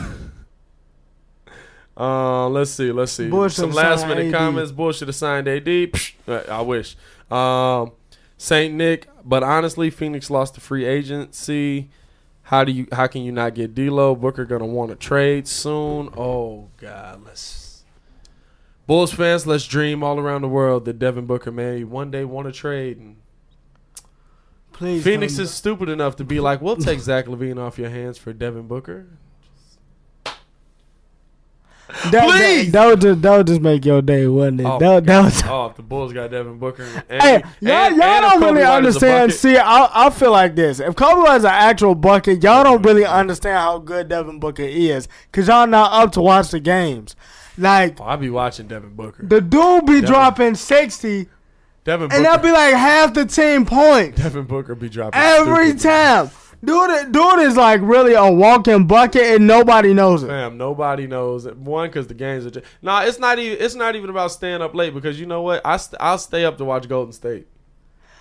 [1.97, 3.29] uh, let's see, let's see.
[3.29, 4.33] Bush Some last minute AD.
[4.33, 5.01] comments.
[5.01, 5.65] Have signed AD.
[5.67, 6.97] Psh, I wish.
[7.31, 7.93] Um,
[8.37, 11.91] Saint Nick, but honestly, Phoenix lost the free agency.
[12.51, 12.89] How do you?
[12.91, 14.17] How can you not get D'Lo?
[14.17, 16.11] Booker gonna want to trade soon.
[16.17, 17.85] Oh God, let's.
[18.89, 22.49] Bulls fans, let's dream all around the world that Devin Booker, may one day want
[22.49, 22.99] to trade.
[22.99, 23.19] And
[24.73, 25.05] please.
[25.05, 28.19] Phoenix don't- is stupid enough to be like, we'll take Zach LaVine off your hands
[28.19, 29.07] for Devin Booker.
[32.11, 32.73] that, Please!
[32.73, 34.65] That, would just that would just make your day, wouldn't it?
[34.67, 35.43] Oh, that, that was.
[35.45, 36.85] Oh, if the Bulls got Devin Booker.
[37.09, 39.33] And, Hey, and- y'all, and y'all if don't really White understand.
[39.33, 40.81] See, I, I feel like this.
[40.81, 45.09] If Coby was an actual bucket, y'all don't really understand how good Devin Booker is,
[45.33, 47.17] cause y'all not up to watch the games.
[47.59, 49.27] Like Oh, I be watching Devin Booker.
[49.27, 51.29] the dude be dropping sixty,
[51.85, 52.17] Devin Booker.
[52.17, 56.31] and that'd be like half the team points Devin Booker be dropping every time.
[56.63, 60.27] Dude, dude is like really a walking bucket, and nobody knows it.
[60.27, 61.57] Fam, nobody knows it.
[61.57, 62.51] One, because the games are.
[62.51, 63.65] Just, nah, it's not even.
[63.65, 65.63] It's not even about staying up late because you know what?
[65.65, 67.47] I st- I'll stay up to watch Golden State.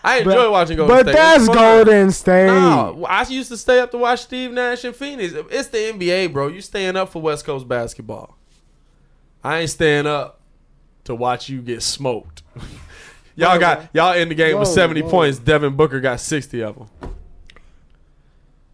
[0.02, 1.12] I enjoy But- watching Golden But State.
[1.12, 2.48] But that's Golden State.
[2.48, 5.34] No, I used to stay up to watch Steve Nash and Phoenix.
[5.52, 6.48] It's the NBA, bro.
[6.48, 8.38] You staying up for West Coast basketball.
[9.44, 10.40] I ain't staying up
[11.04, 12.44] to watch you get smoked.
[13.36, 15.10] y'all got y'all in the game with seventy whoa.
[15.10, 15.40] points.
[15.40, 17.09] Devin Booker got sixty of them.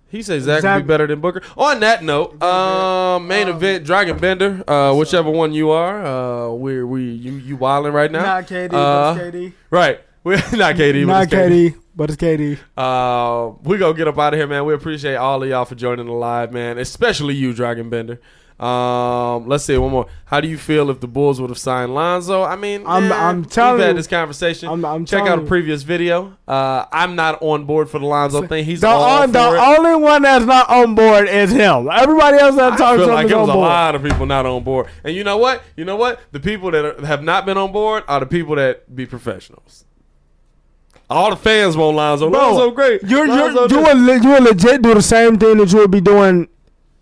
[0.08, 1.42] He says Zach, Zach- will be better than Booker.
[1.58, 6.84] On that note, um, main event Dragon Bender, uh, whichever one you are, uh, we
[6.84, 8.22] we you you wilding right now.
[8.24, 9.54] Not KD, Uh, but it's KD.
[9.70, 11.50] Right, we're not KD, but Not it's KD.
[11.72, 12.58] KD, but it's KD.
[12.78, 14.64] Uh, we gonna get up out of here, man.
[14.66, 16.78] We appreciate all of y'all for joining the live, man.
[16.78, 18.22] Especially you, Dragon Bender.
[18.58, 20.06] Um, let's see one more.
[20.24, 22.42] How do you feel if the Bulls would have signed Lonzo?
[22.42, 24.70] I mean, I'm- man, I'm telling we've had you- this conversation.
[24.70, 26.32] I'm- I'm Check out a previous video.
[26.48, 28.64] Uh, I'm not on board for the Lonzo thing.
[28.64, 29.60] He's The, on, the it.
[29.78, 31.90] only one that's not on board is him.
[31.92, 34.04] Everybody else that I talks to him like is it on was a lot of
[34.04, 34.88] people not on board.
[35.04, 35.62] And you know what?
[35.76, 36.22] You know what?
[36.32, 39.84] The people that are, have not been on board are the people that be professionals.
[41.10, 42.30] All the fans want Lonzo.
[42.30, 43.02] Bro, Lonzo great.
[43.04, 46.02] You're, you're, you, would, you would legit do the same thing that you would be
[46.02, 46.48] doing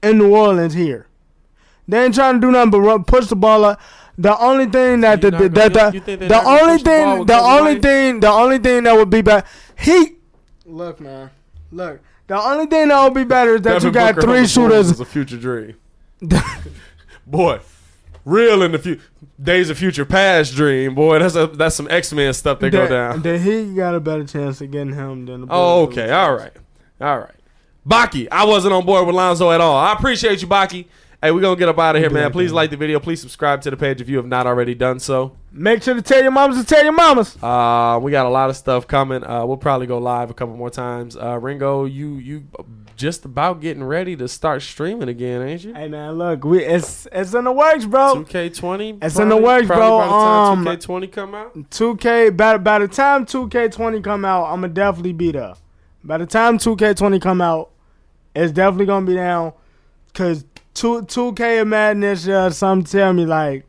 [0.02, 1.08] in New Orleans here.
[1.88, 3.82] They ain't trying to do nothing but run, push the ball up.
[4.18, 5.74] The only thing that You the, the, gonna- that
[6.06, 9.22] the, the only push the thing the only thing the only thing that would be
[9.24, 9.46] better
[9.76, 10.18] he
[10.68, 11.32] look man
[11.72, 14.34] look the only thing that would be better is that Devin you got Booker three
[14.34, 15.76] the Bulls shooters is a future dream.
[17.28, 17.60] boy,
[18.26, 19.00] real in the few
[19.42, 20.96] days of future past dream.
[20.96, 23.22] Boy, that's a that's some X Men stuff that go down.
[23.22, 26.54] Then he got a better chance of getting him than the Oh, okay, all right,
[27.02, 27.36] all right.
[27.86, 29.76] Baki, I wasn't on board with Lonzo at all.
[29.76, 30.86] I appreciate you, Baki.
[31.24, 32.34] Hey, we're gonna get up out of here, man.
[32.34, 33.00] Please like the video.
[33.00, 35.38] Please subscribe to the page if you have not already done so.
[35.54, 37.42] Make sure to tell your mamas to tell your mamas.
[37.42, 39.24] Uh, we got a lot of stuff coming.
[39.24, 41.16] Uh, we'll probably go live a couple more times.
[41.16, 42.44] Uh, Ringo, you you
[42.98, 45.74] just about getting ready to start streaming again, ain't you?
[45.74, 48.16] Hey man, look, we it's it's in the works, bro.
[48.16, 49.02] 2K20.
[49.02, 50.00] It's in the works, bro.
[50.00, 51.56] By the time Um, 2K20 come out.
[51.56, 55.54] 2K by by the time 2K20 come out, I'm gonna definitely be there.
[56.04, 57.70] By the time 2K20 come out,
[58.36, 59.54] it's definitely gonna be down.
[60.14, 60.44] Cause
[60.74, 63.66] two 2K of Madness, uh, some tell me like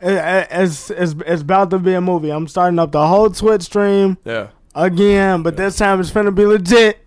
[0.00, 2.30] it, it- it's it's it's about to be a movie.
[2.30, 6.46] I'm starting up the whole Twitch stream Yeah, again, but this time it's finna be
[6.46, 6.98] legit.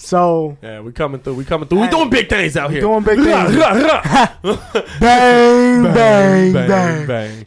[0.00, 1.34] So yeah, we coming through.
[1.34, 1.80] We coming through.
[1.80, 2.80] We doing big things out here.
[2.82, 3.56] doing big things.
[5.00, 7.44] bang, bang bang bang.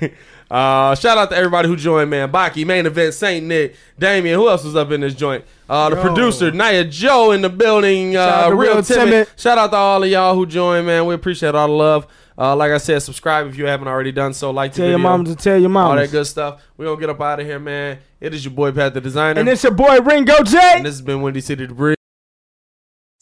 [0.00, 0.12] bang.
[0.50, 2.30] Uh, shout out to everybody who joined, man.
[2.30, 4.38] Baki, main event, Saint Nick, Damien.
[4.38, 5.44] Who else was up in this joint?
[5.68, 6.02] Uh, the Yo.
[6.02, 8.16] producer, Naya Joe in the building.
[8.16, 9.04] Uh, real Real timid.
[9.10, 9.28] Timid.
[9.36, 11.04] Shout out to all of y'all who joined, man.
[11.06, 12.06] We appreciate all the love.
[12.38, 14.50] Uh, like I said, subscribe if you haven't already done so.
[14.50, 16.62] Like the Tell your mom to tell your mom all that good stuff.
[16.76, 17.98] We gonna get up out of here, man.
[18.20, 20.58] It is your boy Pat the Designer, And it's your boy Ringo J.
[20.76, 21.95] and this has been Windy City Debris.